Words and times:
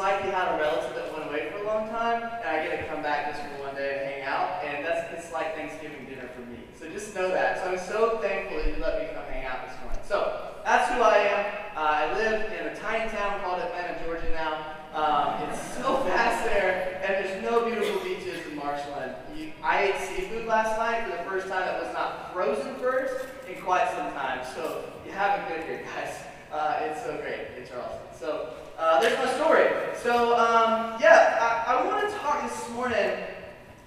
you 0.00 0.06
get 0.06 0.24
it's 0.24 0.24
like 0.24 0.24
you 0.24 0.30
had 0.32 0.54
a 0.54 0.58
relative 0.58 0.94
that 0.96 1.12
went 1.12 1.28
away 1.28 1.52
for 1.52 1.58
a 1.62 1.66
long 1.66 1.88
time, 1.88 2.22
and 2.22 2.48
I 2.48 2.64
get 2.64 2.80
to 2.80 2.86
come 2.88 3.02
back 3.02 3.32
just 3.32 3.42
for 3.44 3.64
one 3.64 3.74
day 3.74 4.00
and 4.00 4.08
hang 4.08 4.22
out, 4.24 4.64
and 4.64 4.84
that's 4.84 5.12
it's 5.12 5.32
like 5.32 5.54
Thanksgiving 5.54 6.06
dinner 6.06 6.28
for 6.34 6.40
me. 6.42 6.58
So 6.78 6.88
just 6.88 7.14
know 7.14 7.28
that. 7.28 7.58
So 7.58 7.72
I'm 7.72 7.78
so 7.78 8.18
thankful 8.18 8.56
that 8.56 8.66
you 8.68 8.80
let 8.80 9.00
me 9.00 9.08
come 9.12 9.24
hang 9.28 9.44
out 9.44 9.68
this 9.68 9.76
morning. 9.84 10.00
So 10.08 10.56
that's 10.64 10.88
who 10.94 11.02
I 11.02 11.18
am. 11.18 11.40
Uh, 11.76 11.80
I 11.80 12.14
live 12.16 12.52
in 12.52 12.66
a 12.68 12.74
tiny 12.76 13.10
town 13.10 13.40
called 13.40 13.60
Atlanta, 13.60 14.02
Georgia 14.04 14.30
now. 14.32 14.80
Um, 14.96 15.48
it's 15.48 15.60
so 15.76 15.96
fast 16.08 16.44
there, 16.46 17.00
and 17.04 17.20
there's 17.20 17.42
no 17.44 17.64
beautiful 17.64 18.02
beaches 18.02 18.46
in 18.46 18.56
Marshland. 18.56 19.14
You, 19.36 19.52
I 19.62 19.92
ate 19.92 20.00
seafood 20.00 20.46
last 20.46 20.78
night 20.78 21.04
for 21.04 21.16
the 21.16 21.28
first 21.28 21.48
time 21.48 21.60
that 21.60 21.82
was 21.82 21.92
not 21.92 22.32
frozen 22.32 22.74
first 22.76 23.26
in 23.48 23.60
quite 23.60 23.88
some 23.90 24.12
time. 24.12 24.40
So 24.54 24.84
you 25.04 25.12
have 25.12 25.40
it 25.40 25.48
good 25.48 25.66
here, 25.68 25.84
guys. 25.94 26.14
Uh, 26.50 26.88
it's 26.88 27.04
so 27.04 27.16
great 27.18 27.56
in 27.56 27.68
Charleston. 27.68 28.08
So 28.18 28.54
uh, 28.80 28.98
there's 28.98 29.18
my 29.18 29.30
story. 29.34 29.68
So 30.02 30.32
um, 30.38 30.96
yeah, 31.00 31.64
I, 31.66 31.74
I 31.74 31.86
want 31.86 32.08
to 32.08 32.16
talk 32.16 32.42
this 32.48 32.70
morning 32.70 33.24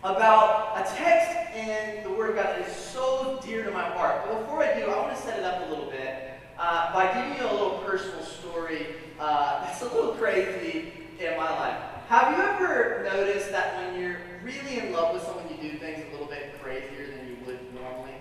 about 0.04 0.78
a 0.78 0.96
text 0.96 1.56
in 1.58 2.04
the 2.04 2.12
Word 2.12 2.30
of 2.32 2.36
God 2.36 2.46
that 2.46 2.68
is 2.68 2.76
so 2.76 3.40
dear 3.44 3.64
to 3.66 3.72
my 3.72 3.84
heart. 3.84 4.24
But 4.24 4.42
before 4.42 4.64
I 4.64 4.80
do, 4.80 4.86
I 4.86 5.02
want 5.02 5.16
to 5.16 5.22
set 5.22 5.40
it 5.40 5.46
up 5.46 5.66
a 5.66 5.70
little 5.70 5.90
bit 5.90 6.34
uh, 6.60 6.94
by 6.94 7.12
giving 7.12 7.38
you 7.38 7.50
a 7.50 7.52
little 7.52 7.80
personal 7.80 8.24
story 8.24 8.86
uh, 9.20 9.62
that's 9.66 9.82
a 9.82 9.86
little 9.86 10.14
crazy 10.14 10.94
in 11.20 11.38
my 11.38 11.50
life. 11.50 11.82
Have 12.10 12.38
you 12.38 12.44
ever 12.44 13.04
noticed 13.04 13.50
that 13.50 13.78
when 13.78 14.00
you're 14.00 14.18
really 14.44 14.80
in 14.80 14.94
love 14.94 15.16
with 15.16 15.24
someone, 15.24 15.46
you 15.50 15.72
do 15.72 15.78
things 15.80 16.06
a 16.08 16.12
little 16.12 16.28
bit 16.28 16.62
crazier 16.62 17.08
than 17.08 17.28
you 17.28 17.38
would 17.48 17.74
normally? 17.74 18.14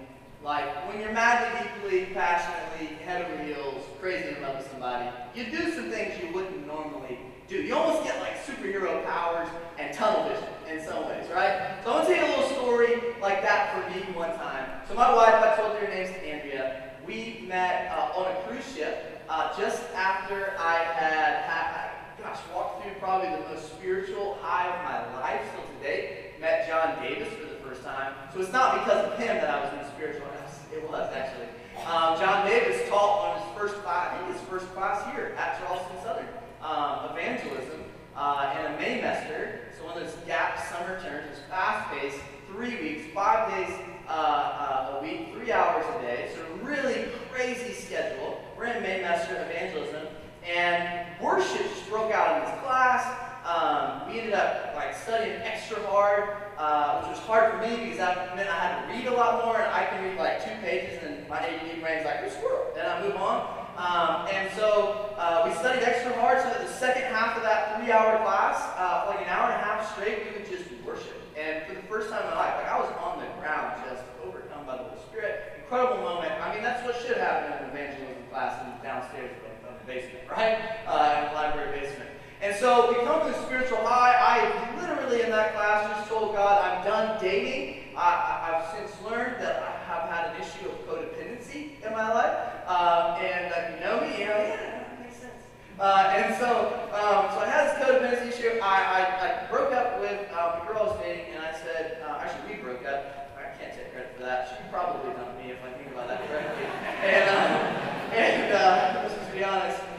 Like 0.45 0.89
when 0.89 1.01
you're 1.01 1.13
madly, 1.13 1.71
deeply, 1.83 2.13
passionately, 2.13 2.97
head 3.05 3.31
over 3.31 3.45
heels, 3.45 3.85
crazy 4.01 4.35
in 4.35 4.43
love 4.43 4.57
with 4.57 4.69
somebody, 4.73 5.09
you 5.37 5.45
do 5.45 5.73
some 5.73 5.89
things 5.89 6.21
you 6.21 6.33
wouldn't 6.35 6.67
normally 6.67 7.19
do. 7.47 7.63
You 7.63 7.77
almost 7.77 8.03
get 8.03 8.21
like 8.21 8.45
superhero 8.45 9.05
powers 9.07 9.49
and 9.79 9.95
tunnel 9.95 10.29
vision 10.29 10.49
in 10.69 10.85
some 10.85 11.07
ways, 11.07 11.29
right? 11.33 11.79
So 11.85 11.93
I'm 11.93 12.03
gonna 12.03 12.15
tell 12.15 12.27
you 12.29 12.35
a 12.35 12.35
little 12.37 12.57
story 12.57 13.03
like 13.21 13.43
that 13.43 13.73
for 13.73 13.91
me 13.91 14.03
one 14.15 14.35
time. 14.37 14.69
So 14.89 14.95
my 14.95 15.15
wife, 15.15 15.35
I 15.35 15.55
told 15.55 15.75
you 15.75 15.87
her 15.87 15.95
name's 15.95 16.11
Andrea. 16.25 16.91
We 17.07 17.45
met 17.47 17.93
uh, 17.93 18.19
on 18.19 18.33
a 18.33 18.41
cruise 18.49 18.67
ship 18.75 19.23
uh, 19.29 19.57
just 19.57 19.83
after 19.95 20.57
I 20.59 20.75
had, 20.75 21.45
had, 21.45 21.91
gosh, 22.21 22.39
walked 22.53 22.83
through 22.83 22.95
probably 22.99 23.31
the 23.31 23.49
most 23.49 23.69
spiritual 23.75 24.39
high 24.41 24.67
of 24.67 24.85
my 24.85 25.21
life 25.21 25.41
still 25.53 25.65
to 25.65 25.85
date. 25.85 26.32
Met 26.43 26.67
John 26.67 27.01
Davis 27.01 27.29
for 27.35 27.47
the 27.47 27.61
first 27.63 27.85
time. 27.85 28.15
So 28.35 28.41
it's 28.41 28.51
not 28.51 28.81
because 28.81 29.07
of 29.07 29.17
him 29.17 29.37
that 29.37 29.49
I 29.49 29.63
was 29.63 29.73
in 29.79 29.93
spiritual. 29.95 30.27
House. 30.27 30.59
It 30.75 30.83
was 30.91 31.09
actually. 31.15 31.47
Um, 31.87 32.19
John 32.19 32.45
Davis 32.49 32.89
taught 32.89 33.31
on 33.31 33.41
his 33.41 33.57
first 33.57 33.81
class, 33.85 34.13
I 34.13 34.19
think 34.19 34.33
his 34.37 34.49
first 34.49 34.67
class 34.75 35.07
here 35.15 35.37
at 35.39 35.61
Charleston 35.61 35.97
Southern, 36.03 36.27
um, 36.61 37.11
evangelism 37.13 37.85
uh, 38.17 38.53
and 38.57 38.75
a 38.75 38.77
Maymester. 38.77 39.71
So 39.79 39.85
one 39.85 39.97
of 39.97 40.03
those 40.03 40.17
gap 40.27 40.59
summer 40.67 41.01
terms, 41.01 41.29
it's 41.31 41.41
fast-paced, 41.49 42.19
three 42.49 42.75
weeks, 42.83 43.05
five 43.15 43.49
days 43.55 43.79
uh, 44.09 44.11
uh, 44.11 44.99
a 44.99 45.03
week, 45.03 45.33
three 45.33 45.53
hours 45.53 45.85
a 45.97 46.03
day. 46.03 46.33
So 46.35 46.43
a 46.43 46.65
really 46.65 47.07
crazy 47.31 47.73
schedule. 47.73 48.43
We're 48.59 48.65
in 48.65 48.83
Maymester 48.83 49.49
evangelism, 49.49 50.09
and 50.45 51.07
worship 51.23 51.63
just 51.63 51.89
broke 51.89 52.13
out 52.13 52.43
in 52.43 52.51
this 52.51 52.63
class. 52.65 53.07
Um, 53.47 54.13
we 54.13 54.21
ended 54.33 54.49
up 54.49 54.75
like 54.75 54.97
studying 54.97 55.37
extra 55.43 55.79
hard, 55.87 56.37
uh, 56.57 57.01
which 57.01 57.17
was 57.17 57.19
hard 57.21 57.53
for 57.53 57.59
me 57.61 57.77
because 57.85 57.99
that 57.99 58.35
meant 58.37 58.49
I 58.49 58.57
had 58.57 58.73
to 58.81 58.93
read 58.93 59.07
a 59.07 59.15
lot 59.15 59.45
more, 59.45 59.61
and 59.61 59.71
I 59.71 59.85
can 59.87 60.05
read 60.05 60.17
like 60.17 60.43
two 60.45 60.55
pages, 60.63 61.03
and 61.05 61.29
my 61.29 61.39
ADD 61.39 61.81
brain's 61.81 62.05
like, 62.05 62.21
"Where's 62.21 62.33
squirrel?" 62.33 62.73
Then 62.75 62.89
I 62.89 63.03
move 63.03 63.17
on. 63.17 63.61
Um, 63.77 64.29
and 64.29 64.53
so 64.57 65.15
uh, 65.17 65.49
we 65.49 65.55
studied 65.57 65.83
extra 65.83 66.13
hard, 66.21 66.41
so 66.41 66.49
that 66.49 66.61
the 66.61 66.73
second 66.73 67.05
half 67.13 67.37
of 67.37 67.43
that 67.43 67.77
three-hour 67.77 68.21
class, 68.25 68.61
uh, 68.77 69.09
like 69.09 69.25
an 69.25 69.29
hour 69.29 69.53
and 69.53 69.61
a 69.61 69.65
half 69.65 69.93
straight, 69.93 70.29
we 70.29 70.41
would 70.41 70.49
just 70.49 70.69
worship. 70.85 71.17
And 71.37 71.65
for 71.67 71.75
the 71.75 71.85
first 71.89 72.11
time 72.11 72.25
in 72.25 72.31
my 72.33 72.37
life, 72.37 72.57
like 72.61 72.69
I 72.69 72.81
was 72.81 72.93
on 73.01 73.21
the 73.21 73.29
ground, 73.41 73.81
just 73.89 74.05
overcome 74.25 74.65
by 74.67 74.77
the 74.77 74.85
Holy 74.85 75.01
Spirit. 75.09 75.65
Incredible 75.65 76.05
moment. 76.05 76.33
I 76.41 76.53
mean, 76.53 76.63
that's 76.63 76.85
what 76.85 76.97
should 77.01 77.17
happen 77.17 77.53
in 77.53 77.65
an 77.65 77.71
evangelism 77.73 78.29
class 78.29 78.61
in 78.65 78.73
downstairs 78.85 79.33
of 79.69 79.73
the 79.81 79.85
basement, 79.89 80.25
right? 80.31 80.85
Uh, 80.85 81.21
in 81.21 81.33
the 81.33 81.35
library 81.37 81.81
basement. 81.81 82.13
And 82.43 82.57
so 82.57 82.91
we 82.91 82.97
come 83.07 83.23
to 83.23 83.31
the 83.31 83.47
spiritual 83.47 83.79
high. 83.87 84.19
I 84.19 84.75
literally 84.75 85.23
in 85.23 85.31
that 85.31 85.55
class 85.55 85.87
just 85.95 86.11
told 86.11 86.35
God, 86.35 86.59
I'm 86.59 86.83
done 86.85 87.23
dating. 87.23 87.95
I, 87.97 88.51
have 88.51 88.67
since 88.75 88.91
learned 89.07 89.39
that 89.39 89.63
I 89.63 89.71
have 89.87 90.11
had 90.11 90.35
an 90.35 90.43
issue 90.43 90.67
of 90.67 90.75
codependency 90.83 91.79
in 91.87 91.93
my 91.93 92.11
life. 92.11 92.35
Um, 92.67 93.23
and 93.23 93.47
uh, 93.47 93.71
you 93.71 93.79
know 93.79 94.01
me, 94.03 94.19
you 94.19 94.27
know, 94.27 94.43
yeah, 94.43 94.59
that 94.59 95.01
makes 95.01 95.23
sense. 95.23 95.39
Uh, 95.79 96.19
and 96.19 96.35
so, 96.35 96.83
um, 96.91 97.31
so 97.31 97.39
I 97.39 97.47
had 97.47 97.71
this 97.71 97.79
codependency 97.79 98.35
issue. 98.35 98.59
I, 98.59 98.91
I, 98.91 99.01
I 99.23 99.47
broke 99.47 99.71
up 99.71 100.01
with 100.01 100.27
uh, 100.35 100.59
the 100.59 100.67
girl 100.67 100.83
I 100.83 100.87
was 100.91 100.99
dating, 100.99 101.35
and 101.37 101.45
I 101.45 101.53
said, 101.55 102.03
uh, 102.03 102.27
actually, 102.27 102.57
we 102.57 102.61
broke 102.61 102.85
up. 102.87 103.39
I 103.39 103.55
can't 103.55 103.73
take 103.73 103.93
credit 103.93 104.17
for 104.17 104.23
that. 104.25 104.49
She 104.51 104.57
probably 104.69 105.15
dumped 105.15 105.39
me 105.39 105.53
if 105.53 105.63
I 105.63 105.71
think 105.79 105.95
about 105.95 106.09
that 106.09 106.27
correctly. 106.27 106.65
and, 107.07 107.31
uh, 107.31 108.19
and 108.19 108.53
uh, 108.53 109.01
let's 109.07 109.15
just 109.15 109.33
be 109.33 109.45
honest 109.45 109.92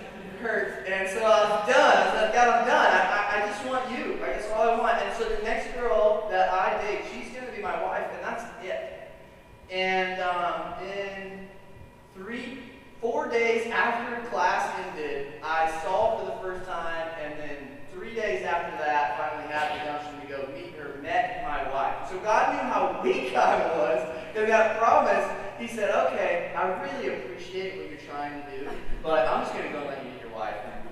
hurt. 0.44 0.86
And 0.88 1.10
so 1.10 1.24
I 1.24 1.50
was 1.50 1.74
done. 1.74 2.18
I 2.18 2.34
God, 2.34 2.48
I'm 2.50 2.68
done. 2.68 2.92
I, 2.92 3.00
I, 3.00 3.44
I 3.44 3.48
just 3.48 3.66
want 3.66 3.90
you. 3.92 4.20
I 4.24 4.34
guess 4.34 4.52
all 4.52 4.70
I 4.70 4.78
want. 4.78 5.02
And 5.02 5.18
so 5.18 5.24
the 5.30 5.42
next 5.44 5.74
girl 5.76 6.28
that 6.30 6.52
I 6.52 6.80
date, 6.84 7.06
she's 7.12 7.34
going 7.34 7.48
to 7.48 7.52
be 7.52 7.62
my 7.62 7.82
wife, 7.82 8.08
and 8.14 8.24
that's 8.24 8.44
it. 8.64 9.12
And 9.72 10.22
um, 10.22 10.74
in 10.84 11.48
three, 12.16 12.60
four 13.02 13.30
days 13.30 13.72
after 13.72 14.28
class 14.30 14.70
ended, 14.86 15.34
I 15.44 15.72
saw 15.84 16.20
for 16.20 16.26
the 16.26 16.38
first 16.42 16.70
time, 16.70 17.08
and 17.22 17.40
then 17.40 17.58
three 17.94 18.14
days 18.14 18.46
after 18.46 18.78
that, 18.84 19.18
finally 19.18 19.52
had 19.52 19.80
the 19.80 19.86
gumption 19.86 20.22
to 20.22 20.28
go 20.28 20.54
meet 20.54 20.76
her, 20.76 21.02
met 21.02 21.44
my 21.48 21.72
wife. 21.72 22.10
So 22.10 22.20
God 22.20 22.54
knew 22.54 22.70
how 22.70 23.02
weak 23.02 23.36
I 23.36 23.78
was, 23.78 24.08
because 24.34 24.48
God 24.48 24.78
promised. 24.78 25.30
He 25.60 25.68
said, 25.68 25.92
okay, 26.08 26.52
I 26.58 26.68
really 26.82 27.16
appreciate 27.16 27.78
what 27.78 27.90
you're 27.90 28.10
trying 28.10 28.44
to 28.44 28.58
do, 28.58 28.70
but 29.02 29.28
I'm 29.28 29.44
just 29.44 29.54
going 29.54 29.72
to 29.72 29.80
go 29.80 29.86
let 29.86 30.04
you 30.04 30.12
your 30.20 30.23
wife 30.36 30.56
and 30.66 30.84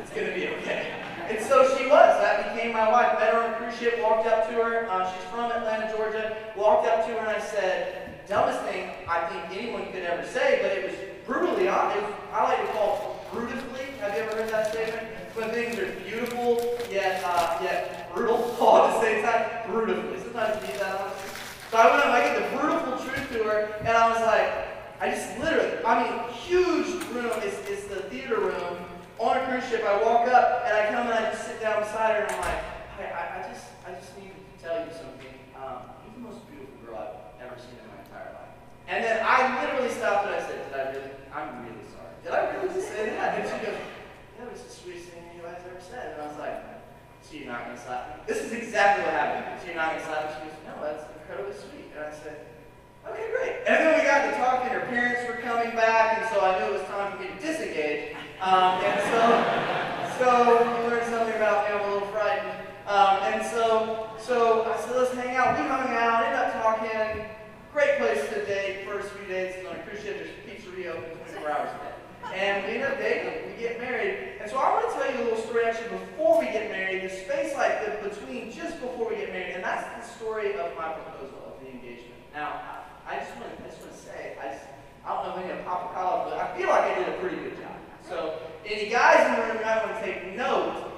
it's 0.00 0.10
going 0.10 0.26
to 0.26 0.34
be 0.34 0.48
okay. 0.60 0.92
And 1.28 1.44
so 1.44 1.76
she 1.76 1.84
was. 1.86 2.20
That 2.20 2.54
became 2.54 2.72
my 2.72 2.90
wife. 2.90 3.18
Met 3.18 3.32
her 3.32 3.42
on 3.42 3.54
a 3.54 3.56
cruise 3.56 3.78
ship, 3.78 4.00
walked 4.02 4.26
up 4.26 4.48
to 4.48 4.54
her. 4.54 4.90
Uh, 4.90 5.12
she's 5.12 5.24
from 5.30 5.50
Atlanta, 5.52 5.94
Georgia. 5.94 6.36
Walked 6.56 6.86
up 6.88 7.06
to 7.06 7.12
her 7.12 7.18
and 7.18 7.28
I 7.28 7.40
said, 7.40 8.26
dumbest 8.26 8.62
thing 8.62 8.90
I 9.08 9.26
think 9.26 9.60
anyone 9.60 9.92
could 9.92 10.02
ever 10.02 10.26
say, 10.26 10.58
but 10.62 10.72
it 10.72 10.84
was 10.90 10.94
brutally 11.26 11.68
honest. 11.68 12.06
I 12.32 12.44
like 12.44 12.66
to 12.66 12.72
call 12.72 13.24
brutally. 13.32 13.60
Have 14.00 14.14
you 14.16 14.22
ever 14.22 14.36
heard 14.36 14.48
that 14.50 14.72
statement? 14.72 15.06
When 15.34 15.50
things 15.50 15.78
are 15.78 15.90
beautiful, 16.08 16.78
yet, 16.90 17.22
uh, 17.24 17.58
yet 17.62 18.12
brutal, 18.12 18.56
Oh, 18.60 18.88
at 18.88 18.94
the 18.94 19.00
same 19.00 19.24
time, 19.24 19.70
brutally. 19.70 20.18
Sometimes 20.20 20.60
you 20.62 20.68
need 20.72 20.80
that 20.80 21.00
one. 21.00 21.10
So 21.70 21.76
I 21.76 21.90
went 21.90 22.04
up, 22.04 22.10
I 22.10 22.20
get 22.24 22.50
the 22.50 22.56
brutal 22.56 22.98
truth 22.98 23.28
to 23.32 23.44
her, 23.44 23.74
and 23.80 23.88
I 23.88 24.08
was 24.10 24.20
like, 24.26 24.70
I 25.00 25.10
just 25.10 25.38
literally, 25.38 25.84
I 25.84 26.02
mean, 26.02 26.32
huge 26.34 27.02
room, 27.14 27.30
is 27.42 27.54
it's 27.68 27.84
the 27.86 28.02
theater 28.10 28.38
room, 28.40 28.69
on 29.20 29.36
a 29.36 29.44
cruise 29.44 29.68
ship. 29.68 29.84
I 29.84 30.00
walk 30.00 30.24
up 30.32 30.64
and 30.64 30.72
I 30.72 30.88
come 30.88 31.04
and 31.04 31.12
I 31.12 31.28
just 31.28 31.44
sit 31.44 31.60
down 31.60 31.84
beside 31.84 32.16
her 32.16 32.24
and 32.24 32.32
I'm 32.32 32.40
like, 32.40 32.64
hey, 32.96 33.12
I, 33.12 33.22
I 33.36 33.52
just, 33.52 33.68
I 33.84 33.92
just 33.92 34.16
need 34.16 34.32
to 34.32 34.42
tell 34.56 34.80
you 34.80 34.88
something. 34.96 35.36
Um, 35.60 35.92
you're 36.00 36.16
the 36.16 36.24
most 36.24 36.40
beautiful 36.48 36.72
girl 36.80 36.96
I've 36.96 37.36
ever 37.44 37.60
seen 37.60 37.76
in 37.76 37.84
my 37.92 38.00
entire 38.00 38.32
life. 38.32 38.56
And 38.88 39.04
then 39.04 39.20
I 39.20 39.60
literally 39.60 39.92
stopped 39.92 40.24
and 40.24 40.40
I 40.40 40.40
said, 40.40 40.64
did 40.64 40.72
I 40.72 40.84
really, 40.96 41.12
I'm 41.36 41.68
really 41.68 41.84
sorry. 41.92 42.16
Did 42.24 42.32
I 42.32 42.40
really 42.56 42.72
just 42.72 42.88
say 42.88 43.12
that? 43.12 43.36
And 43.36 43.44
she 43.44 43.56
goes, 43.60 43.76
that 44.40 44.48
was 44.48 44.64
the 44.64 44.72
sweetest 44.72 45.12
thing 45.12 45.28
you 45.36 45.44
guys 45.44 45.60
ever 45.68 45.84
said. 45.84 46.16
And 46.16 46.24
I 46.24 46.26
was 46.32 46.40
like, 46.40 46.56
so 47.20 47.36
you're 47.36 47.52
not 47.52 47.68
going 47.68 47.76
to 47.76 47.82
slap 47.84 48.02
me? 48.08 48.24
This 48.32 48.40
is 48.40 48.56
exactly 48.56 49.04
what 49.04 49.12
happened. 49.12 49.60
So 49.60 49.68
you're 49.68 49.76
not 49.76 49.92
going 49.92 50.00
to 50.00 50.08
slap 50.08 50.20
me? 50.24 50.28
She 50.32 50.40
goes, 50.48 50.56
no, 50.64 50.74
that's 50.80 51.04
incredibly 51.12 51.56
sweet. 51.60 51.92
And 51.92 52.08
I 52.08 52.12
said, 52.16 52.48
okay, 53.04 53.28
great. 53.36 53.68
And 53.68 53.76
then 53.84 54.00
we 54.00 54.08
got 54.08 54.24
to 54.24 54.32
talking. 54.40 54.72
Her 54.72 54.88
parents 54.88 55.28
were 55.28 55.44
coming 55.44 55.76
back, 55.76 56.24
and 56.24 56.26
so 56.32 56.40
I 56.40 56.56
knew 56.56 56.72
it 56.72 56.80
was 56.80 56.88
time 56.88 57.12
for 57.12 57.20
me 57.20 57.28
to 57.28 57.36
disengage. 57.36 58.16
Um, 58.40 58.80
and 58.80 58.96
so, 59.12 59.20
so 60.16 60.64
you 60.64 60.88
learned 60.88 61.04
something 61.12 61.36
about 61.36 61.68
me. 61.68 61.76
I'm 61.76 61.84
a 61.84 61.92
little 61.92 62.08
frightened. 62.08 62.56
Um, 62.88 63.20
and 63.28 63.44
so, 63.44 64.08
so 64.16 64.64
I 64.64 64.80
said, 64.80 64.96
let's 64.96 65.12
hang 65.12 65.36
out. 65.36 65.60
We 65.60 65.68
hung 65.68 65.92
out, 65.92 66.24
ended 66.24 66.40
up 66.40 66.52
talking. 66.56 67.28
Great 67.70 67.98
place 67.98 68.24
to 68.32 68.44
date. 68.46 68.88
First 68.88 69.10
few 69.12 69.28
days 69.28 69.60
on 69.68 69.76
a 69.76 69.82
cruise 69.84 70.00
ship, 70.00 70.24
a 70.24 70.48
pizzeria 70.48 70.96
open 70.96 71.20
24 71.36 71.50
hours 71.50 71.68
a 71.68 71.84
day. 71.84 72.40
And 72.40 72.64
we 72.64 72.80
end 72.80 72.84
up 72.84 72.98
dating. 72.98 73.52
We 73.52 73.60
get 73.60 73.78
married. 73.78 74.40
And 74.40 74.50
so 74.50 74.56
I 74.56 74.72
want 74.72 74.88
to 74.88 74.96
tell 74.96 75.12
you 75.12 75.20
a 75.20 75.24
little 75.28 75.44
story 75.44 75.66
actually 75.66 75.98
before 76.00 76.40
we 76.40 76.46
get 76.46 76.70
married. 76.70 77.04
The 77.04 77.12
space 77.12 77.52
like 77.60 77.84
the 77.84 78.08
between 78.08 78.50
just 78.50 78.80
before 78.80 79.10
we 79.10 79.16
get 79.16 79.36
married, 79.36 79.60
and 79.60 79.64
that's 79.64 79.84
the 79.84 80.16
story 80.16 80.56
of 80.56 80.72
my 80.80 80.96
proposal 80.96 81.44
of 81.44 81.60
the 81.60 81.68
engagement. 81.68 82.16
Now, 82.32 82.56
I 83.06 83.20
just 83.20 83.36
want 83.36 83.52
to, 83.52 83.64
I 83.64 83.68
just 83.68 83.84
want 83.84 83.92
to 83.92 83.98
say, 84.00 84.38
I, 84.40 84.56
just, 84.56 84.64
I 85.04 85.12
don't 85.12 85.28
know 85.28 85.36
if 85.36 85.44
any 85.44 85.60
of 85.60 85.66
pop 85.66 85.92
collar, 85.92 86.30
but 86.30 86.38
I 86.40 86.56
feel 86.56 86.72
like 86.72 86.88
I 86.88 86.94
did 87.04 87.08
a 87.12 87.18
pretty 87.20 87.36
good 87.36 87.60
job. 87.60 87.79
So, 88.10 88.34
any 88.66 88.90
guys 88.90 89.22
in 89.22 89.38
the 89.38 89.54
room, 89.54 89.62
I 89.64 89.86
want 89.86 89.94
to 89.94 90.02
take 90.02 90.34
note 90.34 90.90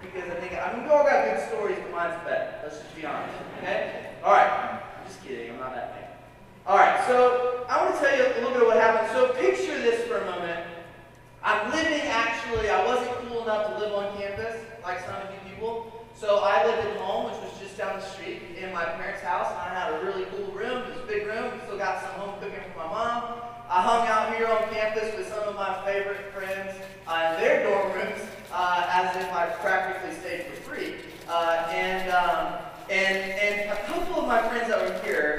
because 0.00 0.30
I 0.30 0.40
think 0.40 0.56
I 0.56 0.72
mean 0.72 0.84
we 0.84 0.88
all 0.88 1.04
got 1.04 1.28
good 1.28 1.46
stories, 1.52 1.76
but 1.76 1.92
mine's 1.92 2.16
better. 2.24 2.56
Let's 2.62 2.78
just 2.80 2.96
be 2.96 3.04
honest, 3.04 3.36
okay? 3.58 4.16
All 4.24 4.32
right. 4.32 4.48
I'm 4.48 5.06
just 5.06 5.22
kidding. 5.22 5.50
I'm 5.52 5.60
not 5.60 5.74
that 5.74 5.92
bad. 5.92 6.08
All 6.66 6.78
right. 6.78 7.04
So 7.06 7.66
I 7.68 7.84
want 7.84 7.94
to 7.94 8.00
tell 8.00 8.16
you 8.16 8.24
a 8.24 8.32
little 8.40 8.52
bit 8.56 8.62
of 8.62 8.68
what 8.68 8.78
happened. 8.78 9.12
So 9.12 9.34
picture 9.34 9.76
this 9.76 10.08
for 10.08 10.16
a 10.16 10.24
moment. 10.24 10.64
I'm 11.42 11.70
living 11.70 12.00
actually, 12.08 12.70
I 12.70 12.82
wasn't 12.86 13.12
cool 13.28 13.42
enough 13.42 13.68
to 13.68 13.78
live 13.78 13.92
on 13.92 14.16
campus 14.16 14.56
like 14.82 15.04
some 15.04 15.16
of 15.16 15.28
you 15.28 15.50
people. 15.52 16.08
So 16.14 16.40
I 16.42 16.64
lived 16.64 16.88
at 16.88 16.96
home, 16.96 17.30
which 17.30 17.40
was 17.44 17.52
just 17.60 17.76
down 17.76 18.00
the 18.00 18.06
street 18.06 18.40
in 18.56 18.72
my 18.72 18.86
parents' 18.96 19.20
house, 19.20 19.52
and 19.52 19.60
I 19.60 19.68
had 19.68 19.92
a 19.92 20.04
really 20.06 20.24
cool 20.32 20.48
room, 20.56 20.88
this 20.88 21.04
big 21.06 21.26
room. 21.26 21.52
We 21.52 21.60
still 21.68 21.76
got 21.76 22.00
some 22.00 22.12
home 22.12 22.40
cooking 22.40 22.64
from 22.72 22.88
my 22.88 22.88
mom. 22.88 23.44
I 23.74 23.82
hung 23.82 24.06
out 24.06 24.32
here 24.36 24.46
on 24.46 24.72
campus 24.72 25.16
with 25.16 25.26
some 25.26 25.48
of 25.48 25.56
my 25.56 25.84
favorite 25.84 26.32
friends 26.32 26.76
uh, 27.08 27.34
in 27.34 27.40
their 27.42 27.64
dorm 27.64 27.90
rooms, 27.90 28.20
uh, 28.52 28.86
as 28.88 29.16
if 29.16 29.32
I 29.32 29.46
practically 29.46 30.14
stayed 30.14 30.46
for 30.46 30.70
free. 30.70 30.94
Uh, 31.28 31.66
and, 31.72 32.08
um, 32.12 32.54
and, 32.88 33.18
and 33.18 33.72
a 33.72 33.82
couple 33.86 34.20
of 34.20 34.28
my 34.28 34.46
friends 34.48 34.68
that 34.68 34.78
were 34.80 34.96
here, 35.04 35.33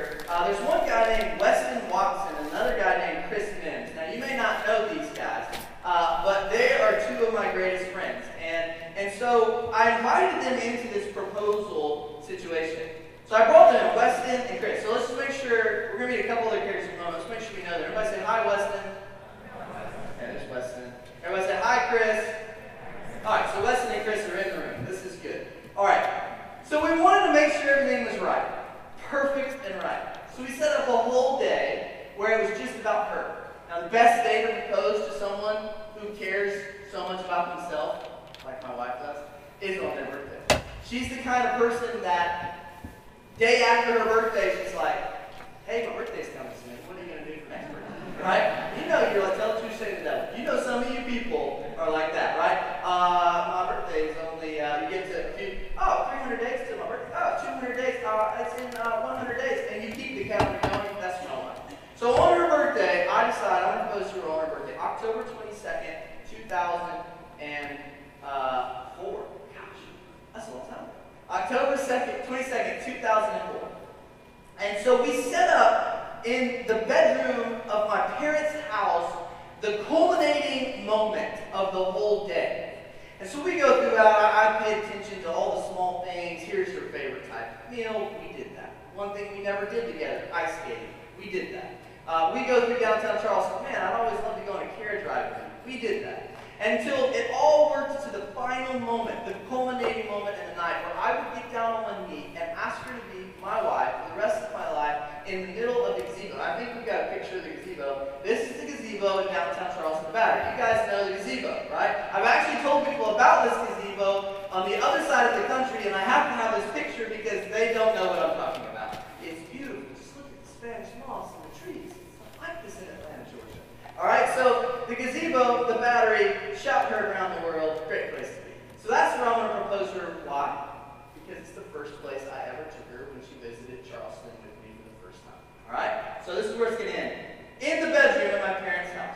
gazebo, 111.36 111.68
right? 111.72 111.96
I've 112.14 112.26
actually 112.26 112.62
told 112.64 112.86
people 112.88 113.16
about 113.16 113.50
this 113.50 113.56
gazebo 113.68 114.36
on 114.52 114.70
the 114.70 114.78
other 114.78 115.04
side 115.06 115.34
of 115.34 115.42
the 115.42 115.48
country, 115.48 115.86
and 115.86 115.96
I 115.96 116.02
have 116.02 116.28
to 116.28 116.34
have 116.34 116.56
this 116.56 116.72
picture 116.74 117.10
because 117.10 117.52
they 117.52 117.74
don't 117.74 117.96
know 117.96 118.08
what 118.08 118.20
I'm 118.20 118.38
talking 118.38 118.64
about. 118.72 119.06
It's 119.22 119.42
beautiful. 119.52 119.84
Just 119.96 120.16
look 120.16 120.26
at 120.28 120.44
the 120.44 120.50
Spanish 120.50 120.90
moss 121.08 121.32
and 121.36 121.44
the 121.52 121.54
trees. 121.60 121.92
It's 121.92 122.18
not 122.20 122.48
like 122.48 122.64
this 122.64 122.80
in 122.82 122.88
Atlanta, 122.88 123.26
Georgia. 123.30 123.62
All 124.00 124.08
right, 124.08 124.30
so 124.36 124.86
the 124.88 124.96
gazebo, 124.96 125.68
the 125.68 125.80
battery, 125.80 126.56
shout 126.58 126.92
heard 126.92 127.12
around 127.12 127.42
the 127.42 127.48
world, 127.48 127.82
great 127.88 128.16
place 128.16 128.30
to 128.30 128.42
be. 128.48 128.56
So 128.82 128.90
that's 128.90 129.20
where 129.20 129.28
I'm 129.28 129.48
going 129.48 129.50
to 129.50 129.62
propose 129.68 129.92
to 129.94 130.00
her. 130.00 130.12
Why? 130.26 130.70
Because 131.16 131.42
it's 131.42 131.56
the 131.56 131.68
first 131.74 131.94
place 132.02 132.22
I 132.32 132.50
ever 132.50 132.64
took 132.70 132.88
her 132.94 133.10
when 133.12 133.22
she 133.26 133.36
visited 133.42 133.84
Charleston 133.84 134.32
with 134.40 134.56
me 134.64 134.72
for 134.78 134.88
the 134.88 134.98
first 135.04 135.20
time. 135.26 135.42
All 135.68 135.76
right, 135.76 136.22
so 136.26 136.36
this 136.36 136.46
is 136.46 136.56
where 136.58 136.70
it's 136.70 136.78
going 136.78 136.92
to 136.92 137.00
end. 137.00 137.14
In 137.62 137.82
the 137.82 137.92
bedroom 137.92 138.36
at 138.36 138.42
my 138.44 138.54
parents' 138.60 138.92
house, 138.94 139.16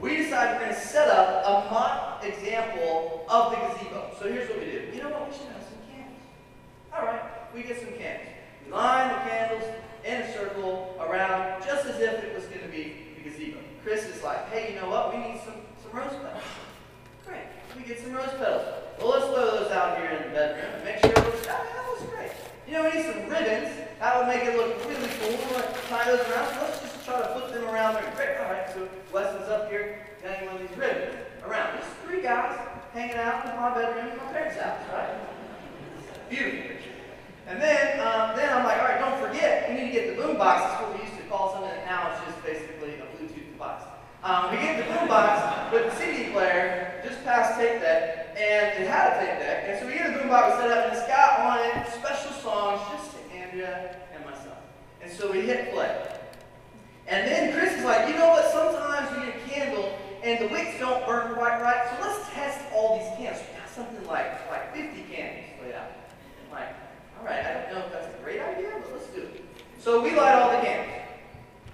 we 0.00 0.16
decided 0.16 0.54
we're 0.56 0.66
going 0.66 0.74
to 0.74 0.80
set 0.80 1.08
up 1.08 1.44
a 1.44 1.70
mock 1.70 2.24
example 2.24 3.26
of 3.28 3.52
the 3.52 3.56
gazebo. 3.56 4.10
So 4.18 4.32
here's 4.32 4.48
what 4.48 4.58
we 4.58 4.64
do. 4.66 4.88
You 4.94 5.02
know 5.02 5.10
what? 5.10 5.28
We 5.28 5.36
should 5.36 5.46
have 5.52 5.62
some 5.62 5.80
candles. 5.92 6.22
All 6.94 7.04
right, 7.04 7.54
we 7.54 7.62
get 7.62 7.78
some 7.80 7.92
candles. 7.98 8.28
We 8.64 8.72
line 8.72 9.08
the 9.08 9.30
candles 9.30 9.64
in 10.04 10.22
a 10.22 10.32
circle 10.32 10.96
around 11.00 11.62
just 11.64 11.86
as 11.86 12.00
if 12.00 12.24
it 12.24 12.34
was 12.34 12.44
going 12.44 12.62
to 12.62 12.68
be 12.68 12.96
the 13.16 13.28
gazebo. 13.28 13.58
Chris 13.84 14.04
is 14.04 14.22
like, 14.22 14.48
hey, 14.48 14.72
you 14.72 14.80
know 14.80 14.88
what? 14.88 15.12
We 15.12 15.20
need 15.20 15.40
some, 15.44 15.60
some 15.82 15.92
rose 15.92 16.12
petals. 16.12 16.42
Great. 17.26 17.44
We 17.76 17.82
get 17.82 18.00
some 18.00 18.12
rose 18.12 18.32
petals. 18.38 18.64
Well, 18.98 19.10
let's 19.10 19.26
throw 19.26 19.58
those 19.58 19.70
out 19.70 19.98
here 19.98 20.10
in 20.10 20.28
the 20.28 20.34
bedroom 20.34 20.70
and 20.76 20.84
make 20.84 21.00
sure 21.00 21.10
it 21.10 21.24
looks, 21.24 21.46
oh, 21.48 21.64
that 21.64 21.86
looks 21.88 22.02
great. 22.12 22.32
You 22.66 22.72
know, 22.74 22.84
we 22.84 22.96
need 22.96 23.04
some 23.04 23.28
ribbons. 23.28 23.72
That 23.98 24.16
would 24.16 24.28
make 24.28 24.44
it 24.44 24.56
look 24.56 24.76
really 24.88 25.08
cool. 25.20 25.28
We 25.28 25.52
want 25.52 25.74
to 25.74 25.80
tie 25.88 26.04
those 26.04 26.20
around. 26.28 26.56
Let's 26.60 26.80
just 26.80 26.89
try 27.10 27.22
to 27.22 27.40
put 27.40 27.52
them 27.52 27.64
around 27.64 27.94
there. 27.94 28.12
Great. 28.14 28.38
All 28.38 28.52
right. 28.52 28.70
So 28.70 28.88
Weston's 29.12 29.48
up 29.48 29.68
here 29.68 30.06
hanging 30.22 30.48
of 30.48 30.60
these 30.60 30.78
ribbons 30.78 31.16
around. 31.44 31.78
Just 31.78 31.90
three 32.06 32.22
guys 32.22 32.56
hanging 32.92 33.16
out 33.16 33.46
in 33.46 33.56
my 33.56 33.74
bedroom 33.74 34.12
in 34.12 34.16
my 34.16 34.32
parents' 34.32 34.60
house, 34.60 34.78
right? 34.92 35.18
Beautiful. 36.28 36.76
And 37.48 37.60
then, 37.60 37.98
um, 37.98 38.36
then 38.36 38.52
I'm 38.52 38.64
like, 38.64 38.78
all 38.78 38.84
right, 38.84 39.00
don't 39.00 39.18
forget, 39.18 39.68
we 39.68 39.74
need 39.74 39.86
to 39.88 39.92
get 39.92 40.14
the 40.14 40.22
boom 40.22 40.38
box. 40.38 40.62
That's 40.62 40.82
what 40.82 40.94
we 40.94 41.04
used 41.04 41.16
to 41.16 41.26
call 41.26 41.52
something 41.52 41.70
that 41.70 41.84
now 41.84 42.14
it's 42.14 42.22
just 42.30 42.38
basically 42.46 42.94
a 43.02 43.06
Bluetooth 43.18 43.50
device. 43.50 43.82
Um, 44.22 44.52
we 44.52 44.58
get 44.58 44.78
the 44.78 44.94
boom 44.94 45.08
box 45.08 45.72
with 45.72 45.90
the 45.90 45.96
CD 45.98 46.30
player, 46.30 47.02
just 47.04 47.24
past 47.24 47.58
tape 47.58 47.80
deck, 47.80 48.36
and 48.36 48.60
and 48.70 48.84
it 48.84 48.88
had 48.88 49.16
a 49.16 49.26
tape 49.26 49.38
deck. 49.40 49.64
And 49.66 49.80
so 49.80 49.86
we 49.86 49.94
get 49.94 50.10
a 50.10 50.18
boombox 50.18 50.60
set 50.60 50.70
up, 50.70 50.86
and 50.86 50.96
it's 50.96 51.06
got 51.08 51.40
on 51.40 51.58
it 51.58 51.90
special 51.92 52.30
songs 52.38 52.80
just 52.92 53.16
to 53.16 53.36
Andrea 53.36 53.96
and 54.14 54.24
myself. 54.24 54.58
And 55.02 55.10
so 55.10 55.32
we 55.32 55.40
hit 55.40 55.72
play. 55.72 56.19
And 57.10 57.26
then 57.26 57.52
Chris 57.52 57.74
is 57.74 57.84
like, 57.84 58.08
you 58.08 58.14
know 58.14 58.28
what? 58.28 58.52
Sometimes 58.52 59.10
we 59.10 59.26
get 59.26 59.34
a 59.34 59.48
candle 59.50 59.98
and 60.22 60.38
the 60.38 60.46
wicks 60.52 60.78
don't 60.78 61.04
burn 61.06 61.34
quite 61.34 61.60
right, 61.60 61.88
so 61.90 62.06
let's 62.06 62.28
test 62.30 62.60
all 62.72 62.98
these 62.98 63.08
candles. 63.18 63.42
We 63.50 63.58
got 63.58 63.68
something 63.68 64.06
like 64.06 64.48
like 64.48 64.72
50 64.72 65.02
candles 65.10 65.44
laid 65.60 65.74
out. 65.74 65.90
I'm 65.90 66.52
like, 66.54 66.68
all 67.18 67.26
right, 67.26 67.44
I 67.44 67.52
don't 67.52 67.74
know 67.74 67.86
if 67.86 67.92
that's 67.92 68.14
a 68.14 68.22
great 68.22 68.40
idea, 68.40 68.70
but 68.80 68.92
let's 68.92 69.08
do 69.08 69.22
it. 69.22 69.44
So 69.80 70.00
we 70.00 70.14
light 70.14 70.34
all 70.38 70.50
the 70.50 70.62
candles. 70.62 71.02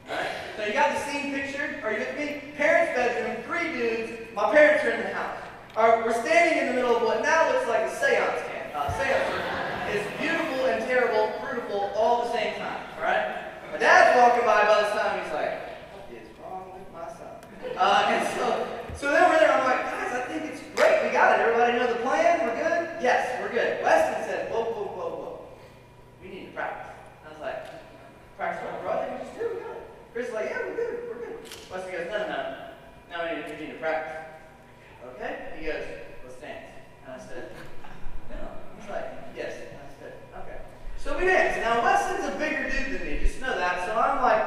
Alright? 0.08 0.26
So 0.56 0.64
you 0.64 0.72
got 0.72 0.94
the 0.94 1.00
scene 1.04 1.34
pictured? 1.34 1.84
Are 1.84 1.92
you 1.92 1.98
with 1.98 2.16
me? 2.16 2.40
Parents' 2.56 2.96
bedroom, 2.96 3.44
three 3.44 3.72
dudes, 3.76 4.12
my 4.34 4.50
parents 4.52 4.84
are 4.84 4.90
in 4.90 5.02
the 5.02 5.12
house. 5.12 5.36
Alright, 5.76 6.06
we're 6.06 6.14
standing 6.24 6.62
in 6.62 6.66
the 6.68 6.80
middle 6.80 6.96
of 6.96 7.02
what 7.02 7.20
now 7.22 7.52
looks 7.52 7.68
like 7.68 7.82
a 7.82 7.90
seance 7.90 8.40
can. 8.48 8.72
Uh, 8.74 8.88
seance. 8.96 9.92
It's 9.92 10.20
beautiful 10.20 10.64
and 10.64 10.82
terrible, 10.86 11.30
fruitful, 11.40 11.92
all 11.94 12.22
at 12.22 12.32
the 12.32 12.38
same 12.38 12.54
time. 12.54 12.80
Alright? 12.96 13.45
My 13.72 13.78
dad's 13.78 14.16
walking 14.18 14.46
by 14.46 14.64
by 14.64 14.82
this 14.82 14.92
time, 14.92 15.22
he's 15.22 15.32
like, 15.32 15.52
what 15.92 16.06
is 16.14 16.28
wrong 16.40 16.72
with 16.72 16.88
my 16.94 17.08
son? 17.08 17.34
Uh, 17.76 18.08
and 18.08 18.22
so, 18.38 18.44
so 18.96 19.12
then 19.12 19.28
we're 19.28 19.38
there, 19.38 19.52
I'm 19.52 19.64
like, 19.64 19.84
guys, 19.84 20.14
I 20.14 20.22
think 20.30 20.44
it's 20.48 20.62
great, 20.74 21.04
we 21.04 21.10
got 21.10 21.38
it. 21.38 21.44
Everybody 21.44 21.78
know 21.78 21.86
the 21.86 22.00
plan? 22.00 22.46
We're 22.46 22.56
good? 22.56 23.02
Yes, 23.02 23.40
we're 23.42 23.52
good. 23.52 23.82
Weston 23.82 24.24
said, 24.24 24.50
whoa, 24.50 24.64
whoa, 24.64 24.86
whoa, 24.96 25.10
whoa. 25.18 25.48
We 26.22 26.28
need 26.28 26.46
to 26.46 26.52
practice. 26.52 26.94
I 27.26 27.28
was 27.30 27.40
like, 27.40 27.66
practice 28.36 28.64
what, 28.64 28.82
bro? 28.82 28.90
I 28.92 29.04
think 29.04 29.18
we 29.18 29.24
just 29.26 29.38
do, 29.38 29.44
we 29.52 29.60
got 29.60 29.76
it. 29.76 29.84
Chris 30.14 30.28
is 30.28 30.34
like, 30.34 30.48
yeah, 30.48 30.62
we're 30.64 30.76
good, 30.76 30.94
we're 31.10 31.20
good. 31.26 31.38
Weston 31.70 31.92
goes, 31.92 32.06
no, 32.08 32.18
no, 32.18 32.28
no. 32.28 32.66
Now 33.10 33.18
we 33.26 33.28
need, 33.36 33.44
we 33.50 33.66
need 33.66 33.72
to 33.74 33.78
practice. 33.78 34.24
Okay? 35.14 35.52
He 35.58 35.66
goes, 35.66 35.84
let's 36.24 36.40
dance. 36.40 36.64
And 37.04 37.12
I 37.12 37.18
said, 37.18 37.52
no. 38.30 38.40
He's 38.80 38.88
like, 38.88 39.06
yes. 39.36 39.52
And 39.52 39.78
I 39.84 39.88
said, 40.00 40.12
okay. 40.42 40.60
So 41.06 41.16
we. 41.16 41.26
Now 41.26 41.86
Weston's 41.86 42.34
a 42.34 42.36
bigger 42.36 42.66
dude 42.66 42.98
than 42.98 43.06
me, 43.06 43.22
just 43.22 43.40
know 43.40 43.54
that. 43.54 43.86
So 43.86 43.94
I'm 43.94 44.18
like, 44.26 44.42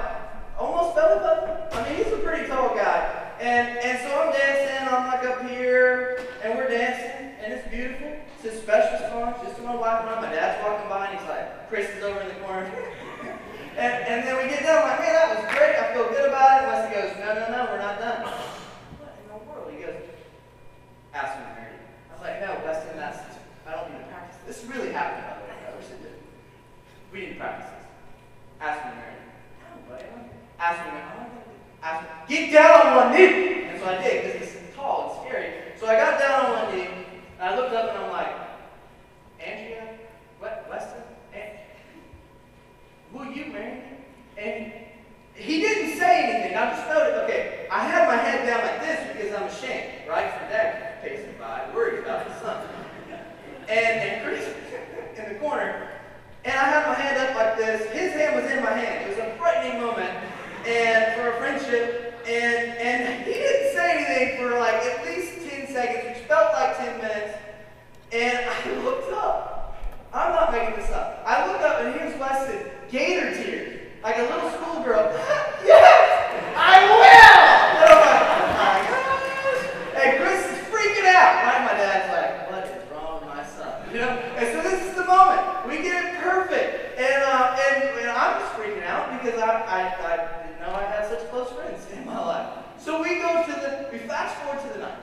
almost 0.60 0.92
belly 0.92 1.24
button. 1.24 1.56
I 1.72 1.88
mean, 1.88 2.04
he's 2.04 2.12
a 2.12 2.20
pretty 2.20 2.52
tall 2.52 2.76
guy. 2.76 3.32
And 3.40 3.80
and 3.80 3.96
so 4.04 4.12
I'm 4.12 4.36
dancing, 4.36 4.92
I'm 4.92 5.08
like 5.08 5.24
up 5.24 5.40
here, 5.48 6.20
and 6.44 6.60
we're 6.60 6.68
dancing, 6.68 7.32
and 7.40 7.56
it's 7.56 7.64
beautiful. 7.72 8.12
It's 8.44 8.44
a 8.44 8.60
special 8.60 9.08
song, 9.08 9.40
just 9.40 9.56
to 9.56 9.64
my 9.64 9.72
wife 9.72 10.04
and 10.04 10.12
I. 10.12 10.20
My 10.20 10.36
dad's 10.36 10.60
walking 10.68 10.90
by, 10.92 11.08
and 11.08 11.20
he's 11.20 11.30
like, 11.32 11.48
Chris 11.72 11.88
is 11.96 12.04
over 12.04 12.20
in 12.20 12.28
the 12.28 12.40
corner. 12.44 12.68
and, 13.80 13.96
and 14.04 14.28
then 14.28 14.36
we 14.36 14.52
get 14.52 14.68
done, 14.68 14.84
I'm 14.84 14.92
like, 14.92 15.00
man, 15.00 15.16
that 15.16 15.28
was 15.40 15.44
great. 15.56 15.80
I 15.80 15.96
feel 15.96 16.12
good 16.12 16.28
about 16.28 16.60
it. 16.60 16.68
Wesley 16.68 16.92
goes, 16.92 17.16
no, 17.24 17.40
no, 17.40 17.46
no, 17.56 17.60
we're 17.72 17.80
not 17.80 18.04
done. 18.04 18.28
What 19.00 19.16
in 19.16 19.32
the 19.32 19.40
world? 19.48 19.72
He 19.72 19.80
goes, 19.80 19.96
ask 21.16 21.40
me 21.40 21.48
to 21.48 21.56
marry 21.56 21.80
you. 21.80 21.88
I 21.88 22.12
was 22.20 22.24
like, 22.28 22.38
no, 22.44 22.52
Weston, 22.68 23.00
that's, 23.00 23.24
I 23.64 23.80
don't 23.80 23.96
need 23.96 24.04
to 24.04 24.12
practice. 24.12 24.36
This 24.44 24.60
really 24.68 24.92
happened, 24.92 25.24
by 25.24 25.40
the 25.40 25.44
way. 25.48 25.56
I 25.64 25.72
wish 25.80 25.88
it 25.88 26.04
did. 26.04 26.29
We 27.12 27.26
to 27.26 27.36
practice 27.36 27.72
this. 27.72 27.88
Ask 28.62 28.86
me 28.86 28.92
to 28.92 28.98
marry 28.98 29.20
Ask 30.60 30.86
me 30.86 31.00
to. 31.00 31.30
Ask 31.82 32.04
me, 32.04 32.10
get 32.28 32.52
down 32.52 32.88
on 32.88 32.96
one 32.96 33.14
knee! 33.14 33.64
And 33.64 33.80
so 33.80 33.88
I 33.88 34.04
did, 34.04 34.34
because 34.34 34.54
it's 34.54 34.76
tall 34.76 35.12
and 35.12 35.28
scary. 35.28 35.54
So 35.80 35.88
I 35.88 35.96
got 35.96 36.20
down 36.20 36.46
on 36.46 36.52
one 36.52 36.76
knee, 36.76 36.88
and 37.40 37.50
I 37.50 37.56
looked 37.56 37.74
up 37.74 37.96
and 37.96 38.04
I'm 38.04 38.12
like, 38.12 38.36
Andrea, 39.40 39.96
what, 40.40 40.68
Weston, 40.70 41.02
and 41.34 41.52
will 43.14 43.32
you 43.32 43.46
marry 43.46 43.76
me? 43.76 43.82
And 44.38 44.74
he 45.36 45.62
didn't 45.62 45.98
say 45.98 46.24
anything. 46.24 46.58
I 46.58 46.76
just 46.76 46.88
noted, 46.90 47.24
okay, 47.24 47.68
I 47.72 47.86
had 47.86 48.08
my 48.08 48.18
head 48.18 48.46
down 48.46 48.62
like 48.62 48.82
this 48.82 49.16
because 49.16 49.34
I'm 49.34 49.48
ashamed, 49.48 50.10
right? 50.10 50.34
So 50.34 50.40
dad 50.50 51.02
pacing 51.02 51.36
by, 51.40 51.70
worried 51.74 52.00
about 52.00 52.28
his 52.28 52.36
son. 52.42 52.68
And, 53.70 53.70
and 53.70 54.26
Chris 54.26 54.54
in 55.18 55.34
the 55.34 55.40
corner, 55.40 55.99
and 56.46 56.54
I 56.54 56.66
had 56.66 56.88
my 56.88 56.94
hand 56.94 57.18
up 57.18 57.36
like 57.36 57.58
this. 57.58 57.92
His 57.92 58.14
hand 58.14 58.42
was 58.42 58.52
in 58.52 58.64
my 58.64 58.72
hand. 58.72 59.06
It 59.06 59.10
was 59.10 59.18
a 59.20 59.38
frightening 59.38 59.82
moment, 59.82 60.12
and 60.66 61.16
for 61.16 61.32
a 61.32 61.38
friendship, 61.38 62.16
and 62.28 62.78
and 62.78 63.24
he 63.26 63.34
didn't 63.34 63.74
say 63.76 64.06
anything 64.06 64.38
for 64.38 64.60
like 64.60 64.76
at 64.76 65.06
least 65.06 65.50
10 65.50 65.68
seconds, 65.68 66.18
which 66.18 66.28
felt 66.28 66.54
like 66.54 66.78
10 66.78 66.98
minutes. 66.98 67.38
And 68.12 68.50
I 68.50 68.84
looked 68.84 69.12
up. 69.14 69.60
I'm 70.12 70.34
not 70.34 70.52
making 70.52 70.76
this 70.76 70.90
up. 70.92 71.24
I 71.26 71.46
looked 71.46 71.62
up 71.62 71.82
and 71.82 71.94
here's 71.94 72.20
Weston, 72.20 72.66
gator 72.90 73.32
tears, 73.32 73.80
like 74.02 74.18
a 74.18 74.24
little 74.24 74.50
schoolgirl. 74.50 75.14
yes, 75.66 76.10
I 76.58 76.82
will. 76.90 77.50
And 77.78 77.90
I'm 77.94 78.02
like, 78.02 78.26
oh 78.26 78.50
my 78.58 78.78
gosh. 78.90 79.62
And 80.02 80.10
Chris 80.18 80.42
is 80.50 80.66
freaking 80.74 81.06
out. 81.06 81.46
Right? 81.46 81.62
My 81.70 81.78
dad's 81.78 82.10
like, 82.10 82.50
what 82.50 82.66
is 82.66 82.92
wrong 82.92 83.22
with 83.22 83.30
my 83.30 83.46
son? 83.46 83.86
You 83.94 84.02
know. 84.02 84.10
And 84.10 84.48
so 84.50 84.64
this 84.64 84.90
is 84.90 84.96
the 84.96 85.06
moment. 85.06 85.68
We 85.68 85.84
get 85.84 85.94
it 86.06 86.20
perfect. 86.22 87.00
And 87.00 87.24
uh, 87.24 87.56
and, 87.70 88.00
and 88.00 88.10
I'm 88.10 88.42
just 88.42 88.54
freaking 88.58 88.86
out 88.88 89.14
because 89.22 89.40
I, 89.40 89.62
I 89.62 89.80
I 89.94 90.48
didn't 90.48 90.60
know 90.62 90.74
I 90.74 90.90
had 90.90 91.08
such 91.08 91.30
close 91.30 91.52
friends 91.52 91.86
in 91.94 92.04
my 92.06 92.18
life. 92.18 92.66
So 92.80 93.00
we 93.00 93.22
go 93.22 93.44
to 93.46 93.52
the 93.52 93.90
we 93.92 94.00
fast 94.10 94.42
forward 94.42 94.62
to 94.66 94.74
the 94.74 94.86
night. 94.86 94.98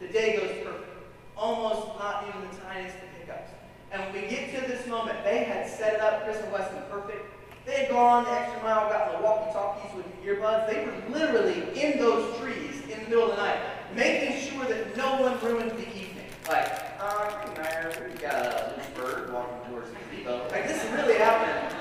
The 0.00 0.08
day 0.08 0.36
goes 0.36 0.66
perfect. 0.66 0.88
Almost 1.36 1.98
not 1.98 2.26
even 2.28 2.48
the 2.50 2.56
tiniest 2.56 2.96
of 2.96 3.08
hiccups. 3.18 3.50
And 3.92 4.02
when 4.02 4.22
we 4.22 4.28
get 4.28 4.54
to 4.54 4.68
this 4.68 4.86
moment, 4.86 5.24
they 5.24 5.44
had 5.44 5.68
set 5.68 5.94
it 5.94 6.00
up, 6.00 6.24
Chris 6.24 6.38
and 6.38 6.52
Weston, 6.52 6.82
perfect. 6.90 7.26
They 7.66 7.84
had 7.84 7.90
gone 7.90 8.24
the 8.24 8.30
extra 8.30 8.62
mile, 8.62 8.88
got 8.88 9.18
the 9.18 9.24
walkie-talkies 9.24 9.96
with 9.96 10.06
the 10.06 10.28
earbuds. 10.28 10.66
They 10.68 10.86
were 10.86 11.18
literally 11.18 11.78
in 11.78 11.98
those 11.98 12.38
trees 12.38 12.82
in 12.88 13.04
the 13.04 13.10
middle 13.10 13.30
of 13.30 13.36
the 13.36 13.42
night, 13.42 13.58
making 13.94 14.40
sure 14.40 14.64
that 14.64 14.96
no 14.96 15.20
one 15.20 15.40
ruined 15.40 15.72
the 15.72 15.88
evening. 15.88 16.26
Like, 16.48 16.70
uh, 17.00 17.46
Mayor, 17.56 18.10
we 18.12 18.18
got 18.18 18.46
a 18.46 18.74
loose 18.76 18.86
bird 18.96 19.32
walking 19.32 19.70
towards 19.70 19.90
the 19.90 19.96
gazebo. 19.96 20.48
Like, 20.50 20.66
this 20.66 20.82
is 20.82 20.90
really 20.92 21.18
happening. 21.18 21.76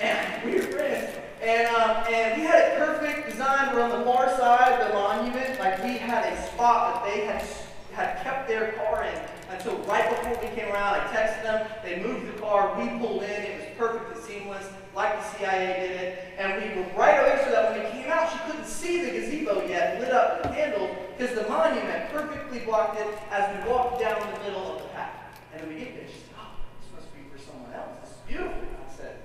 And 0.00 0.44
we 0.44 0.56
were 0.56 0.72
friends. 0.72 1.16
And, 1.42 1.66
um, 1.68 2.04
and 2.08 2.40
we 2.40 2.46
had 2.46 2.72
it 2.72 2.78
perfect 2.78 3.30
designed. 3.30 3.74
We're 3.74 3.82
on 3.82 3.98
the 3.98 4.04
far 4.04 4.28
side 4.36 4.80
of 4.80 4.88
the 4.88 4.94
monument. 4.94 5.58
Like, 5.58 5.82
we 5.82 5.96
had 5.98 6.32
a 6.32 6.46
spot 6.48 7.04
that 7.04 7.14
they 7.14 7.24
had, 7.24 7.44
had 7.92 8.22
kept 8.22 8.48
their 8.48 8.72
car 8.72 9.04
in 9.04 9.20
until 9.50 9.76
right 9.84 10.08
before 10.10 10.38
we 10.40 10.54
came 10.56 10.72
around. 10.72 10.94
I 10.94 11.06
texted 11.12 11.42
them. 11.42 11.66
They 11.82 12.02
moved 12.02 12.34
the 12.34 12.40
car. 12.40 12.74
We 12.78 12.88
pulled 12.98 13.22
in. 13.22 13.30
It 13.30 13.60
was 13.60 13.68
perfect 13.76 14.16
and 14.16 14.24
seamless, 14.24 14.66
like 14.94 15.16
the 15.16 15.38
CIA 15.38 15.88
did 15.88 16.00
it. 16.00 16.24
And 16.38 16.62
we 16.62 16.80
were 16.80 16.88
right 16.96 17.18
away 17.20 17.40
so 17.44 17.50
that 17.50 17.72
when 17.72 17.84
we 17.84 17.90
came 17.90 18.10
out, 18.10 18.30
she 18.32 18.38
couldn't 18.46 18.66
see 18.66 19.04
the 19.04 19.10
gazebo 19.10 19.66
yet, 19.66 20.00
lit 20.00 20.12
up 20.12 20.42
with 20.42 20.54
candles, 20.54 20.90
because 21.16 21.34
the 21.34 21.48
monument 21.48 22.10
perfectly 22.10 22.60
blocked 22.60 23.00
it 23.00 23.06
as 23.30 23.44
we 23.56 23.70
walked 23.70 24.00
down 24.00 24.20
the 24.20 24.40
middle 24.40 24.72
of 24.72 24.82
the 24.82 24.88
path. 24.88 25.38
And 25.52 25.62
then 25.62 25.68
we 25.68 25.76
get 25.80 25.94
there. 25.96 26.06
She 26.06 26.14
said, 26.14 26.38
oh, 26.38 26.56
this 26.80 26.90
must 26.94 27.14
be 27.14 27.20
for 27.30 27.38
someone 27.38 27.72
else. 27.72 27.96
This 28.02 28.10
is 28.10 28.13
beautiful. 28.26 28.52
I 28.52 28.96
said, 28.96 29.16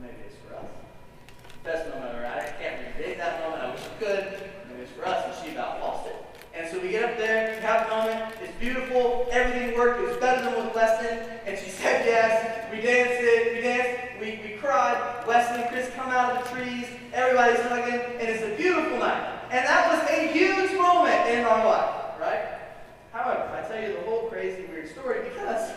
maybe 0.00 0.14
it's 0.26 0.36
for 0.46 0.56
us. 0.56 0.70
Best 1.64 1.88
moment 1.90 2.14
ever. 2.14 2.26
I 2.26 2.50
can't 2.60 2.86
recreate 2.86 3.18
that 3.18 3.40
moment. 3.42 3.62
I 3.62 3.70
wish 3.72 3.82
I 3.82 4.02
could. 4.02 4.50
Maybe 4.68 4.82
it's 4.82 4.92
for 4.92 5.06
us. 5.06 5.24
And 5.26 5.46
she 5.46 5.54
about 5.54 5.80
lost 5.80 6.06
it. 6.06 6.16
And 6.54 6.70
so 6.70 6.80
we 6.80 6.90
get 6.90 7.04
up 7.04 7.18
there, 7.18 7.54
we 7.54 7.62
have 7.66 7.88
the 7.88 7.96
moment. 7.96 8.34
It's 8.40 8.52
beautiful. 8.58 9.28
Everything 9.30 9.76
worked. 9.76 10.00
It 10.00 10.08
was 10.08 10.16
better 10.16 10.42
than 10.44 10.64
with 10.64 10.74
Weston. 10.74 11.18
And 11.44 11.58
she 11.58 11.70
said 11.80 12.06
yes. 12.06 12.72
We 12.72 12.80
danced 12.80 13.20
it. 13.20 13.54
We 13.54 13.60
danced. 13.60 14.20
We, 14.20 14.40
we 14.42 14.56
cried. 14.56 15.26
Weston 15.26 15.60
and 15.60 15.70
Chris 15.70 15.90
come 15.94 16.08
out 16.08 16.36
of 16.36 16.44
the 16.44 16.56
trees. 16.56 16.86
Everybody's 17.12 17.60
hugging. 17.60 18.00
And 18.18 18.28
it's 18.28 18.42
a 18.42 18.56
beautiful 18.56 18.98
night. 18.98 19.36
And 19.50 19.64
that 19.64 19.92
was 19.92 20.10
a 20.10 20.32
huge 20.32 20.72
moment 20.72 21.28
in 21.28 21.44
our 21.44 21.64
life, 21.64 22.20
right? 22.20 22.44
However, 23.12 23.48
I 23.54 23.68
tell 23.68 23.80
you 23.80 23.96
the 23.96 24.02
whole 24.02 24.28
crazy, 24.28 24.66
weird 24.66 24.88
story 24.90 25.22
because 25.28 25.70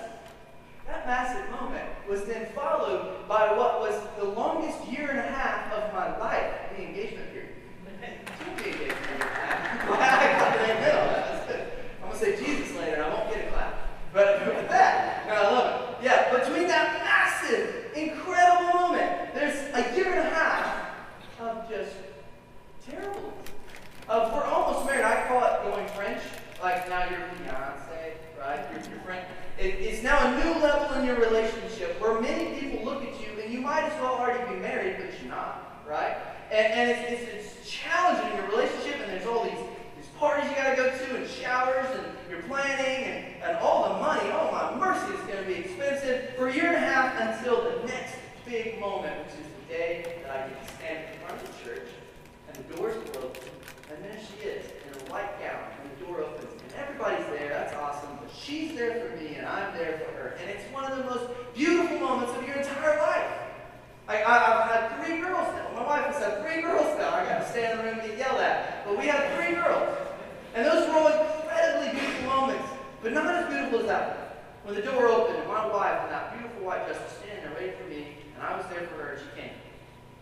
that 0.89 1.05
massive 1.05 1.49
moment 1.51 1.85
was 2.07 2.23
then 2.25 2.47
followed 2.55 3.27
by 3.27 3.53
what 3.53 3.79
was 3.79 3.95
the 4.17 4.25
longest 4.25 4.85
year 4.87 5.09
and 5.11 5.19
a 5.19 5.21
half 5.21 5.71
of 5.71 5.93
my 5.93 6.17
life, 6.17 6.51
the 6.75 6.83
engagement 6.83 7.31
period. 7.31 7.49
The 7.85 8.49
engagement 8.49 8.57
period. 8.57 8.95
I 9.21 10.35
got 10.39 10.57
the 10.57 10.73
middle. 10.81 11.65
I'm 12.01 12.09
gonna 12.09 12.19
say 12.19 12.43
Jesus 12.43 12.75
later, 12.75 12.95
and 12.95 13.03
I 13.03 13.13
won't 13.13 13.29
get 13.31 13.47
a 13.47 13.51
clap. 13.51 13.73
But 14.11 14.41
there 59.79 59.97
for 59.97 60.11
her. 60.19 60.37
And 60.41 60.49
it's 60.51 60.63
one 60.71 60.85
of 60.85 60.97
the 60.97 61.03
most 61.05 61.25
beautiful 61.55 61.97
moments 61.99 62.35
of 62.35 62.45
your 62.45 62.57
entire 62.57 62.99
life. 62.99 63.31
I, 64.07 64.15
have 64.15 64.69
had 64.69 64.83
three 64.97 65.21
girls 65.21 65.47
now. 65.53 65.69
My 65.75 65.85
wife 65.85 66.05
has 66.05 66.17
had 66.23 66.41
three 66.41 66.61
girls 66.61 66.97
now. 66.97 67.13
I 67.13 67.25
got 67.25 67.45
to 67.45 67.49
stand 67.49 67.79
in 67.79 67.85
the 67.85 67.91
room 67.91 67.99
and 67.99 68.09
get 68.09 68.17
yelled 68.17 68.41
at. 68.41 68.85
But 68.85 68.97
we 68.97 69.05
have 69.07 69.33
three 69.37 69.55
girls. 69.55 69.97
And 70.55 70.65
those 70.65 70.87
were 70.87 70.95
all 70.97 71.07
incredibly 71.07 71.99
beautiful 71.99 72.25
moments, 72.27 72.65
but 73.01 73.13
not 73.13 73.33
as 73.33 73.47
beautiful 73.47 73.79
as 73.81 73.85
that 73.85 74.17
one. 74.17 74.25
When 74.65 74.75
the 74.75 74.81
door 74.81 75.07
opened 75.07 75.37
and 75.37 75.47
my 75.47 75.67
wife 75.67 76.01
and 76.03 76.11
that 76.11 76.33
beautiful 76.33 76.65
white 76.65 76.85
dress 76.85 76.99
was 76.99 77.13
standing 77.21 77.45
there 77.45 77.53
waiting 77.53 77.77
for 77.77 77.87
me, 77.89 78.17
and 78.35 78.43
I 78.43 78.57
was 78.57 78.65
there 78.69 78.81
for 78.87 78.95
her, 78.97 79.09
and 79.13 79.21
she 79.21 79.41
came. 79.41 79.53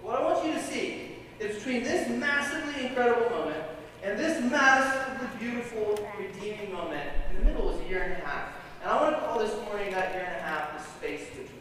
What 0.01 0.19
I 0.19 0.23
want 0.23 0.45
you 0.45 0.53
to 0.53 0.63
see 0.63 1.15
is 1.39 1.55
between 1.55 1.83
this 1.83 2.09
massively 2.09 2.87
incredible 2.87 3.29
moment 3.29 3.63
and 4.03 4.19
this 4.19 4.43
massively 4.51 5.27
beautiful, 5.39 5.97
redeeming 6.19 6.71
moment, 6.71 7.09
in 7.29 7.39
the 7.39 7.45
middle 7.45 7.67
was 7.67 7.79
a 7.81 7.89
year 7.89 8.03
and 8.03 8.13
a 8.13 8.25
half. 8.25 8.56
And 8.87 8.95
I 8.95 9.01
want 9.03 9.15
to 9.17 9.21
call 9.21 9.39
this 9.39 9.53
morning 9.65 9.91
that 9.91 10.13
year 10.13 10.23
and 10.23 10.39
a 10.39 10.43
half 10.43 10.71
the 10.71 10.81
space 10.81 11.27
between. 11.31 11.59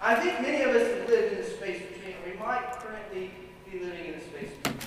I 0.00 0.16
think 0.16 0.42
many 0.42 0.62
of 0.64 0.74
us 0.74 0.82
have 0.82 1.08
lived 1.08 1.32
in 1.34 1.38
the 1.38 1.48
space 1.48 1.80
between, 1.94 2.16
or 2.16 2.32
we 2.32 2.36
might 2.40 2.72
currently 2.82 3.30
be 3.70 3.78
living 3.78 4.06
in 4.06 4.18
the 4.18 4.24
space 4.24 4.50
between. 4.60 4.80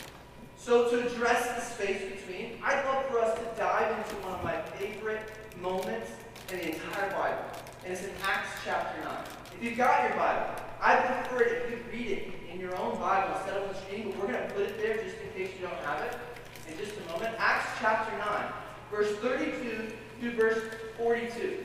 So 0.58 0.92
to 0.92 1.08
address 1.08 1.56
the 1.56 1.62
space 1.62 2.02
between, 2.12 2.60
I'd 2.62 2.84
love 2.84 3.06
for 3.06 3.20
us 3.20 3.40
to 3.40 3.46
dive 3.56 3.98
into 3.98 4.16
one 4.28 4.40
of 4.40 4.44
my 4.44 4.62
favorite 4.76 5.24
moments 5.62 6.12
in 6.52 6.58
the 6.60 6.76
entire 6.76 7.10
Bible. 7.12 7.46
And 7.86 7.94
it's 7.94 8.04
in 8.04 8.12
Acts 8.28 8.50
chapter 8.66 9.02
9. 9.02 9.16
If 9.56 9.64
you've 9.64 9.78
got 9.78 10.10
your 10.10 10.18
Bible, 10.18 10.52
I'd 10.82 11.00
prefer 11.00 11.44
it 11.44 11.64
if 11.64 11.72
you 11.72 11.78
read 11.94 12.12
it 12.12 12.28
in 12.52 12.60
your 12.60 12.76
own 12.76 13.00
Bible 13.00 13.38
instead 13.38 13.56
of 13.56 13.70
on 13.70 13.70
the 13.70 13.80
screen, 13.80 14.12
but 14.12 14.20
we're 14.20 14.34
going 14.34 14.50
to 14.50 14.54
put 14.54 14.64
it 14.64 14.78
there 14.80 14.98
just 14.98 15.16
in 15.16 15.32
case 15.32 15.56
you 15.56 15.66
don't 15.66 15.80
have 15.86 16.04
it 16.04 16.20
in 16.68 16.78
just 16.78 16.92
a 17.00 17.10
moment. 17.10 17.34
Acts 17.40 17.72
chapter 17.80 18.18
9, 18.18 18.52
verse 18.92 19.16
32 19.24 19.94
through 20.20 20.32
verse 20.34 20.62
42. 21.02 21.58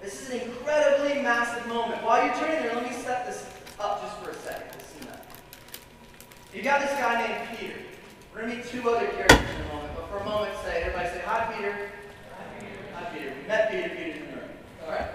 This 0.00 0.22
is 0.22 0.30
an 0.30 0.40
incredibly 0.42 1.22
massive 1.22 1.66
moment. 1.66 2.04
While 2.04 2.24
you're 2.24 2.34
turning 2.36 2.62
there, 2.62 2.74
let 2.76 2.88
me 2.88 2.92
set 2.92 3.26
this 3.26 3.44
up 3.80 4.00
just 4.00 4.16
for 4.18 4.30
a 4.30 4.34
second. 4.34 4.68
Let's 4.70 4.92
see 4.92 5.04
that. 5.06 5.26
You 6.54 6.62
got 6.62 6.80
this 6.80 6.92
guy 6.92 7.26
named 7.26 7.58
Peter. 7.58 7.74
We're 8.32 8.42
going 8.42 8.52
to 8.52 8.56
meet 8.58 8.66
two 8.66 8.88
other 8.88 9.08
characters 9.08 9.40
in 9.56 9.62
a 9.62 9.74
moment, 9.74 9.92
but 9.96 10.08
for 10.08 10.18
a 10.18 10.24
moment, 10.24 10.54
say, 10.62 10.82
everybody 10.82 11.08
say, 11.08 11.22
Hi, 11.26 11.52
Peter. 11.52 11.90
Hi, 12.36 12.60
Peter. 12.60 12.72
Hi, 12.94 13.04
Peter. 13.12 13.32
We 13.42 13.48
met 13.48 13.70
Peter. 13.72 13.88
Peter's 13.88 14.22
in 14.22 14.30
the 14.30 14.36
room. 14.36 14.50
All 14.84 14.92
right. 14.92 15.10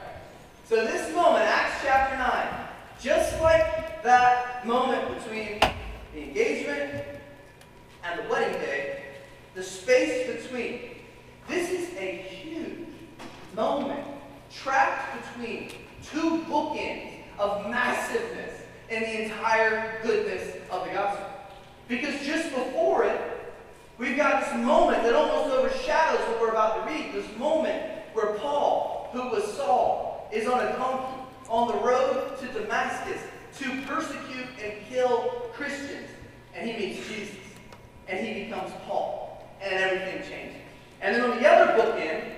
So 0.67 0.75
this 0.85 1.15
moment, 1.15 1.45
Acts 1.45 1.81
chapter 1.81 2.17
9, 2.17 2.67
just 2.99 3.41
like 3.41 4.03
that 4.03 4.67
moment 4.67 5.17
between 5.17 5.61
the 6.13 6.23
engagement 6.23 7.05
and 8.03 8.19
the 8.19 8.29
wedding 8.29 8.59
day, 8.59 9.03
the 9.55 9.63
space 9.63 10.43
between, 10.43 10.81
this 11.47 11.69
is 11.69 11.89
a 11.97 12.32
moment 13.55 14.05
trapped 14.51 15.35
between 15.35 15.69
two 16.03 16.43
bookends 16.49 17.11
of 17.39 17.69
massiveness 17.69 18.61
and 18.89 19.03
the 19.03 19.23
entire 19.23 19.99
goodness 20.03 20.55
of 20.71 20.85
the 20.85 20.93
gospel. 20.93 21.25
Because 21.87 22.19
just 22.25 22.49
before 22.53 23.05
it, 23.05 23.19
we've 23.97 24.17
got 24.17 24.43
this 24.43 24.53
moment 24.63 25.03
that 25.03 25.13
almost 25.13 25.53
overshadows 25.53 26.19
what 26.29 26.41
we're 26.41 26.49
about 26.49 26.85
to 26.85 26.93
read. 26.93 27.13
This 27.13 27.27
moment 27.37 27.83
where 28.13 28.33
Paul, 28.35 29.09
who 29.11 29.29
was 29.29 29.43
Saul, 29.53 30.29
is 30.31 30.47
on 30.47 30.59
a 30.59 30.73
donkey 30.73 31.21
on 31.49 31.67
the 31.67 31.83
road 31.83 32.37
to 32.39 32.47
Damascus 32.47 33.21
to 33.59 33.81
persecute 33.83 34.47
and 34.63 34.73
kill 34.89 35.49
Christians. 35.53 36.09
And 36.55 36.69
he 36.69 36.77
meets 36.77 37.07
Jesus. 37.07 37.35
And 38.07 38.25
he 38.25 38.45
becomes 38.45 38.71
Paul. 38.85 39.47
And 39.61 39.73
everything 39.73 40.29
changes. 40.29 40.61
And 41.01 41.15
then 41.15 41.29
on 41.29 41.41
the 41.41 41.47
other 41.47 41.73
bookend, 41.73 42.32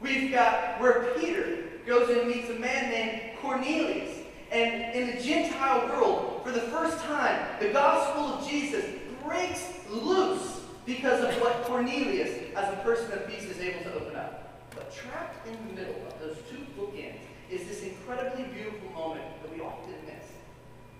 we've 0.00 0.30
got 0.30 0.80
where 0.80 1.14
Peter 1.18 1.64
goes 1.86 2.10
and 2.10 2.28
meets 2.28 2.48
a 2.50 2.58
man 2.58 2.90
named 2.90 3.38
Cornelius. 3.40 4.16
And 4.50 4.94
in 4.94 5.16
the 5.16 5.22
Gentile 5.22 5.88
world, 5.88 6.40
for 6.44 6.52
the 6.52 6.62
first 6.62 6.98
time, 7.04 7.38
the 7.60 7.68
gospel 7.68 8.34
of 8.34 8.48
Jesus 8.48 8.84
breaks 9.24 9.64
loose 9.90 10.60
because 10.86 11.22
of 11.22 11.40
what 11.40 11.64
Cornelius, 11.64 12.30
as 12.56 12.72
a 12.72 12.76
person 12.78 13.12
of 13.12 13.28
peace, 13.28 13.44
is 13.44 13.60
able 13.60 13.82
to 13.84 13.94
open 13.94 14.16
up. 14.16 14.70
But 14.74 14.94
trapped 14.94 15.46
in 15.46 15.52
the 15.52 15.80
middle 15.80 16.02
of 16.06 16.18
those 16.20 16.36
two 16.50 16.64
bookends 16.78 17.18
is 17.50 17.66
this 17.68 17.82
incredibly 17.82 18.44
beautiful 18.44 18.90
moment 18.90 19.24
that 19.42 19.54
we 19.54 19.60
often 19.60 19.94
miss. 20.06 20.24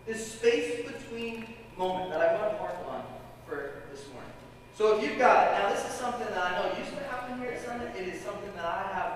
This 0.07 0.33
space 0.33 0.87
between 0.87 1.47
moment 1.77 2.11
that 2.11 2.21
I 2.21 2.35
want 2.41 2.53
to 2.53 2.59
harp 2.59 2.89
on 2.89 3.05
for 3.47 3.83
this 3.91 4.05
morning. 4.13 4.38
So 4.79 4.97
if 4.97 5.03
you've 5.03 5.19
got 5.19 5.59
now 5.59 5.75
this 5.75 5.83
is 5.91 5.99
something 5.99 6.29
that 6.31 6.39
I 6.39 6.55
know 6.55 6.79
used 6.79 6.95
to 6.95 7.03
happen 7.11 7.37
here 7.41 7.51
at 7.51 7.67
Summit. 7.67 7.91
It 7.99 8.15
is 8.15 8.23
something 8.23 8.55
that 8.55 8.65
I 8.65 8.87
have 8.95 9.11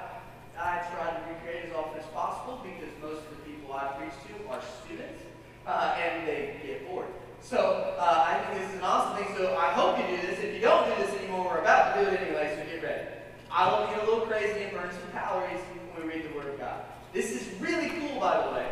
I 0.59 0.83
try 0.91 1.15
to 1.15 1.23
recreate 1.31 1.71
as 1.71 1.73
often 1.79 2.01
as 2.01 2.07
possible 2.11 2.59
because 2.67 2.91
most 2.99 3.23
of 3.23 3.31
the 3.31 3.47
people 3.47 3.73
I 3.73 3.95
preach 3.95 4.11
to 4.27 4.51
are 4.51 4.59
students 4.83 5.23
uh, 5.65 5.95
and 6.03 6.27
they 6.27 6.59
get 6.67 6.91
bored. 6.91 7.07
So 7.41 7.95
uh, 7.97 8.27
I 8.27 8.43
think 8.43 8.59
this 8.59 8.71
is 8.71 8.79
an 8.79 8.83
awesome 8.83 9.23
thing. 9.23 9.37
So 9.39 9.55
I 9.55 9.71
hope 9.71 10.03
you 10.03 10.17
do 10.17 10.27
this. 10.27 10.41
If 10.41 10.53
you 10.53 10.61
don't 10.61 10.83
do 10.83 11.01
this 11.01 11.15
anymore, 11.23 11.47
we're 11.47 11.63
about 11.63 11.95
to 11.95 12.05
do 12.05 12.11
it 12.11 12.21
anyway, 12.21 12.59
so 12.59 12.67
get 12.67 12.83
ready. 12.83 13.07
I 13.49 13.71
will 13.71 13.87
get 13.87 14.03
a 14.03 14.05
little 14.11 14.27
crazy 14.27 14.65
and 14.65 14.73
burn 14.75 14.91
some 14.91 15.13
calories 15.13 15.63
when 15.95 16.09
we 16.09 16.13
read 16.13 16.27
the 16.29 16.35
Word 16.35 16.55
of 16.55 16.59
God. 16.59 16.83
This 17.13 17.31
is 17.31 17.47
really 17.61 17.89
cool, 18.01 18.19
by 18.19 18.35
the 18.47 18.51
way. 18.51 18.67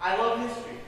I 0.00 0.16
love 0.16 0.40
history. 0.40 0.82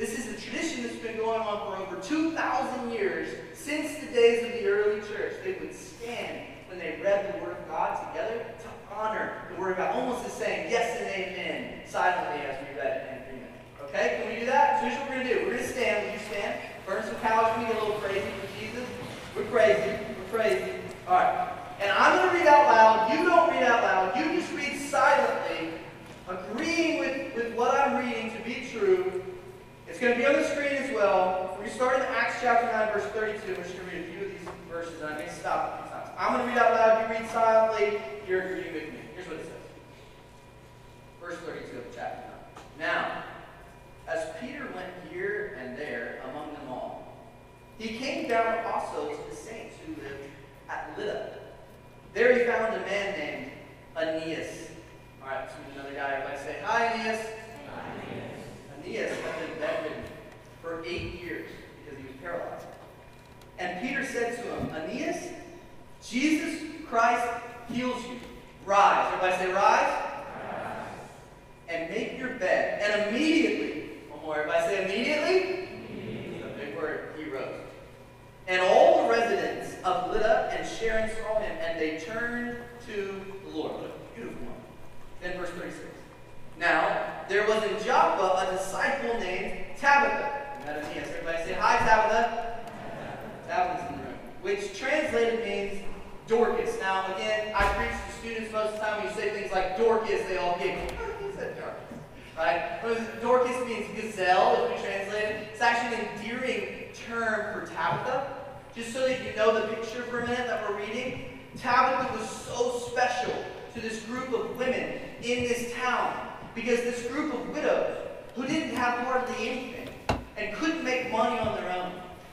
This 0.00 0.18
is 0.18 0.28
a 0.28 0.40
tradition 0.40 0.84
that's 0.84 0.96
been 0.96 1.18
going 1.18 1.42
on 1.42 1.76
for 1.76 1.82
over 1.82 2.00
2,000 2.00 2.90
years 2.90 3.36
since 3.52 3.98
the 3.98 4.06
days 4.06 4.46
of 4.46 4.52
the 4.52 4.64
early 4.66 5.02
church. 5.02 5.34
They 5.44 5.52
would 5.60 5.74
stand 5.74 6.46
when 6.68 6.78
they 6.78 6.98
read 7.04 7.34
the 7.34 7.44
Word 7.44 7.49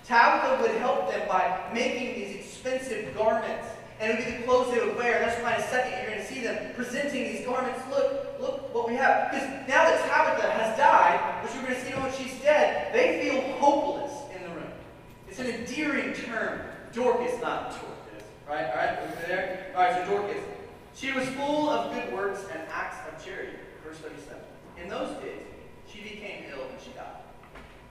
Tabitha 0.08 0.62
would 0.62 0.72
help 0.80 1.12
them 1.12 1.28
by 1.28 1.70
making 1.74 2.16
these 2.16 2.36
expensive 2.38 3.14
garments. 3.16 3.68
And 4.00 4.12
it 4.12 4.20
would 4.20 4.26
be 4.26 4.38
the 4.38 4.44
clothes 4.44 4.74
they 4.74 4.80
would 4.80 4.96
wear. 4.96 5.20
That's 5.20 5.42
why 5.44 5.56
in 5.56 5.62
a 5.62 5.68
second 5.68 5.92
you're 5.92 6.12
going 6.12 6.22
to 6.22 6.34
see 6.34 6.42
them 6.42 6.74
presenting 6.76 7.24
these 7.24 7.46
garments. 7.46 7.82
Look, 7.90 8.40
look 8.40 8.74
what 8.74 8.88
we 8.88 8.96
have. 8.96 9.32
Because 9.32 9.48
now 9.68 9.84
that 9.84 10.00
Tabitha 10.08 10.50
has 10.52 10.78
died, 10.78 11.44
which 11.44 11.54
we're 11.56 11.68
going 11.68 11.76
to 11.76 11.86
see 11.86 11.94
when 11.94 12.14
she's 12.14 12.42
dead, 12.42 12.94
they 12.94 13.28
feel 13.28 13.42
hopeless 13.58 14.14
in 14.34 14.44
the 14.44 14.56
room. 14.56 14.72
It's 15.28 15.40
an 15.40 15.48
endearing 15.48 16.14
term. 16.14 16.62
Dorcas, 16.94 17.42
not 17.42 17.72
Dorcas. 17.72 18.28
Right? 18.48 18.66
All 18.66 18.76
right? 18.76 19.00
Over 19.00 19.28
there? 19.28 19.74
All 19.76 19.82
right, 19.82 20.06
so 20.06 20.12
Dorcas. 20.12 20.44
She 20.96 21.12
was 21.12 21.28
full 21.30 21.70
of 21.70 21.94
good 21.94 22.14
works 22.14 22.46
and 22.52 22.62
acts 22.72 22.98
of 23.12 23.24
charity. 23.24 23.58
Verse 23.84 23.98
37. 23.98 24.38
In 24.82 24.90
those 24.90 25.10
days, 25.22 25.42
she 25.92 26.02
became 26.02 26.46
ill 26.52 26.62
and 26.62 26.80
she 26.82 26.92
died. 26.92 27.22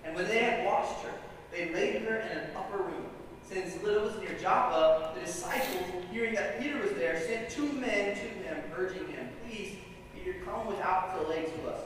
And 0.05 0.15
when 0.15 0.27
they 0.29 0.39
had 0.39 0.65
washed 0.65 1.03
her, 1.03 1.13
they 1.57 1.73
laid 1.73 2.03
her 2.03 2.17
in 2.17 2.39
an 2.39 2.51
upper 2.57 2.79
room. 2.79 3.07
Since 3.43 3.83
Lydda 3.83 4.01
was 4.01 4.19
near 4.19 4.37
Joppa, 4.39 5.13
the 5.15 5.21
disciples, 5.25 5.85
hearing 6.11 6.35
that 6.35 6.61
Peter 6.61 6.79
was 6.79 6.93
there, 6.93 7.21
sent 7.21 7.49
two 7.49 7.73
men 7.73 8.15
to 8.15 8.21
him, 8.21 8.59
urging 8.77 9.07
him, 9.09 9.29
Please, 9.47 9.77
Peter, 10.15 10.37
come 10.45 10.67
without 10.67 11.21
delay 11.21 11.45
to 11.45 11.69
us. 11.71 11.81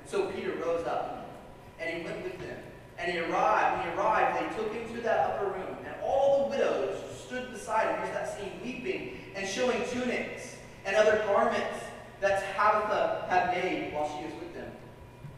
And 0.00 0.08
so 0.08 0.26
Peter 0.30 0.52
rose 0.64 0.86
up, 0.86 1.30
and 1.78 1.96
he 1.96 2.04
went 2.04 2.24
with 2.24 2.38
them. 2.38 2.56
And 2.98 3.12
he 3.12 3.18
arrived, 3.18 3.84
when 3.84 3.92
he 3.92 3.98
arrived, 3.98 4.40
they 4.40 4.56
took 4.56 4.72
him 4.72 4.96
to 4.96 5.02
that 5.02 5.30
upper 5.30 5.46
room, 5.46 5.76
and 5.84 5.94
all 6.02 6.44
the 6.44 6.56
widows 6.56 6.98
stood 7.26 7.52
beside 7.52 7.90
him. 7.90 8.00
Here's 8.00 8.14
that 8.14 8.38
scene, 8.38 8.52
weeping 8.64 9.18
and 9.34 9.46
showing 9.46 9.78
tunics 9.90 10.56
and 10.86 10.96
other 10.96 11.18
garments 11.26 11.84
that 12.20 12.42
Tabitha 12.54 13.26
had 13.28 13.48
made 13.52 13.92
while 13.92 14.08
she 14.08 14.24
was 14.24 14.34
with 14.34 14.54
them. 14.54 14.70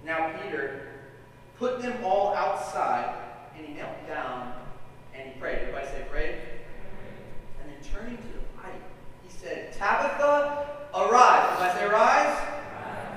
Now 0.04 0.33
Peter 0.40 0.92
put 1.59 1.83
them 1.83 2.04
all 2.04 2.33
outside, 2.35 3.12
and 3.59 3.66
he 3.66 3.75
knelt 3.75 4.07
down 4.07 4.55
and 5.14 5.33
he 5.33 5.40
prayed. 5.40 5.59
Everybody 5.59 5.87
say 5.87 6.05
prayed? 6.11 6.37
And 7.61 7.71
then 7.71 7.79
turning 7.92 8.16
to 8.16 8.23
the 8.23 8.38
body, 8.57 8.79
he 9.23 9.31
said, 9.31 9.73
Tabitha, 9.73 10.66
arise. 10.94 11.49
Everybody 11.53 11.79
say 11.79 11.85
arise? 11.87 12.49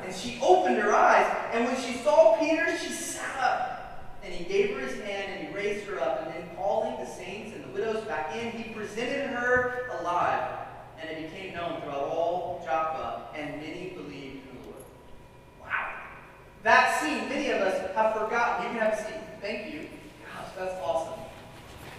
And 0.04 0.16
she 0.16 0.40
opened 0.42 0.78
her 0.78 0.94
eyes, 0.94 1.32
and 1.54 1.66
when 1.66 1.76
she 1.80 1.94
saw 2.00 2.36
Peter, 2.40 2.76
she 2.78 2.90
sat 2.90 3.38
up. 3.40 4.18
And 4.24 4.34
he 4.34 4.44
gave 4.46 4.76
her 4.76 4.82
his 4.86 5.00
hand, 5.02 5.32
and 5.32 5.48
he 5.48 5.54
raised 5.54 5.86
her 5.86 6.02
up. 6.02 6.26
And 6.26 6.34
then 6.34 6.56
calling 6.56 6.98
the 6.98 7.06
saints 7.06 7.56
and 7.56 7.64
the 7.64 7.70
widows 7.70 8.04
back 8.06 8.36
in, 8.36 8.52
he 8.52 8.74
presented 8.74 9.30
her 9.30 9.90
alive. 10.00 10.58
And 11.00 11.10
it 11.10 11.32
became 11.32 11.54
known 11.54 11.82
throughout 11.82 12.10
all 12.10 12.62
Joppa, 12.66 13.30
and 13.36 13.62
many 13.62 13.90
believed 13.90 14.48
in 14.50 14.58
the 14.62 14.68
Lord. 14.70 14.84
Wow. 15.62 15.94
That 16.64 17.00
scene, 17.00 17.30
many 17.30 17.50
of 17.50 17.62
us 17.62 17.96
have 17.96 18.14
forgotten. 18.14 18.66
You 18.66 18.80
can 18.80 18.80
have 18.80 19.00
seat. 19.00 19.22
Thank 19.40 19.74
you. 19.74 19.88
That's 20.62 20.80
awesome. 20.84 21.20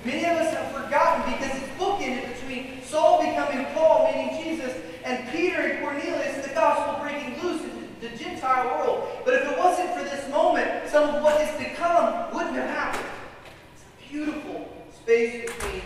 Many 0.05 0.25
of 0.25 0.39
us 0.39 0.55
have 0.55 0.71
forgotten 0.71 1.33
because 1.33 1.61
it's 1.61 1.69
bookended 1.71 2.33
between 2.33 2.81
Saul 2.85 3.19
becoming 3.19 3.67
Paul, 3.75 4.13
meaning 4.13 4.41
Jesus, 4.41 4.77
and 5.05 5.29
Peter 5.33 5.61
and 5.61 5.83
Cornelius 5.83 6.47
the 6.47 6.55
gospel 6.55 7.03
breaking 7.03 7.43
loose 7.43 7.61
into 7.63 7.89
the 8.01 8.17
Gentile 8.17 8.79
world. 8.79 9.09
But 9.25 9.35
if 9.35 9.51
it 9.51 9.59
wasn't 9.59 9.91
for 9.95 10.05
this 10.05 10.31
moment, 10.31 10.89
some 10.89 11.13
of 11.13 11.25
what 11.25 11.41
is 11.41 11.51
to 11.57 11.75
come 11.75 12.33
wouldn't 12.33 12.55
have 12.55 12.71
happened. 12.71 13.11
It's 13.75 13.83
a 13.83 14.09
beautiful 14.09 14.69
space 14.95 15.51
between 15.51 15.83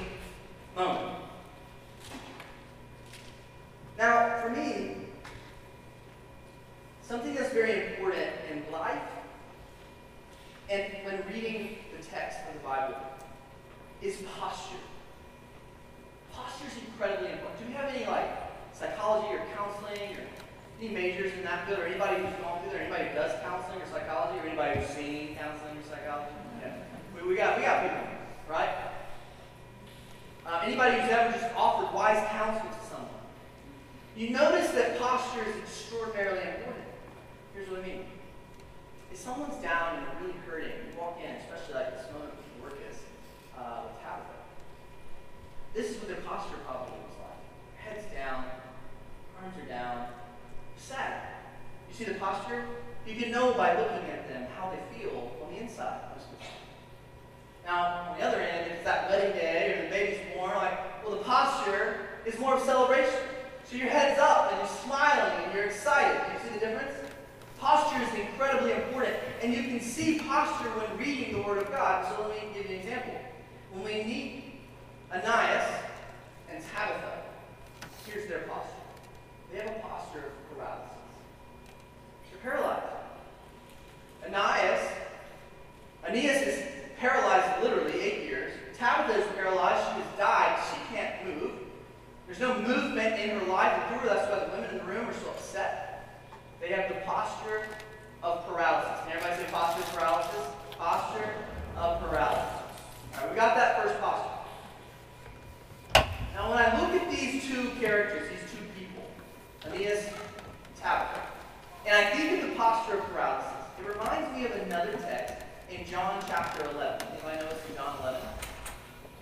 I 111.96 112.10
think 112.10 112.42
of 112.42 112.50
the 112.50 112.54
posture 112.56 112.98
of 112.98 113.04
paralysis, 113.06 113.52
it 113.80 113.88
reminds 113.88 114.36
me 114.36 114.44
of 114.44 114.52
another 114.66 114.92
text 114.98 115.46
in 115.70 115.86
John 115.86 116.22
chapter 116.28 116.68
11. 116.68 117.08
Anybody 117.10 117.38
know 117.38 117.50
it's 117.50 117.70
in 117.70 117.74
John 117.74 117.96
11? 118.00 118.20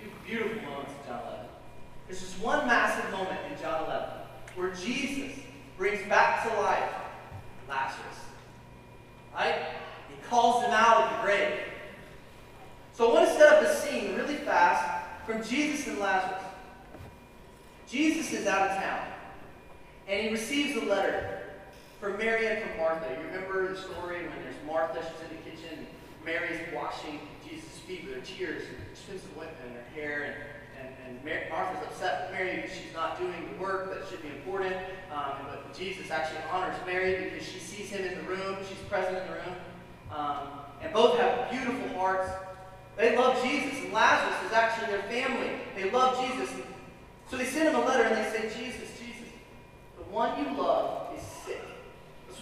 Two 0.03 0.11
beautiful 0.27 0.61
moments 0.69 0.91
in 0.91 1.09
John 1.09 1.23
11. 1.23 1.47
There's 2.09 2.19
just 2.19 2.41
one 2.41 2.67
massive 2.67 3.13
moment 3.13 3.39
in 3.49 3.63
John 3.63 3.85
11 3.85 4.09
where 4.57 4.75
Jesus 4.75 5.39
brings 5.79 6.05
back 6.09 6.43
to 6.43 6.61
life 6.63 6.91
Lazarus. 7.69 8.19
Right? 9.33 9.55
He 10.09 10.17
calls 10.29 10.65
him 10.65 10.73
out 10.73 11.05
of 11.05 11.17
the 11.17 11.23
grave. 11.23 11.61
So 12.93 13.09
I 13.09 13.15
want 13.15 13.29
to 13.29 13.35
set 13.37 13.53
up 13.53 13.63
a 13.63 13.73
scene 13.73 14.17
really 14.17 14.35
fast 14.35 15.07
from 15.27 15.45
Jesus 15.45 15.87
and 15.87 16.01
Lazarus. 16.01 16.43
Jesus 17.87 18.33
is 18.33 18.49
out 18.49 18.69
of 18.69 18.77
town, 18.79 19.07
and 20.09 20.23
he 20.23 20.31
receives 20.31 20.77
a 20.83 20.85
letter 20.87 21.34
from 22.01 22.19
Mary 22.19 22.47
and 22.47 22.63
from 22.63 22.79
Martha. 22.79 23.07
You 23.11 23.27
remember 23.27 23.73
the 23.73 23.79
story 23.79 24.23
when 24.23 24.43
there's 24.43 24.61
Martha, 24.67 25.01
she's 25.01 25.31
in 25.31 25.37
the 25.37 25.43
kitchen, 25.51 25.87
Mary's 26.25 26.61
washing 26.75 27.21
Jesus' 27.47 27.79
feet 27.87 28.05
with 28.05 28.15
her 28.15 28.21
tears 28.21 28.63
and 28.69 28.77
expensive 28.91 29.31
ointment 29.37 29.59
in 29.67 29.75
her 29.75 29.89
hair, 29.95 30.47
and, 30.79 30.89
and, 31.07 31.29
and 31.29 31.51
Martha's 31.51 31.87
upset 31.87 32.31
with 32.31 32.39
Mary 32.39 32.57
because 32.57 32.77
she's 32.77 32.95
not 32.95 33.19
doing 33.19 33.49
the 33.53 33.63
work 33.63 33.93
that 33.93 34.09
should 34.09 34.23
be 34.23 34.29
important. 34.29 34.75
Um, 35.13 35.33
but 35.49 35.75
Jesus 35.75 36.11
actually 36.11 36.41
honors 36.51 36.77
Mary 36.87 37.25
because 37.25 37.47
she 37.47 37.59
sees 37.59 37.91
him 37.91 38.05
in 38.05 38.19
the 38.19 38.25
room, 38.25 38.57
she's 38.69 38.79
present 38.89 39.19
in 39.19 39.27
the 39.27 39.35
room. 39.35 39.57
Um, 40.11 40.49
and 40.83 40.93
both 40.93 41.19
have 41.19 41.51
beautiful 41.51 41.99
hearts. 41.99 42.31
They 42.97 43.17
love 43.17 43.43
Jesus, 43.43 43.83
and 43.83 43.93
Lazarus 43.93 44.37
is 44.47 44.53
actually 44.53 44.89
their 44.89 45.03
family. 45.03 45.51
They 45.75 45.91
love 45.91 46.17
Jesus. 46.29 46.55
So 47.31 47.37
they 47.37 47.45
send 47.45 47.69
him 47.69 47.75
a 47.75 47.85
letter 47.85 48.05
and 48.05 48.17
they 48.17 48.31
say, 48.31 48.43
Jesus, 48.45 48.89
Jesus, 48.99 49.29
the 49.97 50.05
one 50.05 50.39
you 50.39 50.57
love. 50.57 51.04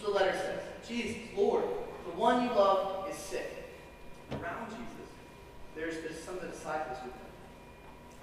The 0.02 0.10
letter 0.10 0.32
says. 0.32 0.60
Jesus, 0.88 1.16
Lord, 1.36 1.64
the 2.04 2.18
one 2.18 2.42
you 2.42 2.50
love 2.50 3.08
is 3.08 3.16
sick. 3.16 3.70
Around 4.32 4.70
Jesus, 4.70 5.08
there's, 5.76 6.02
there's 6.02 6.22
some 6.22 6.34
of 6.34 6.42
the 6.42 6.48
disciples 6.48 6.98
with 7.04 7.14
him. 7.14 7.22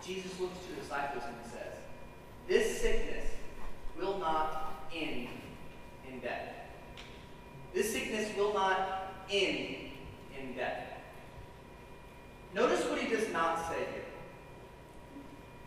Jesus 0.05 0.39
looks 0.39 0.57
to 0.65 0.75
the 0.75 0.81
disciples 0.81 1.23
and 1.25 1.35
he 1.43 1.49
says, 1.49 1.77
This 2.47 2.81
sickness 2.81 3.25
will 3.97 4.17
not 4.17 4.87
end 4.93 5.27
in 6.09 6.19
death. 6.19 6.53
This 7.73 7.93
sickness 7.93 8.35
will 8.35 8.53
not 8.53 9.13
end 9.31 9.75
in 10.37 10.53
death. 10.55 10.83
Notice 12.53 12.83
what 12.85 12.99
he 12.99 13.07
does 13.07 13.31
not 13.31 13.57
say 13.69 13.77
here. 13.77 14.05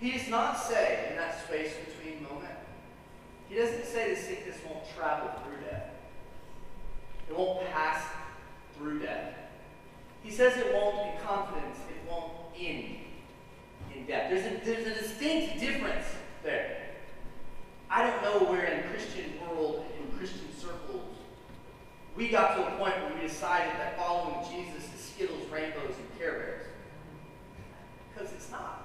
He 0.01 0.19
does 0.19 0.29
not 0.29 0.59
say 0.59 1.09
in 1.11 1.17
that 1.17 1.47
space 1.47 1.75
between 1.87 2.25
moment, 2.25 2.59
he 3.49 3.55
doesn't 3.55 3.85
say 3.85 4.15
the 4.15 4.21
sickness 4.21 4.57
won't 4.67 4.85
travel 4.97 5.31
through 5.45 5.61
death. 5.61 5.92
It 7.33 7.39
won't 7.39 7.67
pass 7.71 8.05
through 8.77 8.99
death. 8.99 9.33
He 10.23 10.31
says 10.31 10.55
it 10.59 10.75
won't 10.75 10.99
in 10.99 11.27
confidence, 11.27 11.79
it 11.89 12.11
won't 12.11 12.33
end 12.61 12.97
in 13.95 14.05
death. 14.07 14.31
There's 14.31 14.45
a, 14.45 14.65
there's 14.65 14.87
a 14.87 15.01
distinct 15.01 15.59
difference 15.59 16.05
there. 16.43 16.77
I 17.91 18.07
don't 18.07 18.23
know 18.23 18.51
where 18.51 18.65
in 18.65 18.87
Christian 18.91 19.33
world, 19.41 19.87
in 19.99 20.19
Christian 20.19 20.47
circles, 20.59 21.17
we 22.17 22.29
got 22.29 22.55
to 22.57 22.67
a 22.67 22.77
point 22.77 22.95
where 23.01 23.15
we 23.15 23.27
decided 23.27 23.73
that 23.81 23.97
following 23.97 24.37
Jesus 24.51 24.85
is 24.95 25.01
Skittles, 25.01 25.49
rainbows, 25.51 25.95
and 25.97 26.19
Care 26.19 26.33
Bears. 26.33 26.67
Because 28.13 28.31
it's 28.33 28.51
not. 28.51 28.85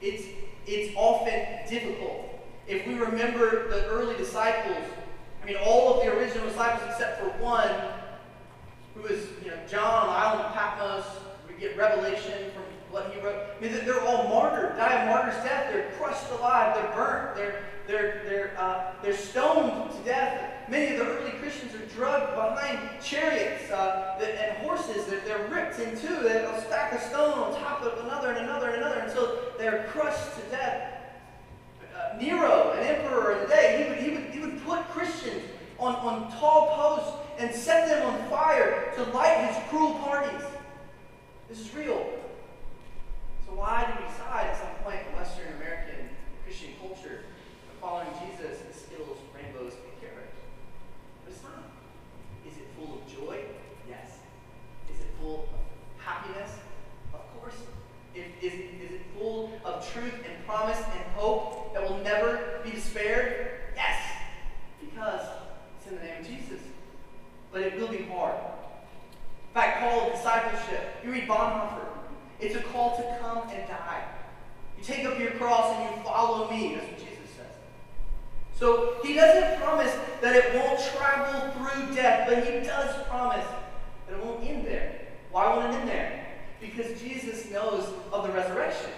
It's, 0.00 0.24
it's 0.68 0.94
often 0.96 1.42
difficult. 1.68 2.30
If 2.68 2.86
we 2.86 2.94
remember 2.94 3.68
the 3.68 3.86
early 3.86 4.16
disciples 4.16 4.84
I 5.44 5.46
mean, 5.46 5.56
all 5.62 5.92
of 5.92 6.06
the 6.06 6.10
original 6.16 6.48
disciples 6.48 6.90
except 6.90 7.20
for 7.20 7.28
one, 7.42 7.68
who 8.94 9.02
was, 9.02 9.26
you 9.44 9.50
know, 9.50 9.58
John 9.68 9.84
on 9.84 10.06
the 10.06 10.12
island 10.12 10.46
of 10.46 10.54
Patmos. 10.54 11.04
We 11.46 11.60
get 11.60 11.76
revelation 11.76 12.50
from 12.54 12.62
what 12.90 13.12
he 13.12 13.20
wrote. 13.20 13.36
I 13.54 13.60
mean, 13.60 13.72
they're 13.84 14.00
all 14.00 14.26
martyred, 14.28 14.78
die 14.78 15.02
a 15.02 15.06
martyr's 15.06 15.44
death. 15.44 15.70
They're 15.70 15.90
crushed 15.98 16.30
alive. 16.30 16.74
They're 16.74 16.94
burnt. 16.94 17.36
They're 17.36 17.62
they're 17.86 18.22
they're 18.24 18.56
uh, 18.58 18.92
they're 19.02 19.16
stoned 19.16 19.90
to 19.90 19.98
death. 19.98 20.70
Many 20.70 20.96
of 20.96 21.00
the 21.00 21.12
early 21.12 21.32
Christians 21.32 21.74
are 21.74 21.86
drugged 21.94 22.34
behind 22.34 22.78
chariots 23.02 23.70
uh, 23.70 24.18
and 24.22 24.56
horses. 24.66 25.04
They're, 25.04 25.20
they're 25.20 25.46
ripped 25.48 25.78
in 25.78 25.90
two. 26.00 26.22
They'll 26.22 26.58
stack 26.62 26.94
a 26.94 27.00
stone 27.02 27.38
on 27.38 27.54
top 27.60 27.82
of 27.82 28.02
another 28.06 28.30
and 28.30 28.38
another 28.38 28.70
and 28.70 28.82
another 28.82 29.00
until 29.00 29.40
they're 29.58 29.84
crushed 29.90 30.36
to 30.36 30.42
death. 30.50 30.94
Uh, 31.94 32.16
Nero, 32.18 32.72
an 32.72 32.86
emperor 32.86 33.32
of 33.32 33.42
the 33.42 33.54
day, 33.54 33.84
he 33.84 33.88
would, 33.90 34.03
on, 35.78 35.94
on 35.96 36.30
tall 36.38 36.68
posts 36.68 37.12
and 37.38 37.54
set 37.54 37.88
them 37.88 38.06
on 38.06 38.28
fire 38.28 38.92
to 38.96 39.04
light 39.12 39.48
his 39.48 39.56
cruel 39.68 39.94
parties. 39.94 40.42
This 41.48 41.60
is 41.60 41.74
real. 41.74 42.06
So 43.46 43.54
why 43.54 43.84
do 43.86 44.02
we 44.02 44.08
decide 44.08 44.46
at 44.46 44.56
some 44.56 44.74
point 44.82 45.00
in 45.08 45.16
Western 45.16 45.52
American 45.56 46.08
Christian 46.44 46.70
culture 46.80 47.22
that 47.22 47.80
following 47.80 48.08
Jesus 48.26 48.60
is 48.70 48.76
Skittles, 48.76 49.18
rainbows, 49.34 49.74
and 49.74 50.00
carrots? 50.00 50.38
But 51.24 51.32
it's 51.32 51.42
not. 51.42 51.70
Is 52.48 52.56
it 52.56 52.66
full 52.78 52.98
of 52.98 53.02
joy? 53.06 53.44
Yes. 53.88 54.18
Is 54.92 55.00
it 55.00 55.06
full 55.20 55.48
of 55.52 56.04
happiness? 56.04 56.50
Of 57.12 57.20
course. 57.38 57.56
Is, 58.14 58.26
is, 58.40 58.52
is 58.80 58.90
it 58.92 59.02
full 59.18 59.50
of 59.64 59.86
truth 59.92 60.14
and 60.14 60.46
promise 60.46 60.78
and 60.78 61.04
hope 61.16 61.74
that 61.74 61.82
will 61.82 61.98
never 61.98 62.60
be 62.64 62.70
despaired? 62.70 63.50
Yes. 63.74 64.00
Because 64.80 65.20
in 65.94 66.00
the 66.00 66.04
name 66.04 66.20
of 66.20 66.26
Jesus. 66.26 66.60
But 67.52 67.62
it 67.62 67.78
will 67.78 67.88
be 67.88 68.02
hard. 68.04 68.34
In 68.34 69.54
fact, 69.54 69.80
call 69.80 70.06
of 70.06 70.12
discipleship. 70.12 70.96
You 71.04 71.12
read 71.12 71.28
Bonhoeffer. 71.28 71.86
It's 72.40 72.56
a 72.56 72.62
call 72.62 72.96
to 72.96 73.18
come 73.20 73.48
and 73.48 73.68
die. 73.68 74.04
You 74.76 74.84
take 74.84 75.06
up 75.06 75.18
your 75.18 75.32
cross 75.32 75.74
and 75.76 75.96
you 75.96 76.02
follow 76.02 76.50
me. 76.50 76.74
That's 76.74 76.86
what 76.86 76.98
Jesus 76.98 77.30
says. 77.36 77.54
So 78.58 78.96
he 79.04 79.14
doesn't 79.14 79.60
promise 79.62 79.94
that 80.20 80.34
it 80.34 80.54
won't 80.54 80.80
travel 80.96 81.52
through 81.52 81.94
death, 81.94 82.28
but 82.28 82.44
he 82.44 82.60
does 82.60 83.06
promise 83.06 83.46
that 84.08 84.18
it 84.18 84.24
won't 84.24 84.42
end 84.44 84.66
there. 84.66 85.00
Why 85.30 85.56
won't 85.56 85.72
it 85.72 85.78
end 85.78 85.88
there? 85.88 86.26
Because 86.60 87.00
Jesus 87.00 87.50
knows 87.50 87.88
of 88.12 88.26
the 88.26 88.32
resurrection. 88.32 88.90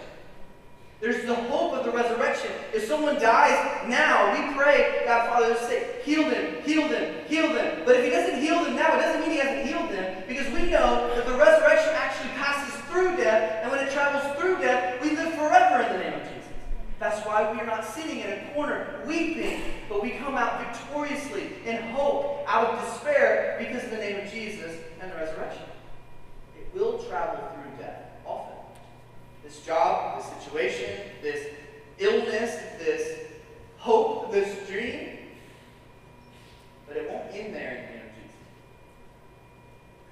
There's 0.99 1.27
the 1.27 1.35
hope 1.35 1.75
of 1.75 1.85
the 1.85 1.91
resurrection. 1.91 2.51
If 2.73 2.85
someone 2.85 3.17
dies 3.17 3.87
now, 3.87 4.33
we 4.33 4.55
pray, 4.55 5.03
God, 5.05 5.29
Father, 5.29 5.55
say, 5.67 6.01
heal 6.03 6.31
them, 6.31 6.63
heal 6.63 6.89
them, 6.89 7.25
heal 7.29 7.53
them. 7.53 7.83
But 7.85 7.97
if 7.97 8.05
he 8.05 8.11
doesn't 8.11 8.41
heal 8.41 8.65
them 8.65 8.77
now, 8.77 8.97
it 8.97 9.03
doesn't 9.03 9.21
mean 9.21 9.33
he 9.33 9.37
hasn't 9.37 9.67
healed 9.67 9.91
them, 9.91 10.25
because 10.27 10.47
we 10.53 10.71
know 10.71 11.13
that 11.15 11.27
the 11.27 11.37
resurrection 11.37 11.93
actually 11.95 12.31
passes 12.31 12.81
through 12.87 13.17
death, 13.17 13.63
and 13.63 13.71
when 13.71 13.87
it 13.87 13.93
travels 13.93 14.25
through 14.39 14.57
death, 14.59 15.03
we 15.03 15.11
live 15.11 15.35
forever 15.35 15.83
in 15.87 15.93
the 15.93 15.99
name 16.03 16.15
of 16.15 16.23
Jesus. 16.23 16.49
That's 16.99 17.27
why 17.27 17.53
we 17.53 17.61
are 17.61 17.67
not 17.67 17.85
sitting 17.85 18.21
in 18.21 18.31
a 18.31 18.51
corner 18.55 19.03
weeping, 19.07 19.61
but 19.91 20.03
we 20.03 20.13
come 20.13 20.35
out 20.35 20.65
victoriously 20.65 21.53
in 21.67 21.77
hope, 21.91 22.43
out 22.49 22.71
of 22.71 22.81
despair, 22.81 23.57
because 23.59 23.85
of 23.85 23.91
the 23.91 23.99
name 23.99 24.25
of 24.25 24.33
Jesus 24.33 24.73
and 25.03 25.13
the 25.13 25.17
resurrection. 25.17 25.65
It 26.59 26.75
will 26.75 26.99
travel 27.01 27.51
this 29.47 29.61
job, 29.61 30.21
this 30.21 30.45
situation, 30.45 31.01
this 31.23 31.47
illness, 31.99 32.57
this 32.79 33.21
hope, 33.79 34.33
this 34.33 34.69
dream. 34.69 35.19
But 36.89 36.97
it 36.97 37.09
won't 37.09 37.33
end 37.33 37.55
there 37.55 37.71
in 37.71 37.77
the 37.77 37.93
name 37.93 38.07
of 38.07 38.15
Jesus. 38.17 38.37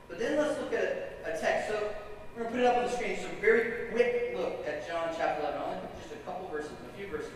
But 0.08 0.18
then 0.20 0.36
let's 0.38 0.60
look 0.60 0.72
at 0.72 1.18
a 1.24 1.38
text. 1.40 1.68
So 1.68 1.90
we're 2.36 2.44
going 2.44 2.54
to 2.54 2.58
put 2.58 2.60
it 2.60 2.66
up 2.66 2.76
on 2.76 2.84
the 2.84 2.90
screen. 2.90 3.18
So 3.18 3.26
very 3.40 3.90
quick 3.90 4.34
look 4.36 4.66
at 4.66 4.86
John 4.86 5.12
chapter 5.16 5.42
11. 5.42 5.60
I'll 5.60 5.66
only 5.66 5.80
just 6.00 6.14
a 6.14 6.18
couple 6.18 6.48
verses, 6.48 6.70
a 6.70 6.96
few 6.96 7.08
verses. 7.08 7.32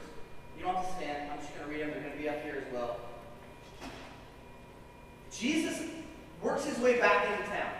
You 0.56 0.64
don't 0.64 0.76
have 0.76 0.86
to 0.86 0.94
stand. 0.94 1.32
I'm 1.32 1.38
just 1.38 1.52
going 1.54 1.66
to 1.66 1.70
read 1.70 1.82
them. 1.82 1.90
They're 1.90 2.00
going 2.00 2.12
to 2.12 2.18
be 2.18 2.28
up 2.28 2.42
here 2.42 2.62
as 2.64 2.72
well. 2.72 2.96
Jesus 5.32 5.82
works 6.42 6.64
his 6.64 6.78
way 6.78 7.00
back 7.00 7.26
into 7.28 7.50
town. 7.50 7.72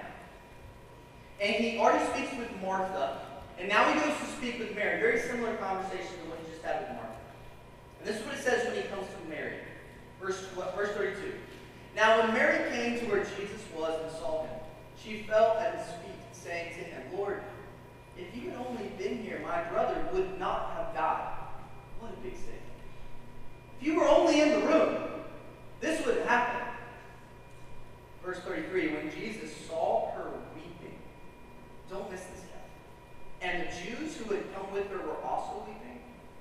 And 1.40 1.54
he 1.54 1.78
already 1.78 2.04
speaks 2.12 2.36
with 2.36 2.50
Martha. 2.60 3.27
And 3.58 3.68
now 3.68 3.92
he 3.92 3.98
goes 3.98 4.16
to 4.18 4.26
speak 4.36 4.58
with 4.58 4.74
Mary. 4.74 5.00
Very 5.00 5.20
similar 5.20 5.56
conversation 5.56 6.14
to 6.22 6.30
what 6.30 6.38
he 6.44 6.52
just 6.52 6.62
had 6.62 6.82
with 6.82 6.90
Martha. 6.90 7.16
And 7.98 8.08
this 8.08 8.16
is 8.20 8.26
what 8.26 8.34
it 8.36 8.42
says 8.42 8.66
when 8.66 8.76
he 8.76 8.88
comes 8.88 9.06
to 9.06 9.28
Mary. 9.28 9.54
Verse, 10.20 10.46
verse 10.76 10.90
32. 10.96 11.34
Now 11.96 12.20
when 12.20 12.32
Mary 12.32 12.70
came 12.70 12.98
to 13.00 13.06
where 13.06 13.24
Jesus 13.24 13.60
was 13.76 14.00
and 14.02 14.12
saw 14.12 14.42
him, 14.42 14.60
she 14.96 15.22
fell 15.22 15.56
at 15.58 15.76
his 15.76 15.86
feet, 15.96 16.22
saying 16.32 16.74
to 16.74 16.84
him, 16.84 17.02
Lord, 17.16 17.42
if 18.16 18.34
you 18.36 18.50
had 18.50 18.58
only 18.66 18.88
been 18.98 19.22
here, 19.22 19.40
my 19.42 19.62
brother 19.64 20.06
would 20.12 20.38
not 20.38 20.72
have 20.76 20.94
died. 20.94 21.34
What 21.98 22.12
a 22.12 22.16
big 22.16 22.34
statement. 22.34 22.62
If 23.80 23.86
you 23.86 23.98
were 23.98 24.08
only 24.08 24.40
in 24.40 24.50
the 24.50 24.66
room, 24.66 24.96
this 25.80 26.04
would 26.06 26.18
happen. 26.26 26.66
Verse 28.24 28.38
33, 28.40 28.94
when 28.94 29.10
Jesus 29.12 29.50
saw 29.68 30.12
her 30.12 30.30
weeping, 30.54 30.98
don't 31.88 32.10
miss 32.10 32.20
this. 32.22 32.47
And 33.40 33.62
the 33.62 33.72
Jews 33.72 34.16
who 34.16 34.34
had 34.34 34.54
come 34.54 34.72
with 34.72 34.88
her 34.90 34.98
were 34.98 35.22
also 35.24 35.64
weeping. 35.66 36.00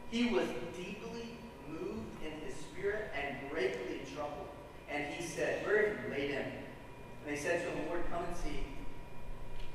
He 0.09 0.33
was 0.33 0.47
deeply 0.75 1.37
moved 1.69 2.23
in 2.25 2.31
his 2.45 2.55
spirit 2.55 3.11
and 3.15 3.37
greatly 3.51 4.01
troubled. 4.13 4.47
And 4.89 5.13
he 5.13 5.23
said, 5.23 5.65
Where 5.65 5.89
have 5.89 6.05
you 6.05 6.11
laid 6.11 6.31
him? 6.31 6.45
And 6.45 7.35
they 7.35 7.39
said 7.39 7.63
to 7.63 7.71
him, 7.71 7.87
Lord, 7.87 8.03
come 8.11 8.23
and 8.23 8.35
see. 8.37 8.63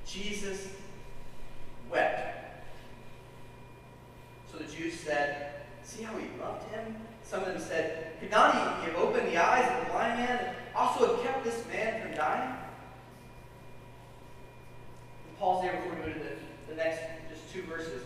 Jesus 0.06 0.68
wept. 1.90 2.64
So 4.50 4.58
the 4.58 4.64
Jews 4.64 4.98
said, 4.98 5.62
See 5.84 6.02
how 6.02 6.16
he 6.16 6.26
loved 6.40 6.70
him? 6.72 6.96
Some 7.22 7.40
of 7.40 7.48
them 7.48 7.60
said, 7.60 8.18
Could 8.20 8.30
not 8.30 8.54
he 8.54 8.90
have 8.90 8.96
opened 8.96 9.28
the 9.28 9.36
eyes 9.36 9.70
of 9.70 9.86
the 9.86 9.92
blind 9.92 10.18
man 10.18 10.38
and 10.38 10.56
also 10.76 11.16
have 11.16 11.24
kept 11.24 11.44
this 11.44 11.64
man 11.72 12.02
from 12.02 12.14
dying? 12.14 12.54
And 15.28 15.38
Paul's 15.38 15.62
there 15.62 15.76
before 15.76 15.94
we 15.94 16.12
go 16.12 16.18
to 16.18 16.18
the, 16.18 16.36
the 16.76 16.82
next 16.82 17.02
just 17.28 17.52
two 17.52 17.62
verses. 17.62 18.02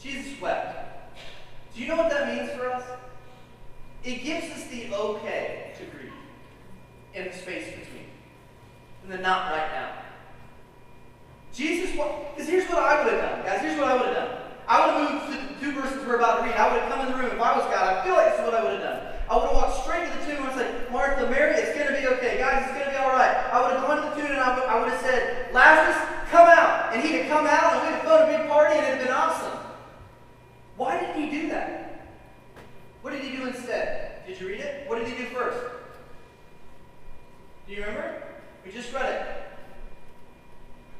Jesus 0.00 0.40
wept. 0.40 1.18
Do 1.74 1.80
you 1.80 1.88
know 1.88 1.96
what 1.96 2.10
that 2.10 2.34
means 2.34 2.50
for 2.52 2.70
us? 2.70 2.84
It 4.04 4.22
gives 4.22 4.46
us 4.52 4.68
the 4.68 4.94
okay 4.94 5.74
to 5.78 5.84
grieve 5.86 6.12
in 7.14 7.26
the 7.26 7.32
space 7.32 7.66
between, 7.66 8.06
and 9.02 9.12
the 9.12 9.18
not 9.18 9.50
right 9.50 9.70
now. 9.72 9.92
Jesus, 11.52 11.90
because 11.90 12.48
here's 12.48 12.68
what 12.68 12.78
I 12.78 13.02
would 13.02 13.12
have 13.14 13.22
done, 13.22 13.44
guys. 13.44 13.60
Here's 13.62 13.78
what 13.78 13.88
I 13.88 13.96
would 13.96 14.06
have 14.06 14.14
done. 14.14 14.38
I 14.68 14.86
would 14.86 14.94
have 14.94 15.12
moved 15.12 15.26
to 15.32 15.54
the 15.54 15.60
two 15.60 15.80
verses 15.80 16.06
we're 16.06 16.16
about 16.16 16.38
to 16.38 16.44
read. 16.44 16.54
I 16.54 16.70
would 16.70 16.82
have 16.82 16.92
come 16.92 17.06
in 17.06 17.12
the 17.12 17.18
room. 17.18 17.32
If 17.32 17.40
I 17.40 17.56
was 17.56 17.64
God, 17.66 17.96
I 17.96 18.04
feel 18.04 18.14
like 18.14 18.30
this 18.30 18.40
is 18.40 18.44
what 18.44 18.54
I 18.54 18.62
would 18.62 18.78
have 18.78 18.82
done. 18.82 19.00
I 19.28 19.34
would 19.34 19.46
have 19.50 19.56
walked 19.56 19.82
straight 19.82 20.06
to 20.06 20.12
the 20.18 20.22
tomb 20.26 20.46
and 20.46 20.54
said, 20.54 20.92
Martha, 20.92 21.26
Mary, 21.30 21.56
it's 21.56 21.74
going 21.74 21.90
to 21.90 21.98
be 21.98 22.06
okay. 22.18 22.38
Guys, 22.38 22.62
it's 22.68 22.78
going 22.78 22.86
to 22.86 22.94
be 22.94 23.00
all 23.02 23.10
right. 23.10 23.34
I 23.50 23.58
would 23.58 23.74
have 23.74 23.82
gone 23.82 23.98
to 23.98 24.06
the 24.06 24.14
tomb 24.14 24.30
and 24.30 24.38
I 24.38 24.54
would, 24.54 24.68
I 24.68 24.78
would 24.78 24.90
have 24.92 25.00
said, 25.00 25.50
Lazarus, 25.52 26.15
come 26.30 26.48
out. 26.48 26.92
And 26.92 27.02
he'd 27.02 27.22
have 27.22 27.30
come 27.30 27.46
out 27.46 27.74
and 27.74 27.82
we'd 27.82 27.94
have 27.94 28.02
thrown 28.02 28.22
a 28.22 28.38
big 28.38 28.48
party 28.48 28.74
and 28.76 28.86
it 28.86 28.90
would 28.90 28.98
have 28.98 29.06
been 29.06 29.16
awesome. 29.16 29.58
Why 30.76 31.00
didn't 31.00 31.22
he 31.22 31.30
do 31.30 31.48
that? 31.48 32.06
What 33.02 33.12
did 33.12 33.22
he 33.22 33.36
do 33.36 33.46
instead? 33.46 34.26
Did 34.26 34.40
you 34.40 34.48
read 34.48 34.60
it? 34.60 34.88
What 34.88 34.98
did 34.98 35.08
he 35.08 35.16
do 35.16 35.26
first? 35.26 35.58
Do 37.66 37.74
you 37.74 37.80
remember? 37.80 38.22
We 38.64 38.72
just 38.72 38.92
read 38.92 39.12
it. 39.12 39.45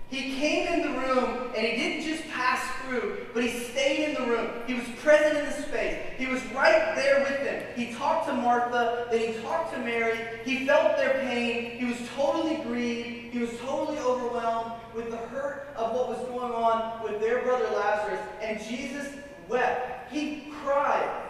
He 0.08 0.36
came 0.36 0.68
in 0.68 0.82
the 0.82 0.98
room 1.00 1.50
and 1.56 1.66
he 1.66 1.76
didn't 1.76 2.06
just 2.06 2.28
pass 2.28 2.62
through, 2.82 3.26
but 3.34 3.42
he 3.42 3.50
stayed 3.50 4.10
in 4.10 4.14
the 4.14 4.30
room. 4.30 4.50
He 4.66 4.74
was 4.74 4.84
present 5.02 5.38
in 5.38 5.46
the 5.46 5.52
space. 5.52 5.98
He 6.16 6.26
was 6.26 6.44
right 6.46 6.94
there 6.94 7.20
with 7.20 7.42
them. 7.42 7.64
He 7.74 7.92
talked 7.92 8.28
to 8.28 8.32
Martha, 8.32 9.08
then 9.10 9.32
he 9.32 9.40
talked 9.40 9.74
to 9.74 9.80
Mary. 9.80 10.18
He 10.44 10.64
felt 10.64 10.96
their 10.96 11.14
pain. 11.20 11.78
He 11.78 11.84
was 11.86 11.98
totally 12.14 12.56
grieved. 12.62 13.32
He 13.32 13.40
was 13.40 13.50
totally 13.58 13.98
overwhelmed 13.98 14.72
with 14.94 15.10
the 15.10 15.16
hurt 15.16 15.74
of 15.76 15.92
what 15.92 16.08
was 16.08 16.18
going 16.28 16.52
on 16.52 17.02
with 17.02 17.20
their 17.20 17.42
brother 17.42 17.68
Lazarus. 17.74 18.20
And 18.40 18.60
Jesus 18.62 19.12
wept. 19.48 20.12
He 20.12 20.52
cried. 20.62 21.24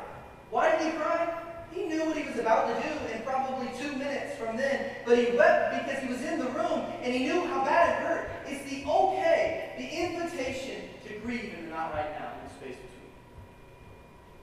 Why 0.51 0.71
did 0.71 0.93
he 0.93 0.99
cry? 0.99 1.46
He 1.77 1.85
knew 1.85 2.07
what 2.07 2.17
he 2.17 2.25
was 2.25 2.39
about 2.39 2.73
to 2.73 2.89
do 2.89 3.13
in 3.13 3.21
probably 3.21 3.69
two 3.79 3.93
minutes 3.97 4.35
from 4.37 4.57
then, 4.57 4.97
but 5.05 5.19
he 5.19 5.37
wept 5.37 5.85
because 5.85 6.03
he 6.03 6.09
was 6.09 6.23
in 6.23 6.39
the 6.39 6.49
room 6.57 6.89
and 7.03 7.13
he 7.13 7.25
knew 7.25 7.45
how 7.45 7.63
bad 7.65 8.01
it 8.01 8.07
hurt. 8.07 8.31
It's 8.47 8.65
the 8.65 8.89
okay, 8.91 9.77
the 9.77 9.85
invitation 9.85 10.89
to 11.07 11.13
grieve 11.21 11.53
the 11.55 11.69
not 11.69 11.93
right 11.93 12.19
now 12.19 12.33
in 12.33 12.49
the 12.49 12.55
space 12.55 12.81
between. 12.81 13.13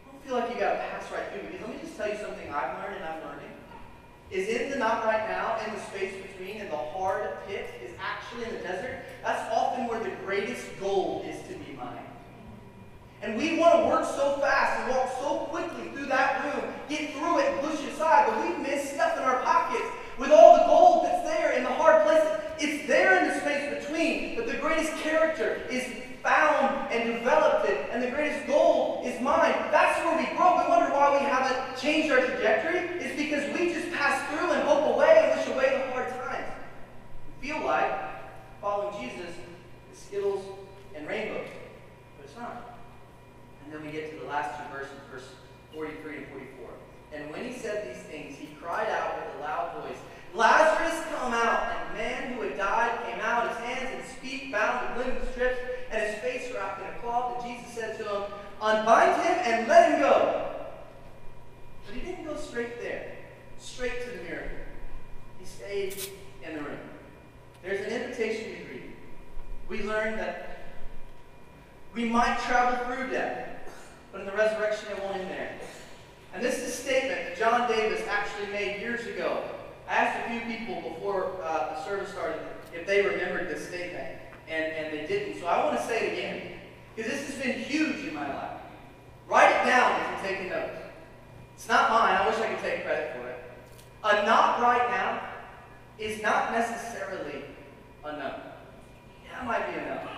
Don't 0.05 0.23
feel 0.23 0.35
like 0.35 0.53
you 0.53 0.61
got 0.61 0.73
to 0.73 0.79
pass 0.93 1.11
right 1.11 1.25
through 1.33 1.49
because 1.49 1.61
let 1.65 1.69
me 1.73 1.81
just 1.81 1.97
tell 1.97 2.07
you 2.07 2.17
something 2.21 2.53
I've 2.53 2.77
learned 2.77 2.97
and 3.01 3.05
I'm 3.05 3.21
learning. 3.25 3.49
Is 4.29 4.47
in 4.49 4.69
the 4.69 4.77
not 4.77 5.03
right 5.05 5.27
now, 5.27 5.57
in 5.65 5.73
the 5.73 5.81
space 5.81 6.13
between, 6.21 6.57
in 6.61 6.69
the 6.69 6.77
hard 6.77 7.37
pit, 7.47 7.69
is 7.83 7.91
actually 7.99 8.45
in 8.45 8.53
the 8.57 8.63
desert. 8.63 8.99
That's 9.23 9.51
often 9.51 9.87
where 9.87 9.99
the 9.99 10.13
greatest 10.25 10.65
gold 10.79 11.25
is 11.25 11.41
to 11.47 11.53
be. 11.53 11.62
And 13.23 13.37
we 13.37 13.57
want 13.57 13.79
to 13.79 13.87
work 13.87 14.03
so 14.03 14.35
fast 14.41 14.81
and 14.81 14.91
walk 14.91 15.09
so 15.17 15.47
quickly 15.49 15.87
through 15.95 16.07
that 16.07 16.43
room, 16.43 16.73
get 16.89 17.13
through 17.13 17.39
it 17.39 17.53
and 17.53 17.61
push 17.61 17.79
it 17.79 17.93
aside, 17.93 18.27
but 18.27 18.43
we 18.43 18.61
miss 18.61 18.91
stuff 18.91 19.15
in 19.17 19.23
our 19.23 19.41
pockets 19.43 19.85
with 20.17 20.29
all 20.29 20.57
the 20.57 20.65
gold 20.65 21.05
that's 21.05 21.23
there 21.23 21.53
in 21.53 21.63
the 21.63 21.69
hard 21.69 22.03
places. 22.03 22.27
It's 22.59 22.85
there 22.85 23.23
in 23.23 23.29
the 23.29 23.39
space 23.39 23.81
between, 23.81 24.35
but 24.35 24.45
the 24.45 24.57
greatest 24.57 24.91
character 24.97 25.61
is 25.71 25.85
found 26.21 26.91
and 26.91 27.17
developed 27.17 27.69
it, 27.69 27.87
and 27.91 28.03
the 28.03 28.11
greatest 28.11 28.45
goal 28.45 29.01
is 29.05 29.19
mine. 29.21 29.55
That's 29.71 30.03
where 30.03 30.17
we 30.17 30.25
grow. 30.35 30.61
We 30.61 30.67
wonder 30.67 30.91
why 30.93 31.17
we 31.17 31.25
haven't 31.25 31.77
changed 31.77 32.11
our 32.11 32.19
trajectory. 32.19 32.79
It's 32.99 33.15
because 33.15 33.57
we 33.57 33.73
just 33.73 33.89
pass 33.93 34.19
through 34.29 34.51
and 34.51 34.67
hope 34.67 34.95
away 34.95 35.29
and 35.31 35.39
wish 35.39 35.47
away 35.47 35.81
the 35.85 35.93
hard 35.93 36.09
times. 36.09 36.51
We 37.41 37.47
feel 37.47 37.63
like 37.63 37.89
following 38.59 39.01
Jesus 39.01 39.31
is 39.93 39.97
Skittles 39.97 40.43
and 40.93 41.07
rainbows, 41.07 41.47
but 42.17 42.25
it's 42.25 42.35
not. 42.37 42.72
Then 43.73 43.83
we 43.83 43.91
get 43.91 44.11
to 44.11 44.23
the 44.23 44.29
last 44.29 44.53
verses, 44.71 44.93
verse 45.11 45.27
43 45.73 46.17
and 46.17 46.27
44. 46.27 46.69
And 47.11 47.31
when 47.31 47.43
he 47.43 47.57
said 47.57 47.89
these 47.89 48.03
things, 48.03 48.37
he 48.37 48.55
cried 48.61 48.87
out 48.89 49.15
with 49.15 49.35
a 49.37 49.39
loud 49.41 49.81
voice, 49.81 49.97
Lazarus, 50.35 51.03
come 51.15 51.33
out! 51.33 51.73
And 51.73 51.89
the 51.89 52.03
man 52.03 52.33
who 52.33 52.41
had 52.43 52.57
died 52.57 53.03
came 53.03 53.19
out, 53.19 53.49
his 53.49 53.57
hands 53.57 53.89
and 53.91 54.03
his 54.03 54.13
feet 54.13 54.51
bound 54.51 54.95
with 54.95 55.07
linen 55.07 55.21
strips, 55.31 55.59
and 55.89 56.03
his 56.03 56.19
face 56.19 56.53
wrapped 56.53 56.81
in 56.81 56.87
a 56.87 56.99
cloth. 56.99 57.43
And 57.43 57.57
Jesus 57.57 57.73
said 57.73 57.97
to 57.97 58.03
him, 58.03 58.23
Unbind 58.61 59.21
him 59.23 59.37
and 59.43 59.67
let 59.67 59.91
him 59.91 59.99
go. 60.01 60.51
But 61.87 61.95
he 61.95 62.01
didn't 62.01 62.25
go 62.25 62.37
straight 62.37 62.79
there, 62.79 63.15
straight 63.57 64.03
to 64.05 64.17
the 64.17 64.23
miracle. 64.23 64.57
He 65.39 65.45
stayed 65.45 65.95
in 66.47 66.57
the 66.57 66.61
room. 66.61 66.79
There's 67.63 67.85
an 67.87 68.01
invitation 68.01 68.55
to 68.55 68.63
greet. 68.65 68.95
We 69.67 69.81
learned 69.83 70.19
that 70.19 70.53
we 71.93 72.05
might 72.05 72.39
travel 72.39 72.85
through 72.85 73.11
death, 73.11 73.49
but 74.11 74.21
in 74.21 74.27
the 74.27 74.33
resurrection 74.33 74.89
it 74.91 75.03
won't 75.03 75.17
end 75.17 75.29
there. 75.29 75.59
And 76.33 76.43
this 76.43 76.57
is 76.57 76.69
a 76.69 76.71
statement 76.71 77.19
that 77.25 77.37
John 77.37 77.69
Davis 77.69 78.01
actually 78.07 78.51
made 78.51 78.79
years 78.79 79.05
ago. 79.05 79.43
I 79.87 79.95
asked 79.95 80.25
a 80.25 80.31
few 80.31 80.57
people 80.57 80.89
before 80.89 81.33
uh, 81.43 81.75
the 81.75 81.85
service 81.85 82.09
started 82.09 82.39
if 82.73 82.87
they 82.87 83.05
remembered 83.05 83.47
this 83.49 83.67
statement, 83.67 84.17
and, 84.47 84.65
and 84.73 84.93
they 84.93 85.05
didn't. 85.05 85.39
So 85.39 85.45
I 85.45 85.63
want 85.63 85.79
to 85.79 85.85
say 85.85 86.07
it 86.07 86.13
again, 86.13 86.59
because 86.95 87.11
this 87.11 87.27
has 87.27 87.43
been 87.43 87.59
huge 87.59 88.07
in 88.07 88.15
my 88.15 88.27
life. 88.27 88.61
Write 89.27 89.51
it 89.51 89.69
down 89.69 89.99
if 90.01 90.23
you're 90.23 90.31
taking 90.31 90.49
notes. 90.49 90.79
It's 91.55 91.67
not 91.67 91.91
mine. 91.91 92.15
I 92.15 92.27
wish 92.27 92.37
I 92.39 92.47
could 92.47 92.63
take 92.63 92.85
credit 92.85 93.15
for 93.15 93.27
it. 93.27 93.43
A 94.03 94.25
not 94.25 94.61
right 94.61 94.89
now 94.89 95.21
is 95.99 96.21
not 96.23 96.51
necessarily 96.51 97.43
a 98.03 98.11
no. 98.11 98.35
Yeah, 99.25 99.41
it 99.41 99.45
might 99.45 99.71
be 99.71 99.79
a 99.79 99.85
no. 99.85 100.13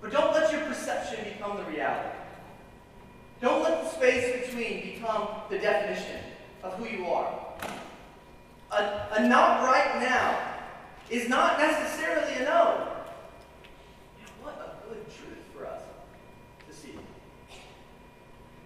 But 0.00 0.12
don't 0.12 0.32
let 0.32 0.52
your 0.52 0.62
perception 0.62 1.24
become 1.24 1.56
the 1.56 1.64
reality. 1.64 2.16
Don't 3.40 3.62
let 3.62 3.82
the 3.82 3.90
space 3.90 4.46
between 4.46 4.94
become 4.94 5.28
the 5.48 5.58
definition 5.58 6.20
of 6.62 6.74
who 6.74 6.86
you 6.86 7.06
are. 7.06 7.32
A, 8.72 9.06
a 9.12 9.28
not 9.28 9.64
right 9.64 10.00
now 10.00 10.38
is 11.10 11.28
not 11.28 11.58
necessarily 11.58 12.34
a 12.34 12.40
no. 12.40 12.88
Man, 14.18 14.28
what 14.42 14.54
a 14.54 14.88
good 14.88 15.04
truth 15.06 15.38
for 15.56 15.66
us 15.66 15.82
to 16.68 16.74
see. 16.74 16.94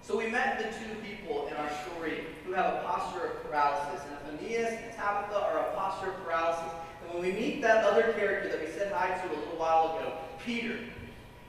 So 0.02 0.18
we 0.18 0.26
met 0.26 0.58
the 0.58 0.64
two 0.78 0.94
people 1.00 1.46
in 1.48 1.54
our 1.54 1.70
story 1.84 2.24
who 2.44 2.52
have 2.52 2.74
a 2.74 2.82
posture 2.84 3.26
of 3.26 3.44
paralysis. 3.44 4.02
And 4.26 4.40
Aeneas 4.40 4.72
and 4.72 4.96
Tabitha 4.96 5.38
are 5.38 5.58
a 5.58 5.74
posture 5.74 6.10
of 6.10 6.24
paralysis. 6.24 6.72
And 7.04 7.14
when 7.14 7.22
we 7.22 7.32
meet 7.32 7.62
that 7.62 7.84
other 7.84 8.12
character 8.14 8.48
that 8.48 8.60
we 8.60 8.72
said 8.72 8.92
hi 8.92 9.18
to 9.18 9.28
a 9.28 9.36
little 9.36 9.58
while 9.58 9.96
ago, 9.96 10.12
Peter, 10.44 10.78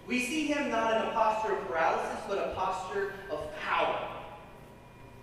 we 0.07 0.19
see 0.19 0.47
him 0.47 0.69
not 0.69 0.97
in 0.97 1.09
a 1.09 1.11
posture 1.11 1.53
of 1.53 1.67
paralysis, 1.67 2.19
but 2.27 2.37
a 2.37 2.53
posture 2.55 3.13
of 3.31 3.55
power. 3.61 4.07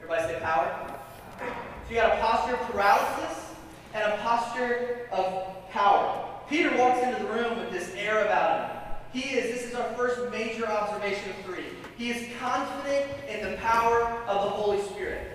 Everybody 0.03 0.33
say 0.33 0.41
power? 0.41 0.97
So 1.39 1.91
you 1.91 1.97
got 1.97 2.17
a 2.17 2.21
posture 2.21 2.55
of 2.55 2.61
paralysis 2.71 3.53
and 3.93 4.13
a 4.13 4.17
posture 4.19 5.09
of 5.13 5.71
power. 5.71 6.29
Peter 6.49 6.75
walks 6.79 7.05
into 7.05 7.23
the 7.23 7.29
room 7.31 7.59
with 7.59 7.71
this 7.71 7.93
air 7.95 8.25
about 8.25 8.71
him. 8.71 8.77
He 9.13 9.37
is, 9.37 9.55
this 9.55 9.71
is 9.71 9.75
our 9.75 9.93
first 9.95 10.31
major 10.31 10.67
observation 10.67 11.31
of 11.31 11.37
three. 11.45 11.65
He 11.99 12.11
is 12.11 12.29
confident 12.39 13.07
in 13.29 13.51
the 13.51 13.57
power 13.59 14.05
of 14.27 14.45
the 14.45 14.51
Holy 14.51 14.81
Spirit. 14.83 15.33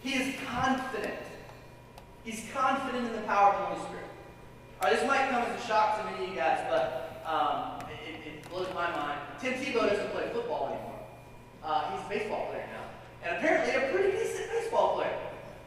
He 0.00 0.14
is 0.14 0.36
confident. 0.46 1.14
He's 2.22 2.37
confident 2.52 3.06
in 3.06 3.12
the 3.12 3.22
power 3.22 3.54
of 3.54 3.58
the 3.58 3.66
Holy 3.66 3.88
Spirit. 3.88 4.10
All 4.80 4.88
right, 4.88 4.98
this 4.98 5.06
might 5.06 5.28
come 5.30 5.42
as 5.42 5.62
a 5.62 5.66
shock 5.66 5.98
to 5.98 6.04
many 6.10 6.24
of 6.24 6.30
you 6.30 6.36
guys, 6.36 6.64
but 6.70 7.22
um, 7.26 7.82
it, 8.06 8.26
it, 8.26 8.48
blows 8.50 8.68
my 8.74 8.90
mind. 8.90 9.18
Tim 9.40 9.54
Tebow 9.54 9.88
doesn't 9.88 10.10
play 10.12 10.30
football 10.32 10.68
anymore. 10.72 11.00
Uh, 11.62 11.90
he's 11.92 12.00
a 12.06 12.08
baseball 12.08 12.46
player 12.46 12.64
now. 12.72 12.86
And 13.22 13.36
apparently 13.36 13.74
a 13.74 13.92
pretty 13.92 14.16
decent 14.16 14.50
baseball 14.50 14.94
player. 14.94 15.18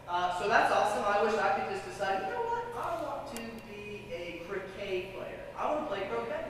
Uh, 0.07 0.39
so 0.39 0.47
that's 0.47 0.71
awesome. 0.73 1.03
I 1.05 1.23
wish 1.23 1.33
I 1.35 1.59
could 1.59 1.73
just 1.73 1.85
decide, 1.87 2.23
you 2.23 2.33
know 2.33 2.41
what, 2.41 2.65
I 2.75 3.03
want 3.03 3.35
to 3.35 3.41
be 3.69 4.03
a 4.11 4.41
croquet 4.47 5.13
player. 5.15 5.39
I 5.57 5.71
want 5.71 5.89
to 5.89 5.95
play 5.95 6.07
croquet. 6.09 6.45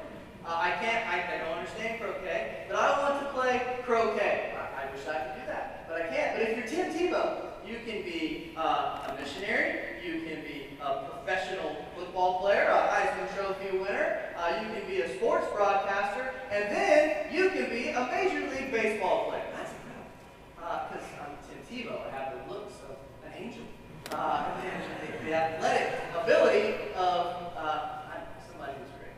Uh, 0.45 0.57
I 0.57 0.71
can't, 0.81 1.07
I, 1.07 1.35
I, 1.35 1.37
don't 1.37 1.57
understand 1.59 2.01
croquet, 2.01 2.65
but 2.67 2.75
I 2.75 2.99
want 3.01 3.21
to 3.21 3.33
play 3.33 3.77
croquet. 3.83 4.55
I, 4.57 4.83
I, 4.83 4.91
wish 4.91 5.05
I 5.05 5.13
could 5.13 5.41
do 5.41 5.47
that, 5.47 5.85
but 5.87 6.01
I 6.01 6.07
can't. 6.07 6.35
But 6.35 6.49
if 6.49 6.57
you're 6.57 6.67
Tim 6.67 6.93
Tebow, 6.93 7.45
you 7.67 7.77
can 7.85 8.01
be 8.01 8.53
uh, 8.57 9.09
a 9.09 9.15
missionary, 9.21 9.90
you 10.03 10.21
can 10.21 10.41
be 10.43 10.77
a 10.81 11.09
professional 11.09 11.75
football 11.95 12.39
player, 12.39 12.67
a 12.69 12.89
Heisman 12.89 13.35
Trophy 13.35 13.77
winner, 13.77 14.31
uh, 14.37 14.61
you 14.61 14.73
can 14.73 14.87
be 14.89 15.01
a 15.01 15.17
sports 15.17 15.45
broadcaster, 15.53 16.33
and 16.51 16.75
then 16.75 17.31
you 17.31 17.51
can 17.51 17.69
be 17.69 17.89
a 17.89 18.07
Major 18.09 18.49
League 18.49 18.71
Baseball 18.71 19.29
player. 19.29 19.43
That's 19.55 19.71
incredible. 19.71 20.89
Because 20.89 21.07
uh, 21.13 21.23
I'm 21.23 21.37
Tim 21.45 21.61
Tebow. 21.69 22.07
I 22.07 22.17
have 22.17 22.33
the 22.33 22.53
looks 22.53 22.73
of 22.89 22.97
an 23.25 23.33
angel. 23.37 23.63
Uh, 24.11 24.45
and 24.65 25.27
the 25.27 25.33
athletic 25.33 25.93
ability 26.21 26.73
of 26.95 27.53
uh, 27.55 28.01
somebody 28.49 28.73
who's 28.79 28.91
great. 28.97 29.13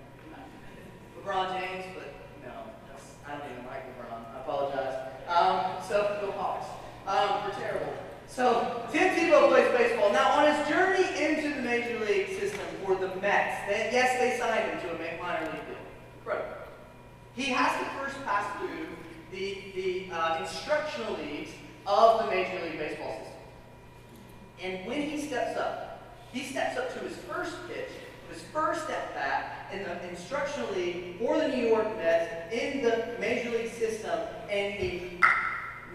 LeBron 1.24 1.60
James, 1.60 1.86
but 1.96 2.14
no, 2.44 2.52
I 3.26 3.38
don't 3.38 3.52
even 3.52 3.66
like 3.66 3.88
LeBron. 3.96 4.36
I 4.36 4.40
apologize. 4.42 4.96
Um, 5.28 5.82
so, 5.88 6.20
go 6.22 6.32
Hawks. 6.34 6.68
Um, 7.08 7.46
we're 7.46 7.58
terrible. 7.58 8.03
So, 8.36 8.82
Tim 8.92 9.14
Tebow 9.14 9.50
plays 9.50 9.70
baseball. 9.78 10.12
Now, 10.12 10.40
on 10.40 10.56
his 10.56 10.68
journey 10.68 11.06
into 11.24 11.56
the 11.56 11.62
major 11.62 12.00
league 12.00 12.30
system 12.40 12.66
for 12.84 12.96
the 12.96 13.10
Mets, 13.18 13.70
they, 13.70 13.90
yes, 13.94 14.20
they 14.20 14.40
signed 14.40 14.72
him 14.72 14.82
to 14.82 14.96
a 14.96 15.22
minor 15.22 15.46
league 15.52 15.68
deal. 15.68 15.78
Incredible. 16.18 16.56
He 17.36 17.44
has 17.52 17.78
to 17.78 17.86
first 18.00 18.26
pass 18.26 18.58
through 18.58 18.88
the, 19.32 19.58
the 19.76 20.12
uh, 20.12 20.42
instructional 20.42 21.16
leagues 21.18 21.52
of 21.86 22.26
the 22.26 22.32
Major 22.32 22.60
League 22.66 22.80
Baseball 22.80 23.20
system. 23.20 23.34
And 24.64 24.88
when 24.88 25.04
he 25.04 25.22
steps 25.22 25.56
up, 25.56 26.02
he 26.32 26.44
steps 26.44 26.76
up 26.76 26.92
to 26.96 27.00
his 27.02 27.16
first 27.18 27.54
pitch, 27.68 27.90
his 28.32 28.42
first 28.52 28.90
at 28.90 29.14
bat 29.14 29.68
in 29.72 29.84
the 29.84 30.10
instructional 30.10 30.72
league 30.74 31.20
for 31.20 31.38
the 31.38 31.50
New 31.50 31.68
York 31.68 31.96
Mets 31.98 32.52
in 32.52 32.82
the 32.82 33.16
Major 33.20 33.52
League 33.52 33.74
system, 33.74 34.20
and 34.50 34.74
he 34.74 35.20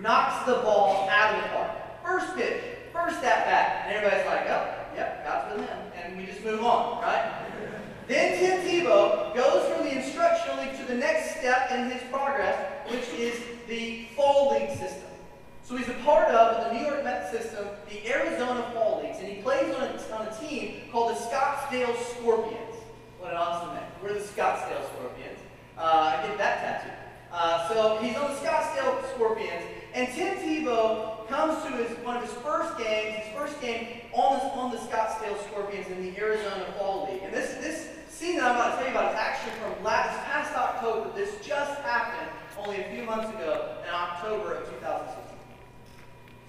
knocks 0.00 0.46
the 0.46 0.54
ball 0.62 1.08
out 1.10 1.34
of 1.34 1.42
the 1.42 1.48
park. 1.48 1.87
First 2.08 2.36
pitch, 2.36 2.62
first 2.90 3.22
at 3.22 3.44
bat. 3.44 3.84
And 3.84 3.96
everybody's 3.96 4.24
like, 4.24 4.48
oh, 4.48 4.64
yep, 4.96 5.26
God's 5.26 5.58
with 5.58 5.68
him. 5.68 5.78
And 5.94 6.16
we 6.16 6.24
just 6.24 6.42
move 6.42 6.64
on, 6.64 7.02
right? 7.02 7.44
then 8.08 8.38
Tim 8.38 8.66
Tebow 8.66 9.36
goes 9.36 9.70
from 9.70 9.84
the 9.84 9.94
instructional 9.94 10.64
league 10.64 10.74
to 10.78 10.86
the 10.86 10.94
next 10.94 11.38
step 11.38 11.70
in 11.70 11.90
his 11.90 12.00
progress, 12.10 12.56
which 12.88 13.06
is 13.10 13.38
the 13.68 14.06
fall 14.16 14.52
league 14.52 14.70
system. 14.70 15.10
So 15.62 15.76
he's 15.76 15.88
a 15.90 16.00
part 16.02 16.28
of 16.28 16.64
the 16.64 16.78
New 16.78 16.86
York 16.86 17.04
Mets 17.04 17.30
system, 17.30 17.68
the 17.90 18.10
Arizona 18.10 18.70
Fall 18.72 19.02
Leagues, 19.02 19.18
and 19.18 19.28
he 19.28 19.42
plays 19.42 19.74
on 19.74 19.82
a, 19.82 20.14
on 20.14 20.28
a 20.28 20.48
team 20.48 20.88
called 20.90 21.14
the 21.14 21.20
Scottsdale 21.20 21.94
Scorpions. 22.16 22.76
What 23.18 23.32
an 23.32 23.36
awesome 23.36 23.74
name. 23.74 23.84
We're 24.02 24.14
the 24.14 24.20
Scottsdale 24.20 24.82
Scorpions. 24.94 25.38
Uh, 25.76 26.16
I 26.16 26.26
get 26.26 26.38
that 26.38 26.60
tattoo. 26.62 26.90
Uh, 27.30 27.68
so 27.68 27.98
he's 28.00 28.16
on 28.16 28.30
the 28.30 28.36
Scottsdale 28.38 29.14
Scorpions, 29.14 29.62
and 29.92 30.08
Tim 30.14 30.38
Tebow 30.38 31.17
comes 31.28 31.62
to 31.64 31.70
his 31.76 31.96
one 32.04 32.16
of 32.16 32.22
his 32.22 32.32
first 32.42 32.76
games, 32.78 33.24
his 33.24 33.36
first 33.36 33.60
game 33.60 34.00
on 34.12 34.38
the, 34.38 34.44
on 34.54 34.70
the 34.70 34.78
Scottsdale 34.78 35.38
Scorpions 35.46 35.86
in 35.88 36.02
the 36.02 36.18
Arizona 36.18 36.66
Fall 36.78 37.08
League. 37.10 37.22
And 37.22 37.32
this, 37.32 37.54
this 37.54 37.88
scene 38.08 38.36
that 38.36 38.50
I'm 38.50 38.56
about 38.56 38.70
to 38.70 38.76
tell 38.76 38.86
you 38.86 38.98
about 38.98 39.12
is 39.12 39.18
actually 39.18 39.52
from 39.60 39.84
last 39.84 40.24
past 40.24 40.56
October. 40.56 41.10
This 41.14 41.34
just 41.44 41.80
happened 41.82 42.30
only 42.58 42.80
a 42.80 42.90
few 42.90 43.04
months 43.04 43.28
ago 43.30 43.76
in 43.86 43.94
October 43.94 44.54
of 44.54 44.68
2016. 44.70 45.28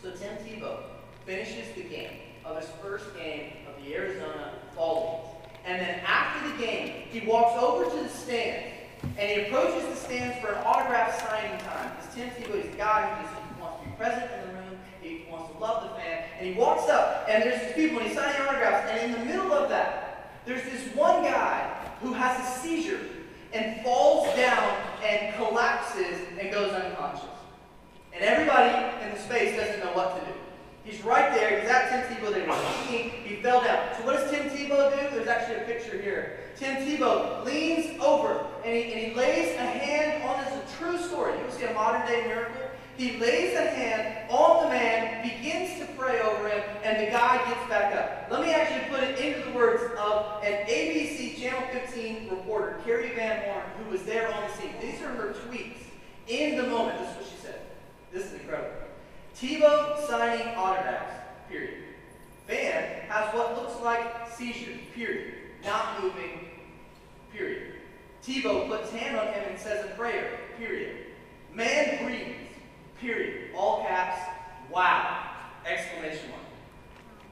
So 0.01 0.11
Tim 0.11 0.37
Tebow 0.37 0.77
finishes 1.25 1.67
the 1.75 1.83
game 1.83 2.11
of 2.45 2.59
his 2.59 2.69
first 2.81 3.13
game 3.15 3.51
of 3.67 3.83
the 3.83 3.93
Arizona 3.93 4.53
Fall 4.75 5.39
League. 5.43 5.51
And 5.65 5.81
then 5.81 5.99
after 6.05 6.49
the 6.49 6.57
game, 6.57 7.03
he 7.09 7.27
walks 7.27 7.61
over 7.61 7.83
to 7.83 8.03
the 8.03 8.09
stands 8.09 8.73
and 9.17 9.29
he 9.29 9.47
approaches 9.47 9.87
the 9.87 9.95
stands 9.95 10.37
for 10.39 10.53
an 10.53 10.63
autograph 10.65 11.19
signing 11.27 11.59
time. 11.59 11.91
Because 11.95 12.15
Tim 12.15 12.29
Tebow 12.31 12.65
is 12.65 12.73
a 12.73 12.77
guy 12.77 13.15
who 13.15 13.23
just 13.23 13.61
wants 13.61 13.83
to 13.83 13.89
be 13.89 13.95
present 13.95 14.31
in 14.31 14.47
the 14.47 14.53
room, 14.55 14.58
love 15.59 15.83
the 15.83 15.89
fan. 16.01 16.23
And 16.39 16.47
he 16.47 16.53
walks 16.53 16.89
up, 16.89 17.25
and 17.29 17.43
there's 17.43 17.61
these 17.61 17.73
people, 17.73 17.99
and 17.99 18.07
he's 18.07 18.17
signing 18.17 18.41
autographs. 18.41 18.89
And 18.91 19.13
in 19.13 19.19
the 19.19 19.25
middle 19.25 19.53
of 19.53 19.69
that, 19.69 20.31
there's 20.45 20.63
this 20.63 20.93
one 20.95 21.23
guy 21.23 21.69
who 22.01 22.13
has 22.13 22.39
a 22.39 22.59
seizure 22.59 22.99
and 23.53 23.81
falls 23.83 24.27
down 24.35 24.75
and 25.03 25.35
collapses 25.35 26.17
and 26.39 26.51
goes 26.51 26.71
unconscious. 26.71 27.25
And 28.13 28.23
everybody 28.23 29.05
in 29.05 29.13
the 29.13 29.19
space 29.19 29.55
doesn't 29.55 29.79
know 29.79 29.93
what 29.93 30.19
to 30.19 30.25
do. 30.25 30.37
He's 30.83 31.03
right 31.03 31.33
there. 31.33 31.59
He's 31.59 31.69
at 31.69 32.07
Tim 32.07 32.17
Tebow. 32.17 32.33
They 32.33 32.47
were 32.47 32.55
speaking. 32.83 33.11
He 33.23 33.41
fell 33.41 33.61
down. 33.63 33.95
So 33.97 34.05
what 34.05 34.17
does 34.17 34.31
Tim 34.31 34.49
Tebow 34.49 34.89
do? 34.91 35.15
There's 35.15 35.27
actually 35.27 35.57
a 35.57 35.65
picture 35.65 36.01
here. 36.01 36.39
Tim 36.57 36.77
Tebow 36.77 37.45
leans 37.45 38.01
over 38.01 38.45
and 38.65 38.75
he, 38.75 38.91
and 38.91 38.99
he 38.99 39.13
lays 39.13 39.55
a 39.55 39.61
hand 39.61 40.23
on. 40.23 40.43
his. 40.43 40.53
a 40.53 40.77
true 40.77 40.97
story. 40.97 41.33
You 41.33 41.51
see 41.51 41.65
a 41.65 41.73
modern 41.73 42.07
day 42.07 42.25
miracle 42.27 42.68
he 42.99 43.17
lays 43.17 43.55
a 43.55 43.61
hand 43.61 44.29
on 44.29 44.63
the 44.63 44.69
man, 44.71 45.23
begins 45.23 45.79
to 45.79 45.85
pray 45.97 46.19
over 46.19 46.49
him, 46.49 46.61
and 46.83 46.99
the 46.99 47.09
guy 47.09 47.37
gets 47.49 47.69
back 47.69 47.95
up. 47.95 48.29
Let 48.29 48.41
me 48.41 48.51
actually 48.51 48.93
put 48.93 49.01
it 49.01 49.17
into 49.17 49.49
the 49.49 49.55
words 49.55 49.81
of 49.97 50.43
an 50.43 50.67
ABC 50.67 51.41
Channel 51.41 51.61
15 51.71 52.27
reporter, 52.29 52.81
Carrie 52.83 53.15
Van 53.15 53.45
Horn, 53.45 53.63
who 53.81 53.91
was 53.91 54.03
there 54.03 54.27
on 54.27 54.49
the 54.49 54.53
scene. 54.57 54.73
These 54.81 55.01
are 55.01 55.13
her 55.13 55.33
tweets 55.47 55.77
in 56.27 56.57
the 56.57 56.63
moment. 56.63 56.99
This 56.99 57.11
is 57.11 57.15
what 57.15 57.25
she 57.25 57.37
said. 57.41 57.61
This 58.11 58.25
is 58.25 58.33
incredible. 58.33 58.71
Tebow 59.33 60.05
signing 60.05 60.53
autographs, 60.55 61.23
period. 61.47 61.81
Van 62.47 63.07
has 63.07 63.33
what 63.33 63.55
looks 63.55 63.81
like 63.81 64.29
seizures, 64.29 64.77
period. 64.93 65.35
Not 65.63 66.03
moving, 66.03 66.49
period. 67.31 67.75
Tebow 68.25 68.67
puts 68.67 68.91
hand 68.91 69.15
on 69.15 69.27
him 69.27 69.51
and 69.51 69.57
says 69.57 69.85
a 69.85 69.95
prayer, 69.95 70.37
period. 70.57 70.97
Man 71.53 72.03
breathes. 72.03 72.48
Period. 72.99 73.51
All 73.55 73.83
caps. 73.83 74.29
Wow. 74.69 75.23
Exclamation 75.65 76.29
mark. 76.31 76.41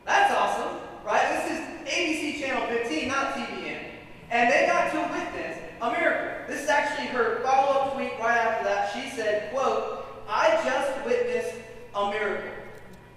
That's 0.06 0.34
awesome, 0.34 0.80
right? 1.06 1.44
This 1.44 1.52
is 1.52 1.60
ABC 1.94 2.40
Channel 2.40 2.68
15, 2.68 3.08
not 3.10 3.34
TBN. 3.34 3.82
And 4.30 4.52
they 4.52 4.66
got 4.68 4.92
to 4.92 5.14
witness 5.14 5.58
a 5.82 5.92
miracle. 5.92 6.48
This 6.48 6.64
is 6.64 6.70
actually 6.70 7.08
her 7.08 7.42
follow-up 7.44 7.96
tweet 7.96 8.14
right 8.20 8.38
after 8.38 8.64
that. 8.64 8.94
She 8.94 9.10
said, 9.16 9.52
quote, 9.52 10.06
I 10.30 10.62
just 10.64 11.06
witnessed 11.06 11.56
a 11.96 12.10
miracle. 12.12 12.52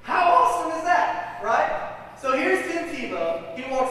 How 0.03 0.32
awesome 0.32 0.78
is 0.78 0.84
that, 0.84 1.40
right? 1.44 2.16
So 2.20 2.32
here's 2.36 2.66
Tim 2.70 2.88
Tebow. 2.88 3.57
He 3.57 3.70
walks 3.70 3.89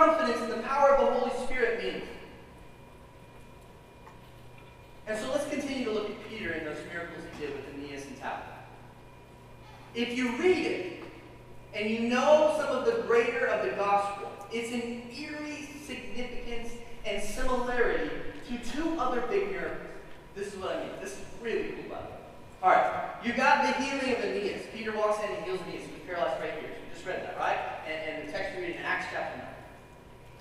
confidence 0.00 0.40
in 0.42 0.48
the 0.48 0.62
power 0.66 0.94
of 0.94 1.06
the 1.06 1.20
Holy 1.20 1.46
Spirit 1.46 1.82
means. 1.82 2.04
And 5.06 5.18
so 5.18 5.30
let's 5.30 5.48
continue 5.50 5.84
to 5.84 5.90
look 5.90 6.08
at 6.08 6.28
Peter 6.28 6.52
and 6.52 6.66
those 6.66 6.78
miracles 6.90 7.22
he 7.34 7.46
did 7.46 7.54
with 7.54 7.74
Aeneas 7.74 8.06
and 8.06 8.16
Tabitha. 8.16 8.44
If 9.94 10.16
you 10.16 10.36
read 10.38 10.66
it, 10.66 11.02
and 11.74 11.88
you 11.90 12.08
know 12.08 12.56
some 12.58 12.76
of 12.76 12.86
the 12.86 13.02
greater 13.02 13.46
of 13.46 13.64
the 13.64 13.76
gospel, 13.76 14.30
it's 14.50 14.72
an 14.72 15.02
eerie 15.14 15.68
significance 15.84 16.70
and 17.04 17.22
similarity 17.22 18.10
to 18.48 18.70
two 18.70 18.98
other 18.98 19.20
big 19.22 19.50
miracles. 19.50 19.86
This 20.34 20.54
is 20.54 20.60
what 20.60 20.76
I 20.76 20.80
mean. 20.80 20.90
This 21.02 21.12
is 21.12 21.24
really 21.42 21.72
cool, 21.72 21.90
by 21.90 21.96
All 22.62 22.70
right, 22.74 23.14
you 23.22 23.32
got 23.32 23.62
the 23.62 23.82
healing 23.82 24.16
of 24.16 24.24
Aeneas. 24.24 24.62
Peter 24.72 24.96
walks 24.96 25.22
in 25.22 25.30
and 25.34 25.44
heals 25.44 25.60
Aeneas, 25.68 25.82
who's 25.82 26.00
paralyzed 26.06 26.40
right 26.40 26.52
here. 26.52 26.70
So 26.70 26.80
we 26.88 26.94
just 26.94 27.06
read 27.06 27.22
that, 27.22 27.36
right? 27.38 27.58
And, 27.86 28.16
and 28.16 28.28
the 28.28 28.32
text 28.32 28.56
we 28.56 28.62
read 28.62 28.76
in 28.76 28.82
Acts 28.82 29.06
chapter 29.12 29.38
9. 29.38 29.49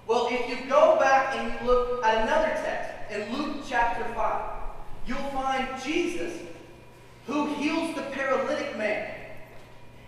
Well, 0.10 0.28
if 0.32 0.49
you 0.49 0.68
go 0.68 0.97
back 0.99 1.36
and 1.36 1.53
you 1.53 1.68
look 1.68 2.03
at 2.03 2.24
another 2.24 2.47
text 2.47 3.14
in 3.14 3.32
Luke 3.32 3.57
chapter 3.68 4.03
5, 4.16 4.41
you'll 5.05 5.18
find 5.18 5.68
Jesus 5.84 6.34
who 7.28 7.53
heals 7.53 7.93
the 7.93 8.01
paralytic 8.01 8.76
man. 8.76 9.14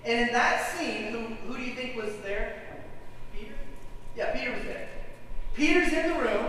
And 0.04 0.28
in 0.28 0.34
that 0.34 0.72
scene, 0.72 1.12
who, 1.12 1.20
who 1.46 1.56
do 1.56 1.62
you 1.64 1.76
think 1.76 1.96
was 1.96 2.16
there? 2.24 2.64
Peter? 3.32 3.54
Yeah, 4.18 4.36
Peter 4.36 4.52
was 4.56 4.64
there. 4.64 4.90
Peter's 5.54 5.94
in 5.94 6.14
the 6.14 6.20
room. 6.20 6.48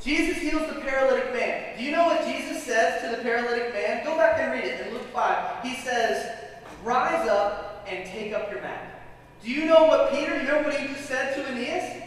Jesus 0.00 0.38
heals 0.38 0.66
the 0.74 0.80
paralytic 0.80 1.30
man. 1.34 1.76
Do 1.76 1.84
you 1.84 1.90
know 1.92 2.06
what 2.06 2.24
Jesus 2.24 2.62
says 2.62 3.02
to 3.02 3.14
the 3.14 3.22
paralytic 3.22 3.74
man? 3.74 4.02
Go 4.02 4.16
back 4.16 4.40
and 4.40 4.50
read 4.50 4.64
it 4.64 4.86
in 4.86 4.94
Luke 4.94 5.12
5. 5.12 5.62
He 5.62 5.74
says, 5.74 6.38
Rise 6.82 7.28
up 7.28 7.84
and 7.86 8.08
take 8.08 8.32
up 8.32 8.50
your 8.50 8.62
mat. 8.62 9.02
Do 9.42 9.50
you 9.50 9.66
know 9.66 9.84
what 9.84 10.10
Peter, 10.10 10.40
you 10.40 10.48
know 10.48 10.62
what 10.62 10.74
he 10.74 10.94
said 10.94 11.34
to 11.34 11.52
Aeneas? 11.52 12.03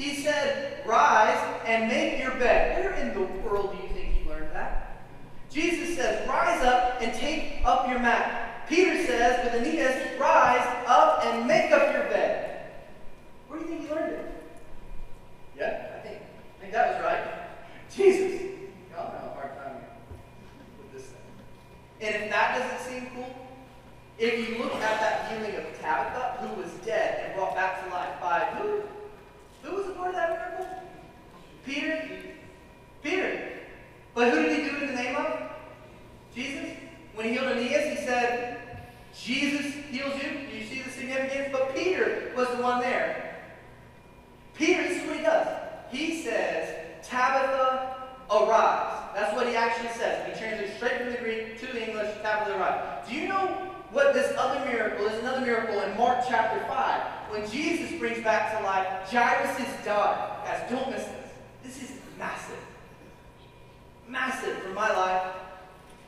He 0.00 0.14
said, 0.14 0.82
Rise 0.86 1.36
and 1.66 1.88
make 1.88 2.18
your 2.18 2.30
bed. 2.30 2.82
Where 2.82 2.94
in 2.94 3.12
the 3.12 3.20
world 3.46 3.76
do 3.76 3.82
you 3.82 3.92
think 3.92 4.14
he 4.14 4.26
learned 4.26 4.50
that? 4.54 5.04
Jesus 5.50 5.94
says, 5.94 6.26
Rise 6.26 6.64
up 6.64 7.02
and 7.02 7.12
take 7.12 7.60
up 7.66 7.86
your 7.86 7.98
mat. 7.98 8.66
Peter 8.66 9.04
says 9.04 9.44
with 9.44 9.60
Aeneas, 9.60 10.18
Rise 10.18 10.84
up 10.86 11.22
and 11.26 11.46
make 11.46 11.70
up 11.70 11.92
your 11.92 12.04
bed. 12.04 12.70
Where 13.48 13.58
do 13.58 13.66
you 13.66 13.70
think 13.72 13.88
he 13.88 13.94
learned 13.94 14.12
it? 14.14 14.32
Yeah, 15.58 15.98
I 15.98 16.00
think, 16.00 16.22
I 16.22 16.60
think 16.62 16.72
that 16.72 16.94
was 16.94 17.04
right. 17.04 17.24
Jesus. 17.94 18.40
Y'all 18.90 19.10
have 19.10 19.22
a 19.22 19.34
hard 19.34 19.54
time 19.58 19.76
with 20.78 20.94
this 20.94 21.10
thing. 21.10 21.20
And 22.00 22.24
if 22.24 22.30
that 22.30 22.58
doesn't 22.58 22.90
seem 22.90 23.10
cool, 23.14 23.36
if 24.16 24.48
you 24.48 24.62
look 24.62 24.76
at 24.76 24.80
that 24.80 25.30
healing 25.30 25.56
of 25.56 25.78
Tabitha, 25.78 26.38
who 26.40 26.62
was 26.62 26.70
dead 26.86 27.26
and 27.26 27.34
brought 27.34 27.54
back 27.54 27.84
to 27.84 27.90
life 27.90 28.18
by 28.18 28.46
who? 28.56 28.80
Who 29.62 29.74
was 29.74 29.86
a 29.88 29.90
part 29.92 30.08
of 30.08 30.14
that 30.14 30.58
miracle? 30.58 30.82
Peter? 31.64 32.08
Peter. 33.02 33.52
But 34.14 34.32
who 34.32 34.42
did 34.42 34.58
he 34.58 34.70
do 34.70 34.76
it 34.76 34.82
in 34.82 34.88
the 34.88 35.02
name 35.02 35.16
of? 35.16 35.40
Jesus. 36.34 36.76
When 37.14 37.26
he 37.26 37.32
healed 37.32 37.56
Aeneas, 37.56 37.98
he 37.98 38.06
said, 38.06 38.60
Jesus 39.16 39.74
heals 39.90 40.14
you. 40.22 40.46
Do 40.50 40.56
you 40.56 40.64
see 40.64 40.82
the 40.82 40.90
significance? 40.90 41.48
But 41.52 41.74
Peter 41.74 42.32
was 42.36 42.48
the 42.48 42.62
one 42.62 42.80
there. 42.80 43.36
Peter, 44.54 44.82
this 44.82 45.02
is 45.02 45.08
what 45.08 45.16
he 45.16 45.22
does. 45.22 45.48
He 45.90 46.22
says, 46.22 47.06
Tabitha, 47.06 47.96
arise. 48.30 48.96
That's 49.14 49.34
what 49.34 49.48
he 49.48 49.56
actually 49.56 49.90
says. 49.90 50.26
He 50.26 50.38
translates 50.38 50.76
straight 50.76 50.98
from 50.98 51.10
the 51.10 51.18
Greek 51.18 51.58
to 51.60 51.66
the 51.66 51.88
English, 51.88 52.14
Tabitha, 52.22 52.56
arise. 52.56 53.08
Do 53.08 53.14
you 53.14 53.28
know 53.28 53.46
what 53.90 54.14
this 54.14 54.32
other 54.38 54.64
miracle 54.64 55.06
is? 55.06 55.18
Another 55.18 55.44
miracle 55.44 55.80
in 55.80 55.96
Mark 55.96 56.24
chapter 56.28 56.64
5, 56.66 57.02
when 57.30 57.48
Jesus 57.48 57.98
brings 57.98 58.22
back 58.22 58.58
to 58.58 58.64
life 58.64 58.86
Jairus' 59.10 59.84
daughter. 59.84 60.18
Guys, 60.44 60.70
don't 60.70 60.90
miss 60.90 61.04
this. 61.04 61.30
This 61.62 61.82
is 61.82 61.96
massive. 62.18 62.58
Massive 64.08 64.56
for 64.58 64.70
my 64.70 64.90
life. 64.92 65.34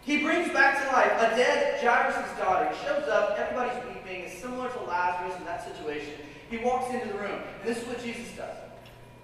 He 0.02 0.18
brings 0.18 0.52
back 0.52 0.82
to 0.82 0.92
life 0.92 1.12
a 1.32 1.36
dead 1.36 1.80
Jairus' 1.80 2.38
daughter. 2.38 2.68
He 2.74 2.84
shows 2.84 3.08
up, 3.08 3.38
everybody's 3.38 3.82
weeping. 3.86 4.22
It's 4.22 4.38
similar 4.38 4.68
to 4.68 4.80
Lazarus 4.82 5.38
in 5.38 5.44
that 5.44 5.64
situation. 5.64 6.14
He 6.50 6.58
walks 6.58 6.92
into 6.92 7.08
the 7.08 7.14
room, 7.14 7.40
and 7.60 7.68
this 7.68 7.78
is 7.80 7.86
what 7.86 8.02
Jesus 8.02 8.26
does. 8.36 8.56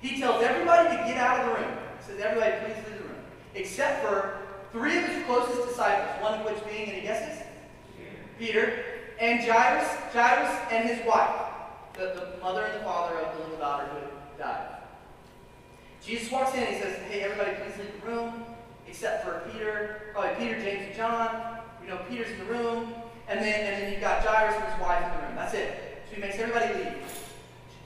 He 0.00 0.20
tells 0.20 0.42
everybody 0.42 0.96
to 0.96 1.02
get 1.04 1.16
out 1.16 1.40
of 1.40 1.46
the 1.46 1.60
room. 1.60 1.78
He 1.98 2.12
says, 2.12 2.20
everybody, 2.20 2.52
please 2.64 2.76
leave 2.86 2.98
the 3.02 3.08
room. 3.08 3.16
Except 3.56 4.06
for 4.06 4.38
three 4.70 4.98
of 4.98 5.04
his 5.04 5.24
closest 5.24 5.68
disciples, 5.68 6.22
one 6.22 6.38
of 6.38 6.46
which 6.46 6.64
being, 6.72 6.90
any 6.90 7.02
guesses? 7.02 7.42
Peter. 8.38 8.84
And 9.18 9.40
Jairus, 9.40 9.88
Jairus 10.12 10.56
and 10.70 10.88
his 10.88 11.04
wife, 11.04 11.48
the, 11.98 12.30
the 12.34 12.40
mother 12.40 12.64
and 12.64 12.80
the 12.80 12.84
father 12.84 13.16
of 13.18 13.36
the 13.36 13.42
little 13.42 13.58
daughter 13.58 13.86
who 13.86 14.38
died. 14.38 14.76
Jesus 16.04 16.30
walks 16.30 16.54
in 16.54 16.62
and 16.62 16.74
he 16.74 16.80
says, 16.80 16.96
hey, 17.10 17.22
everybody, 17.22 17.56
please 17.56 17.76
leave 17.78 18.00
the 18.00 18.08
room, 18.08 18.44
except 18.86 19.24
for 19.24 19.42
Peter, 19.50 20.02
probably 20.12 20.30
Peter, 20.36 20.60
James, 20.60 20.86
and 20.86 20.94
John. 20.94 21.58
You 21.82 21.88
know, 21.88 21.98
Peter's 22.08 22.30
in 22.30 22.38
the 22.38 22.44
room. 22.44 22.94
And 23.28 23.40
then, 23.40 23.74
and 23.74 23.82
then 23.82 23.92
you've 23.92 24.00
got 24.00 24.24
Jairus 24.24 24.54
and 24.54 24.72
his 24.72 24.80
wife 24.80 25.04
in 25.04 25.10
the 25.20 25.26
room. 25.26 25.36
That's 25.36 25.52
it. 25.52 26.02
So 26.08 26.14
he 26.14 26.20
makes 26.20 26.38
everybody 26.38 26.72
leave. 26.72 26.94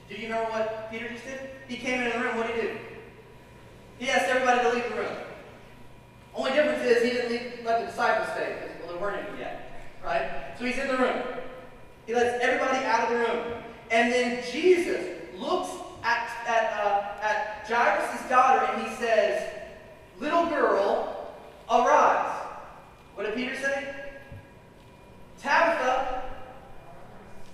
Do 0.07 0.15
you 0.15 0.23
remember 0.23 0.51
what 0.51 0.91
Peter 0.91 1.09
just 1.09 1.25
did? 1.25 1.49
He 1.67 1.75
came 1.75 2.01
into 2.01 2.17
the 2.17 2.23
room. 2.23 2.37
What 2.37 2.47
did 2.47 2.55
he 2.55 2.61
do? 2.61 2.77
He 3.99 4.09
asked 4.09 4.29
everybody 4.29 4.61
to 4.61 4.69
leave 4.75 4.89
the 4.89 5.01
room. 5.01 5.17
Only 6.35 6.51
difference 6.51 6.83
is 6.83 7.03
he 7.03 7.09
didn't 7.09 7.31
leave, 7.31 7.65
let 7.65 7.81
the 7.81 7.87
disciples 7.87 8.27
stay 8.35 8.55
because 8.59 8.75
well, 8.81 8.93
there 8.93 9.01
weren't 9.01 9.27
any 9.27 9.39
yet, 9.39 9.71
right? 10.03 10.55
So 10.57 10.65
he's 10.65 10.77
in 10.77 10.87
the 10.87 10.97
room. 10.97 11.21
He 12.05 12.13
lets 12.13 12.43
everybody 12.43 12.85
out 12.85 13.03
of 13.03 13.09
the 13.09 13.15
room, 13.15 13.63
and 13.93 14.11
then 14.11 14.43
Jesus 14.51 15.05
looks 15.37 15.69
at 16.03 16.27
at 16.47 16.73
uh, 16.83 17.03
at 17.21 17.65
Jairus' 17.67 18.27
daughter 18.27 18.65
and 18.73 18.87
he 18.87 18.95
says, 18.95 19.49
"Little 20.19 20.47
girl, 20.47 21.31
arise." 21.69 22.41
What 23.13 23.27
did 23.27 23.35
Peter 23.35 23.55
say? 23.55 23.93
Tabitha, 25.39 26.23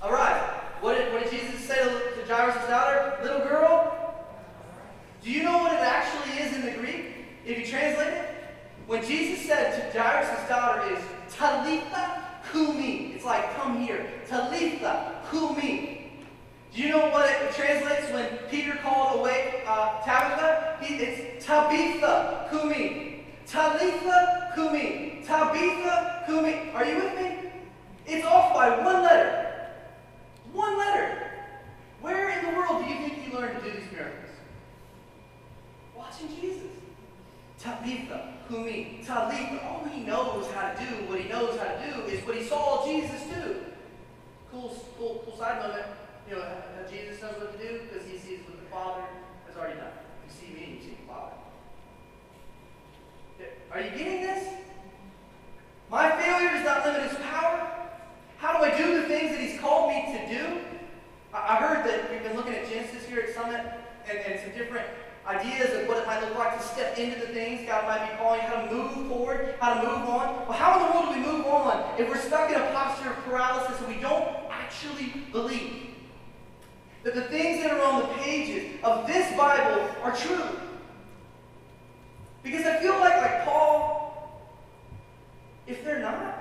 arise. 0.02 0.42
What 0.80 0.98
did, 0.98 1.12
what 1.12 1.24
did 1.24 1.32
Jesus 1.32 1.60
say 1.60 1.76
to, 1.76 2.22
to 2.22 2.34
Jairus' 2.34 2.70
daughter? 2.70 3.18
Little 3.22 3.42
girl? 3.42 4.16
Do 5.22 5.30
you 5.30 5.44
know 5.44 5.58
what 5.58 5.74
it 5.74 5.82
actually 5.82 6.42
is 6.42 6.56
in 6.56 6.66
the 6.66 6.72
Greek? 6.72 7.06
If 7.46 7.60
you 7.60 7.66
translate 7.66 8.14
it? 8.14 8.36
When 8.88 9.06
Jesus 9.06 9.46
said 9.46 9.92
to 9.92 10.00
Jairus' 10.00 10.48
daughter 10.48 10.94
is 10.94 11.00
Talitha 11.36 12.24
Kumi. 12.52 13.14
It's 13.16 13.26
like, 13.26 13.54
come 13.56 13.82
here. 13.82 14.10
Talitha 14.28 15.22
Kumi. 15.30 15.99
Do 16.74 16.82
you 16.82 16.89
know 16.89 17.09
what 17.09 17.30
it 17.30 17.51
translates 17.55 18.11
when 18.11 18.28
Peter 18.49 18.76
called 18.84 19.20
away 19.20 19.63
uh, 19.65 20.01
Tabitha? 20.01 20.78
He, 20.82 20.95
it's 20.95 21.45
Tabitha 21.45 22.47
Kumi. 22.51 23.26
Talitha 23.47 24.51
Kumi. 24.53 25.24
Tabitha 25.26 26.24
Kumi. 26.28 26.70
Are 26.76 26.86
you 26.86 26.95
with 26.95 27.15
me? 27.15 27.51
It's 28.05 28.26
off 28.26 28.53
by 28.53 28.70
one 28.84 29.01
letter. 29.01 29.72
One 30.53 30.78
letter. 30.78 31.32
Where 32.01 32.30
in 32.30 32.45
the 32.45 32.57
world 32.57 32.84
do 32.84 32.91
you 32.91 32.99
think 32.99 33.13
he 33.24 33.36
learned 33.36 33.59
to 33.59 33.65
do 33.65 33.72
these 33.76 33.91
miracles? 33.91 34.36
Watching 35.95 36.30
Jesus. 36.39 36.70
Tabitha, 37.59 38.36
Kumi, 38.47 39.01
Talitha. 39.05 39.67
All 39.67 39.84
he 39.86 40.01
knows 40.01 40.49
how 40.51 40.70
to 40.70 40.80
do, 40.80 41.09
what 41.09 41.20
he 41.20 41.28
knows 41.28 41.59
how 41.59 41.65
to 41.65 41.91
do, 41.91 42.01
is 42.03 42.26
what 42.26 42.38
he 42.38 42.43
saw 42.43 42.86
Jesus 42.86 43.22
do. 43.24 43.55
Cool, 44.51 44.76
cool, 44.97 45.24
cool 45.26 45.38
side 45.38 45.61
moment. 45.61 45.86
You 46.30 46.36
know, 46.36 46.46
Jesus 46.88 47.20
knows 47.24 47.38
what 47.40 47.60
to 47.60 47.68
do 47.68 47.82
because 47.90 48.08
he 48.08 48.16
sees 48.20 48.42
what 48.46 48.62
the 48.62 48.70
Father 48.70 49.02
has 49.48 49.58
already 49.58 49.80
done. 49.80 49.90
You 50.28 50.32
see 50.32 50.54
me, 50.54 50.76
you 50.76 50.82
see 50.84 50.98
the 51.02 51.08
Father. 51.12 51.34
Are 53.72 53.82
you 53.82 53.90
getting 53.90 54.22
this? 54.22 54.48
My 55.90 56.12
failure 56.22 56.52
does 56.52 56.66
not 56.66 56.86
limit 56.86 57.10
his 57.10 57.18
power. 57.18 57.68
How 58.38 58.58
do 58.58 58.64
I 58.64 58.78
do 58.78 59.02
the 59.02 59.08
things 59.08 59.32
that 59.32 59.40
he's 59.40 59.60
called 59.60 59.90
me 59.90 60.06
to 60.06 60.38
do? 60.38 60.58
I 61.34 61.56
heard 61.56 61.84
that 61.88 62.12
we've 62.12 62.22
been 62.22 62.36
looking 62.36 62.54
at 62.54 62.70
Genesis 62.70 63.06
here 63.08 63.22
at 63.22 63.34
Summit 63.34 63.62
and, 64.08 64.20
and 64.20 64.40
some 64.40 64.52
different 64.56 64.86
ideas 65.26 65.82
of 65.82 65.88
what 65.88 65.98
it 65.98 66.06
might 66.06 66.22
look 66.22 66.38
like 66.38 66.60
to 66.60 66.64
step 66.64 66.98
into 67.00 67.20
the 67.20 67.34
things 67.34 67.68
God 67.68 67.86
might 67.86 68.08
be 68.08 68.18
calling, 68.18 68.42
how 68.42 68.66
to 68.66 68.72
move 68.72 69.08
forward, 69.08 69.56
how 69.60 69.82
to 69.82 69.88
move 69.88 70.10
on. 70.10 70.48
Well, 70.48 70.52
how 70.52 70.80
in 70.80 70.86
the 70.86 70.94
world 70.94 71.16
do 71.16 71.22
we 71.22 71.26
move 71.26 71.48
on 71.48 72.00
if 72.00 72.08
we're 72.08 72.22
stuck 72.22 72.52
in 72.52 72.56
a 72.56 72.72
posture 72.72 73.10
of 73.10 73.18
paralysis 73.26 73.80
and 73.80 73.88
we 73.88 74.00
don't 74.00 74.28
actually 74.52 75.14
believe 75.32 75.89
that 77.04 77.16
the 77.16 77.22
things 77.24 77.62
that 77.64 77.72
are 77.72 77.82
on 77.82 78.02
the 78.02 78.08
pages 78.16 78.80
of 78.84 79.08
this 79.08 79.36
Bible 79.38 79.88
are 80.04 80.16
true? 80.16 80.60
Because 82.43 82.66
I 82.66 82.80
feel 82.80 83.00
like, 83.00 83.18
like 83.18 83.45
Paul, 83.45 84.41
if 85.68 85.84
they're 85.84 86.00
not, 86.00 86.38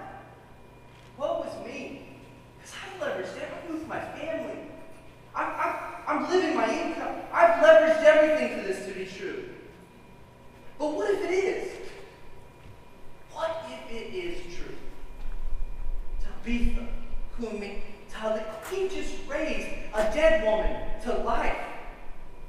what 1.17 1.45
was 1.45 1.67
me? 1.67 2.07
Because 2.57 2.75
I've 2.75 3.01
leveraged. 3.01 3.35
I've 3.37 3.71
moved 3.71 3.89
my 3.89 4.01
family. 4.01 4.59
I'm, 5.35 5.53
I'm, 5.59 5.75
I'm 6.07 6.31
living 6.31 6.57
my 6.57 6.71
income. 6.71 7.17
I've 7.33 7.63
leveraged 7.63 8.03
everything 8.03 8.59
for 8.59 8.67
this 8.67 8.87
to 8.87 8.93
be 8.93 9.05
true. 9.05 9.49
But 10.79 10.95
what 10.95 11.11
if 11.11 11.25
it 11.25 11.33
is? 11.33 11.73
What 13.33 13.67
if 13.69 13.93
it 13.93 14.15
is 14.15 14.57
true? 14.57 14.75
Tabitha, 16.23 16.87
whom 17.39 17.63
he 18.71 18.89
just 18.89 19.15
raised 19.29 19.69
a 19.95 20.03
dead 20.13 20.45
woman 20.45 20.77
to 21.03 21.23
life. 21.25 21.57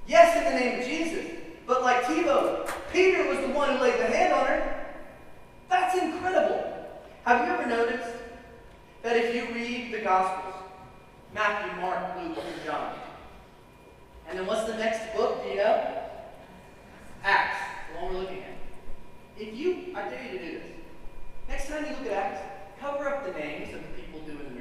Yes, 0.07 0.38
in 0.38 0.53
the 0.53 0.60
name 0.60 0.80
of 0.80 0.86
Jesus. 0.86 1.38
But 1.66 1.82
like 1.82 2.03
Tebow, 2.03 2.70
Peter 2.91 3.28
was 3.30 3.39
the 3.39 3.49
one 3.49 3.76
who 3.76 3.84
laid 3.84 3.99
the 3.99 4.05
hand 4.05 4.34
on 4.34 4.45
her. 4.47 4.86
That's 5.70 5.97
incredible. 6.01 6.88
Have 7.26 7.47
you 7.47 7.53
ever 7.53 7.66
noticed 7.68 8.10
that 9.03 9.16
if 9.16 9.36
you 9.36 9.53
read 9.53 9.93
the 9.93 9.99
Gospels, 9.99 10.55
Matthew, 11.34 11.80
Mark, 11.80 12.16
Luke, 12.18 12.38
and 12.38 12.66
John, 12.66 12.95
and 14.28 14.39
then 14.39 14.45
what's 14.45 14.66
the 14.66 14.78
next 14.78 15.16
book? 15.16 15.43
Do 15.43 15.49
you 15.49 15.57
know? 15.57 16.03
Acts, 17.24 17.60
the 17.93 18.01
one 18.03 18.14
we're 18.14 18.22
looking 18.22 18.39
at. 18.39 18.57
If 19.38 19.55
you, 19.55 19.95
I 19.95 20.10
dare 20.10 20.24
you 20.24 20.39
to 20.39 20.45
do 20.45 20.51
this. 20.60 20.68
Next 21.47 21.68
time 21.70 21.86
you 21.86 21.91
look 21.91 22.07
at 22.07 22.14
Acts, 22.14 22.41
cover 22.80 23.07
up 23.07 23.26
the 23.26 23.39
names 23.39 23.74
of 23.74 23.82
the 23.82 24.01
people 24.01 24.20
doing 24.22 24.53
the 24.53 24.59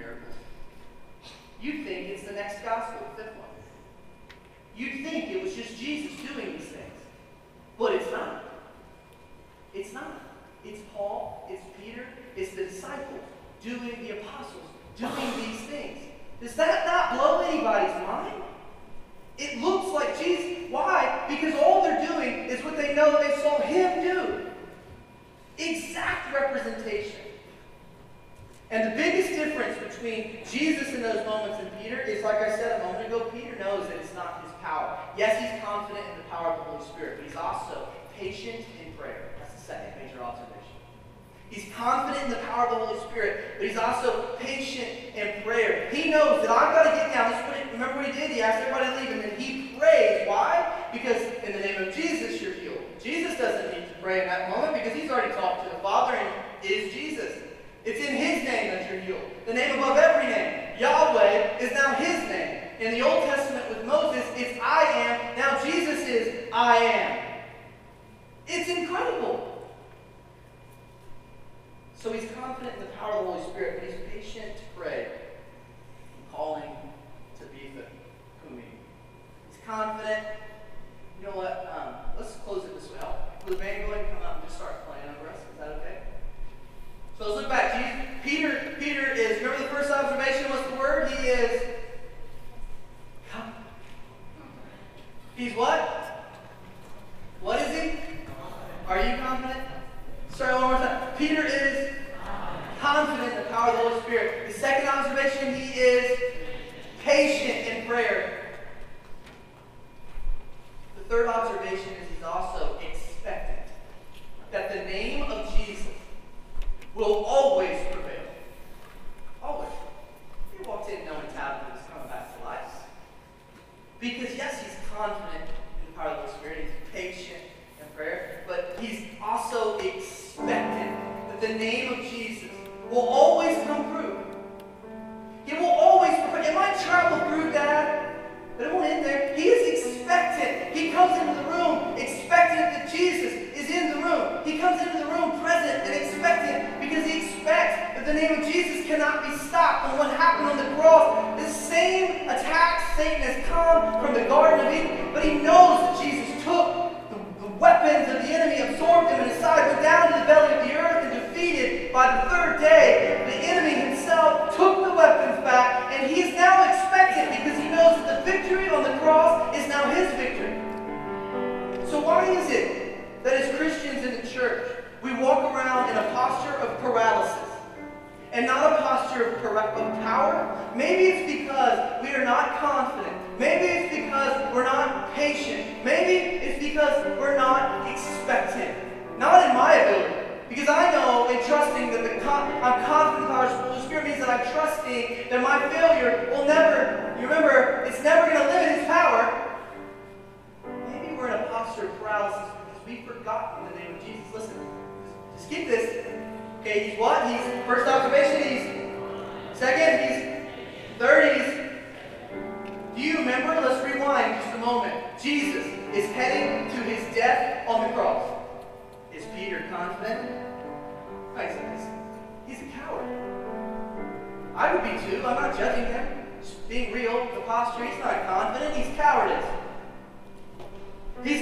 You'd 1.61 1.85
think 1.85 2.09
it's 2.09 2.25
the 2.25 2.35
next 2.35 2.63
gospel, 2.63 3.07
the 3.17 3.23
fifth 3.23 3.37
one. 3.37 3.49
You'd 4.77 5.05
think 5.05 5.31
it 5.31 5.43
was 5.43 5.55
just 5.55 5.77
Jesus 5.77 6.13
doing 6.21 6.48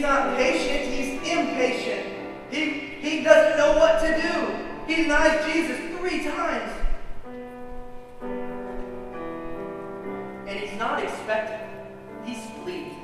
not 0.07 0.37
patient, 0.37 0.95
he's 0.95 1.15
impatient. 1.29 2.07
He, 2.51 2.71
he 3.01 3.25
doesn't 3.25 3.59
know 3.59 3.77
what 3.77 4.01
to 4.01 4.23
do. 4.23 4.55
He 4.87 5.03
denies 5.03 5.45
Jesus 5.45 5.79
three 5.99 6.23
times. 6.23 6.73
And 10.47 10.61
he's 10.61 10.79
not 10.79 11.03
expected. 11.03 11.69
He's 12.25 12.39
fleeing. 12.63 12.95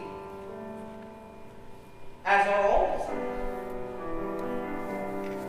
As 2.25 2.47
are 2.47 2.69
all 2.69 2.99
disciples. 2.99 3.33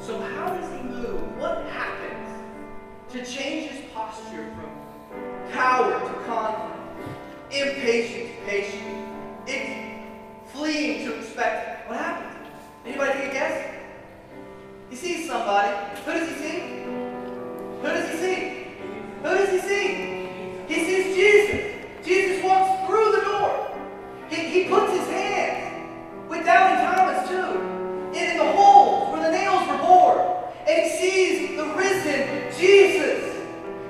So 0.07 0.19
how 0.19 0.47
does 0.57 0.71
he 0.71 0.81
move? 0.81 1.37
What 1.37 1.65
happens 1.67 2.29
to 3.11 3.23
change 3.23 3.69
his 3.69 3.91
posture 3.93 4.51
from 4.55 4.71
coward 5.51 6.01
to 6.01 6.13
confident, 6.25 6.81
impatient 7.51 8.31
to 8.31 8.45
patient, 8.47 8.93
fleeing 10.53 11.05
to 11.05 11.22
expect 11.33 11.89
what 11.89 11.97
happened? 11.97 12.47
Anybody 12.85 13.13
take 13.13 13.29
a 13.29 13.33
guess? 13.33 13.75
He 14.91 14.95
sees 14.95 15.27
somebody. 15.27 15.75
Who 16.05 16.11
does 16.13 16.29
he 16.29 16.35
see? 16.35 16.59
Who 17.81 17.87
does 17.87 18.11
he 18.11 18.17
see? 18.17 18.67
Who 19.23 19.29
does 19.29 19.49
he 19.49 19.59
see? 19.59 20.27
He 20.67 20.85
sees 20.85 21.15
Jesus. 21.15 22.05
Jesus 22.05 22.43
walks 22.43 22.87
through 22.87 23.13
the 23.13 23.21
door. 23.25 23.67
He, 24.29 24.35
he 24.35 24.69
puts 24.69 24.91
his 24.91 25.07
hands 25.07 26.29
with 26.29 26.45
doubting 26.45 26.85
Thomas 26.85 27.27
too, 27.27 28.15
in 28.15 28.37
the 28.37 28.51
hole 28.53 29.11
where 29.11 29.23
the 29.23 29.31
nails 29.31 29.67
were 29.67 29.77
bored. 29.77 30.21
And 30.67 30.83
he 30.83 30.89
sees 30.99 31.57
the 31.57 31.65
risen 31.73 32.53
Jesus. 32.59 33.41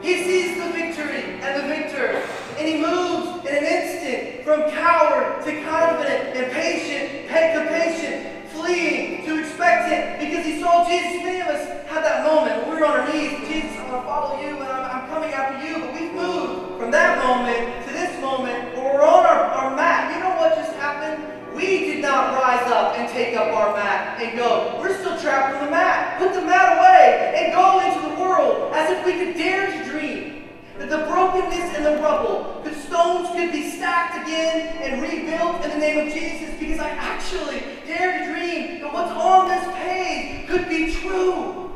He 0.01 0.23
sees 0.23 0.63
the 0.63 0.71
victory 0.71 1.41
and 1.41 1.61
the 1.61 1.67
victor. 1.67 2.23
And 2.57 2.67
he 2.69 2.77
moves 2.79 3.45
in 3.45 3.53
an 3.53 3.65
instant 3.65 4.45
from 4.45 4.71
cow 4.71 5.02
to 5.45 5.63
confident, 5.63 6.35
and 6.35 6.51
patient, 6.51 7.29
Patient, 7.73 8.49
fleeing 8.49 9.25
to 9.25 9.39
expectant, 9.39 10.19
because 10.19 10.45
he 10.45 10.61
saw 10.61 10.87
Jesus. 10.87 11.23
Many 11.23 11.41
of 11.41 11.47
us 11.47 11.67
had 11.87 12.03
that 12.05 12.25
moment 12.25 12.67
when 12.67 12.75
we 12.75 12.81
were 12.81 12.87
on 12.87 13.01
our 13.01 13.07
knees. 13.11 13.47
Jesus, 13.47 13.75
I'm 13.79 13.89
going 13.89 14.01
to 14.01 14.07
follow 14.07 14.39
you, 14.39 14.55
and 14.55 14.69
I'm, 14.69 15.03
I'm 15.03 15.09
coming 15.09 15.31
after 15.33 15.65
you. 15.65 15.79
But 15.79 15.93
we've 15.93 16.13
moved 16.13 16.79
from 16.79 16.91
that 16.91 17.17
moment 17.23 17.85
to 17.87 17.93
this 17.93 18.21
moment 18.21 18.75
where 18.75 18.93
we're 18.93 19.03
on 19.03 19.25
our, 19.25 19.43
our 19.51 19.75
mat. 19.75 20.13
You 20.13 20.23
know 20.23 20.35
what 20.37 20.55
just 20.55 20.73
happened? 20.73 21.23
We 21.55 21.91
did 21.91 22.01
not 22.01 22.33
rise 22.39 22.69
up 22.71 22.97
and 22.97 23.09
take 23.09 23.35
up 23.35 23.51
our 23.53 23.73
mat 23.73 24.21
and 24.21 24.37
go. 24.37 24.77
We're 24.79 24.97
still 24.97 25.19
trapped 25.19 25.55
on 25.55 25.65
the 25.65 25.71
mat. 25.71 26.19
Put 26.19 26.33
the 26.33 26.41
mat 26.41 26.77
away 26.77 27.33
and 27.35 27.53
go 27.53 27.79
into 27.81 28.07
the 28.07 28.21
world 28.21 28.73
as 28.73 28.91
if 28.91 29.05
we 29.05 29.13
could 29.13 29.35
dare 29.35 29.67
to 29.67 29.89
dream 29.89 30.42
that 30.77 30.89
the 30.89 31.05
brokenness 31.05 31.75
and 31.75 31.85
the 31.85 32.01
rubble, 32.01 32.61
the 32.63 32.73
stones 32.73 33.29
could 33.29 33.51
be 33.51 33.71
stacked 33.71 34.25
again 34.25 34.77
and 34.81 35.01
rebuilt 35.01 35.63
in 35.63 35.71
the 35.71 35.77
name 35.77 36.07
of 36.07 36.13
Jesus 36.13 36.53
because 36.59 36.79
I 36.79 36.89
actually 36.89 37.61
dare 37.85 38.19
to 38.19 38.33
dream 38.33 38.81
that 38.81 38.93
what's 38.93 39.11
on 39.11 39.47
this 39.49 39.73
page 39.75 40.47
could 40.47 40.67
be 40.69 40.93
true. 40.93 41.71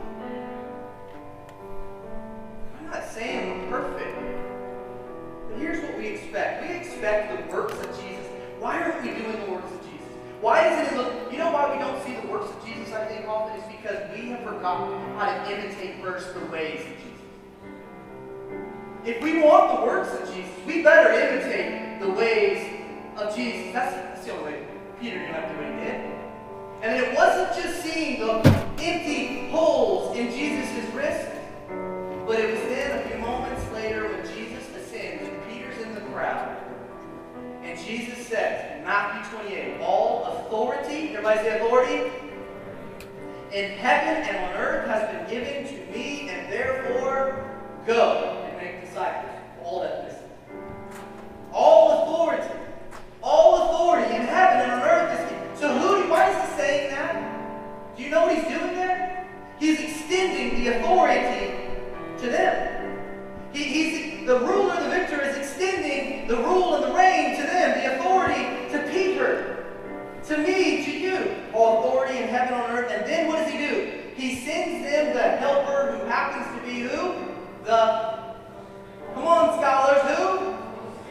I'm 2.79 2.89
not 2.91 3.05
saying 3.09 3.69
we're 3.69 3.81
perfect, 3.81 4.17
but 5.49 5.59
here's 5.59 5.83
what 5.83 5.97
we 5.97 6.07
expect. 6.07 6.67
We 6.67 6.75
expect 6.75 7.49
the 7.49 7.55
works 7.55 7.73
of 7.73 8.01
Jesus 8.01 8.17
why 8.59 8.81
aren't 8.81 9.03
we 9.03 9.09
doing 9.09 9.45
the 9.45 9.51
works 9.51 9.71
of 9.71 9.81
Jesus? 9.83 10.07
Why 10.41 10.67
isn't 10.67 10.93
it 10.93 10.97
look, 10.97 11.31
you 11.31 11.37
know 11.37 11.51
why 11.51 11.71
we 11.71 11.79
don't 11.79 12.03
see 12.03 12.15
the 12.15 12.27
works 12.27 12.49
of 12.49 12.65
Jesus, 12.65 12.91
I 12.91 13.05
think 13.05 13.27
often, 13.27 13.59
is 13.59 13.67
because 13.77 14.09
we 14.15 14.29
have 14.29 14.41
forgotten 14.41 15.15
how 15.15 15.25
to 15.25 15.51
imitate 15.51 16.01
first 16.01 16.33
the 16.33 16.45
ways 16.47 16.81
of 16.81 16.97
Jesus. 16.97 17.16
If 19.07 19.21
we 19.21 19.41
want 19.41 19.79
the 19.79 19.85
works 19.85 20.13
of 20.13 20.35
Jesus, 20.35 20.51
we 20.65 20.83
better 20.83 21.13
imitate 21.13 22.01
the 22.01 22.09
ways 22.09 22.83
of 23.15 23.33
Jesus. 23.33 23.71
That's, 23.71 23.95
that's 23.95 24.25
the 24.25 24.33
only 24.33 24.51
way 24.51 24.67
Peter 24.99 25.17
knew 25.17 25.27
how 25.27 25.39
to 25.39 25.47
do 25.47 25.55
what 25.55 25.65
he 25.65 25.79
did. 25.79 26.13
And 26.81 27.01
it 27.01 27.15
wasn't 27.15 27.63
just 27.63 27.83
seeing 27.83 28.19
the 28.19 28.45
empty 28.79 29.49
holes 29.49 30.17
in 30.17 30.29
Jesus' 30.31 30.93
wrist, 30.93 31.25
but 32.27 32.37
it 32.37 32.51
was 32.51 32.59
then 32.63 32.99
a 32.99 33.07
few 33.07 33.17
moments 33.19 33.63
later 33.71 34.09
when 34.09 34.27
Jesus 34.27 34.67
ascends 34.75 35.23
and 35.23 35.41
Peter's 35.49 35.81
in 35.81 35.95
the 35.95 36.01
crowd 36.11 36.57
and 37.63 37.79
Jesus 37.79 38.27
says 38.27 38.83
Matthew 38.85 39.39
28, 39.39 39.79
all 39.79 40.25
authority, 40.25 41.15
everybody 41.15 41.39
say 41.39 41.55
authority, 41.61 42.11
in 43.53 43.71
heaven 43.77 44.21
and 44.23 44.37
on 44.37 44.53
earth 44.61 44.89
has 44.89 45.09
been 45.15 45.29
given 45.29 45.65
to 45.65 45.97
me, 45.97 46.27
and 46.29 46.51
therefore 46.51 47.49
go 47.85 48.36
disciples. 48.97 49.31
All 49.63 49.81
that 49.81 50.03
listen. 50.05 50.23
All 51.53 52.03
authority, 52.03 52.53
all 53.21 53.69
authority 53.69 54.15
in 54.15 54.21
heaven 54.21 54.69
and 54.69 54.71
on 54.71 54.81
earth 54.81 55.19
is 55.19 55.29
given. 55.29 55.55
So 55.55 55.77
who, 55.77 56.09
why 56.09 56.29
is 56.29 56.49
he 56.49 56.57
saying 56.57 56.91
that? 56.91 57.95
Do 57.95 58.03
you 58.03 58.09
know 58.09 58.25
what 58.25 58.35
he's 58.35 58.47
doing 58.47 58.75
there? 58.75 59.27
He's 59.59 59.79
extending 59.79 60.63
the 60.63 60.77
authority 60.77 61.55
to 62.19 62.29
them. 62.29 62.99
He, 63.53 63.63
he's 63.63 64.27
the 64.27 64.39
ruler, 64.39 64.81
the 64.81 64.89
victor, 64.89 65.21
is 65.21 65.37
extending 65.37 66.27
the 66.27 66.37
rule 66.37 66.75
and 66.75 66.83
the 66.83 66.97
reign 66.97 67.37
to 67.37 67.43
them, 67.43 67.79
the 67.79 67.99
authority 67.99 68.43
to 68.71 68.91
Peter, 68.91 69.65
to 70.25 70.37
me, 70.37 70.83
to 70.85 70.91
you. 70.91 71.35
All 71.53 71.79
authority 71.79 72.17
in 72.17 72.27
heaven 72.27 72.53
and 72.53 72.63
on 72.63 72.71
earth. 72.71 72.91
And 72.91 73.05
then 73.05 73.27
what 73.27 73.37
does 73.37 73.51
he 73.51 73.57
do? 73.57 73.91
He 74.15 74.35
sends 74.45 74.83
them 74.83 75.15
the 75.15 75.37
helper 75.37 75.97
who 75.97 76.05
happens 76.05 76.59
to 76.59 76.67
be 76.67 76.81
who? 76.81 77.13
The, 77.63 78.16
come 79.18 79.28
on, 79.28 79.57
scholars, 79.57 80.01
who? 80.15 80.53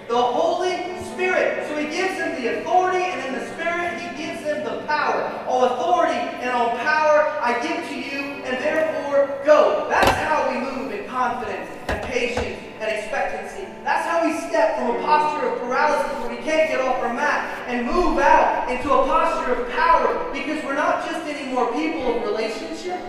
The 0.08 0.22
Holy 0.22 0.76
Spirit. 1.12 1.66
So 1.66 1.76
he 1.76 1.88
gives 1.88 2.18
them 2.18 2.40
the 2.40 2.60
authority, 2.60 3.04
and 3.04 3.26
in 3.26 3.40
the 3.40 3.46
Spirit, 3.54 4.00
he 4.00 4.16
gives 4.16 4.44
them 4.44 4.62
the 4.64 4.86
power. 4.86 5.44
All 5.48 5.64
authority 5.64 6.14
and 6.14 6.50
all 6.50 6.70
power 6.78 7.26
I 7.42 7.58
give 7.66 7.82
to 7.88 7.96
you, 7.96 8.44
and 8.44 8.62
therefore 8.62 9.40
go. 9.44 9.88
That's 9.90 10.16
how 10.22 10.48
we 10.50 10.60
move 10.60 10.92
in 10.92 11.08
confidence 11.08 11.68
and 11.88 12.02
patience 12.04 12.62
and 12.78 12.90
expectancy. 12.96 13.66
That's 13.82 14.06
how 14.06 14.24
we 14.24 14.38
step 14.48 14.76
from 14.76 14.96
a 14.96 14.98
posture 15.00 15.48
of 15.48 15.58
paralysis 15.60 16.12
where 16.20 16.30
we 16.30 16.42
can't 16.44 16.70
get 16.70 16.80
off 16.80 17.02
our 17.02 17.12
mat 17.12 17.66
and 17.66 17.86
move 17.86 18.18
out 18.18 18.70
into 18.70 18.92
a 18.92 19.04
posture 19.06 19.54
of 19.54 19.70
power 19.72 20.30
because 20.32 20.62
we're 20.64 20.74
not 20.74 21.04
just 21.04 21.26
anymore 21.26 21.72
people 21.72 22.16
of 22.16 22.22
relationship, 22.22 23.00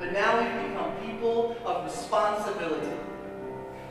but 0.00 0.12
now 0.12 0.40
we've 0.40 0.68
become 0.68 0.96
people 0.96 1.56
of 1.64 1.84
responsibility. 1.84 2.90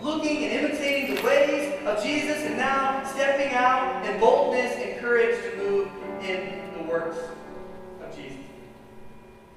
Looking 0.02 0.46
and 0.46 0.66
imitating 0.66 1.16
the 1.16 1.22
ways 1.22 1.74
of 1.86 2.04
Jesus 2.04 2.38
and 2.38 2.58
now 2.58 3.04
stepping 3.04 3.54
out 3.54 4.04
in 4.06 4.20
boldness 4.20 4.76
and 4.78 5.00
courage 5.00 5.40
to 5.44 5.58
move 5.58 5.88
in 6.24 6.60
the 6.76 6.84
works 6.92 7.18
of 8.04 8.16
Jesus. 8.16 8.40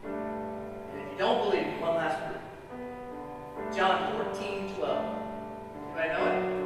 And 0.04 1.00
if 1.00 1.12
you 1.12 1.18
don't 1.18 1.50
believe 1.50 1.66
me, 1.66 1.72
one 1.80 1.94
last 1.94 2.20
word. 2.30 3.74
John 3.74 4.24
14, 4.34 4.74
12. 4.74 5.16
I 5.96 6.08
know 6.08 6.60
it. 6.60 6.63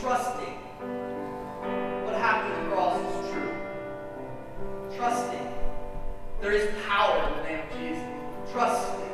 Trusting 0.00 0.56
what 2.04 2.14
happened 2.14 2.54
on 2.54 2.64
the 2.64 2.70
cross 2.70 2.96
is 2.98 3.30
true. 3.30 3.52
Trusting 4.96 5.48
there 6.40 6.52
is 6.52 6.70
power 6.88 7.28
in 7.28 7.32
the 7.36 7.42
name 7.42 7.60
of 7.60 7.68
Jesus. 7.78 8.02
Trusting 8.50 9.10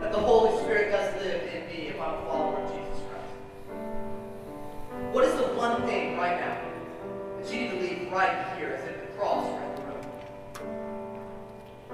that 0.00 0.10
the 0.10 0.18
Holy 0.18 0.60
Spirit 0.64 0.90
does 0.90 1.14
live 1.22 1.42
in 1.42 1.66
me 1.68 1.88
if 1.90 2.00
I'm 2.00 2.14
a 2.14 2.16
follower 2.26 2.56
of 2.56 2.72
Jesus 2.72 3.00
Christ. 3.08 3.34
What 5.12 5.24
is 5.24 5.34
the 5.34 5.46
one 5.54 5.82
thing 5.82 6.18
right 6.18 6.40
now 6.40 6.58
that 7.40 7.52
you 7.52 7.60
need 7.60 7.70
to 7.70 7.76
leave 7.76 8.10
right 8.10 8.58
here, 8.58 8.70
as 8.70 8.84
if 8.88 9.00
the 9.00 9.06
cross 9.16 9.46
right 9.48 9.68
in 9.70 9.74
the 9.76 9.82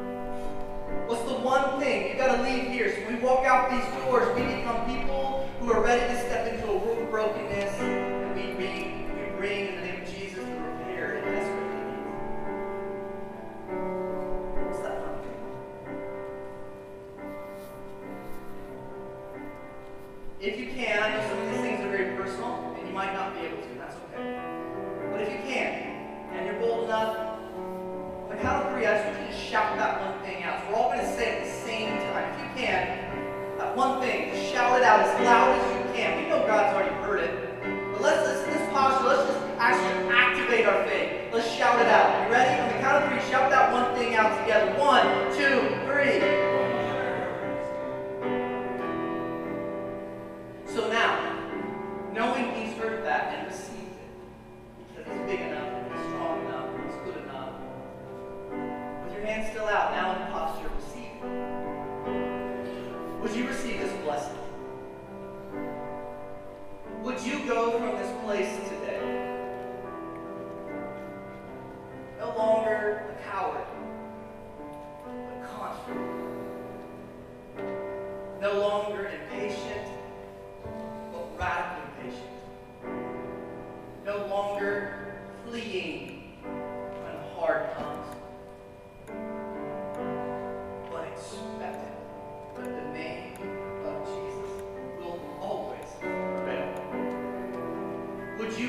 room? 0.00 1.06
What's 1.06 1.24
the 1.24 1.38
one 1.38 1.78
thing 1.78 2.08
you 2.08 2.16
got 2.16 2.34
to 2.36 2.42
leave 2.42 2.68
here? 2.68 2.94
So 2.96 3.12
we 3.12 3.16
walk 3.20 3.44
out 3.44 3.70
these 3.70 3.84
doors, 4.02 4.26
we 4.34 4.42
become 4.56 4.86
people 4.86 5.50
who 5.60 5.70
are 5.70 5.82
ready 5.82 6.14
to 6.14 6.18
step 6.22 6.50
into 6.50 6.70
a 6.70 6.76
world 6.78 6.98
of 6.98 7.10
brokenness, 7.10 8.11
and 9.44 9.81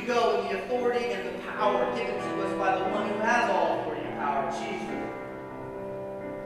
Go 0.05 0.41
in 0.41 0.47
the 0.47 0.63
authority 0.63 1.05
and 1.05 1.25
the 1.25 1.39
power 1.43 1.85
given 1.95 2.15
to 2.15 2.43
us 2.43 2.57
by 2.57 2.77
the 2.77 2.83
one 2.93 3.07
who 3.07 3.15
has 3.19 3.49
all 3.49 3.79
authority 3.79 4.05
and 4.05 4.19
power, 4.19 4.51
Jesus? 4.51 4.83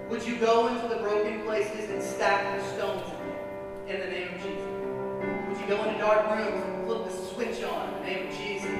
Would 0.09 0.23
you 0.27 0.35
go 0.35 0.67
into 0.67 0.87
the 0.87 1.01
broken 1.01 1.41
places 1.41 1.89
and 1.89 2.03
stack 2.03 2.55
the 2.55 2.63
stones 2.75 3.01
in 3.87 3.99
the 3.99 4.05
name 4.05 4.27
of 4.27 4.43
Jesus? 4.43 5.49
Would 5.49 5.59
you 5.59 5.67
go 5.67 5.83
into 5.85 5.97
dark 5.97 6.37
rooms 6.37 6.63
and 6.63 6.85
flip 6.85 7.05
the 7.05 7.11
switch 7.33 7.63
on 7.63 7.89
in 7.89 7.93
the 7.95 8.05
name 8.05 8.27
of 8.27 8.37
Jesus? 8.37 8.77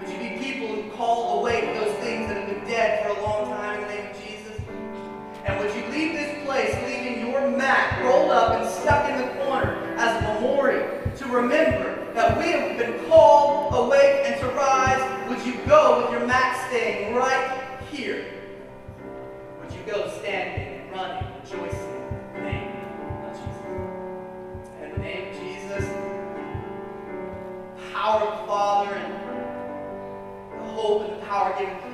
Would 0.00 0.08
you 0.10 0.18
be 0.18 0.44
people 0.44 0.68
who 0.68 0.90
call 0.90 1.40
awake 1.40 1.64
those 1.74 1.96
things 1.96 2.28
that 2.28 2.36
have 2.36 2.48
been 2.48 2.64
dead 2.68 3.06
for 3.06 3.18
a 3.18 3.22
long 3.22 3.46
time 3.56 3.80
in 3.80 3.88
the 3.88 3.94
name 3.94 4.10
of 4.10 4.22
Jesus? 4.22 4.60
And 5.46 5.58
would 5.58 5.74
you 5.74 5.90
leave 5.90 6.12
this 6.12 6.44
place 6.44 6.74
leaving 6.84 7.26
your 7.26 7.48
mat 7.48 8.04
rolled 8.04 8.32
up 8.32 8.60
and 8.60 8.68
stuck 8.68 9.08
in 9.08 9.16
the 9.16 9.44
corner 9.44 9.94
as 9.96 10.22
a 10.22 10.34
memorial 10.34 10.86
to 11.16 11.26
remember 11.26 12.12
that 12.14 12.36
we 12.36 12.44
have 12.52 12.76
been 12.76 13.08
called 13.08 13.61
awake 13.72 14.26
and 14.26 14.40
to 14.40 14.46
rise? 14.48 15.28
Would 15.28 15.46
you 15.46 15.54
go 15.66 16.02
with 16.02 16.10
your 16.12 16.26
mat 16.26 16.66
staying 16.68 17.14
right 17.14 17.80
here? 17.90 18.26
Would 19.60 19.72
you 19.72 19.80
go 19.86 20.08
standing 20.20 20.80
and 20.80 20.92
running, 20.92 21.26
rejoicing 21.40 21.78
in 21.80 22.34
the 22.34 22.40
name 22.42 22.76
of 23.24 23.32
Jesus? 23.32 23.62
In 24.82 24.92
the 24.92 24.98
name 24.98 25.28
of 25.28 25.40
Jesus, 25.40 25.84
power 27.92 28.20
of 28.20 28.40
the 28.40 28.46
Father 28.46 28.94
and 28.94 29.12
the 30.52 30.72
hope 30.72 31.08
and 31.08 31.20
the 31.20 31.26
power 31.26 31.58
given 31.58 31.91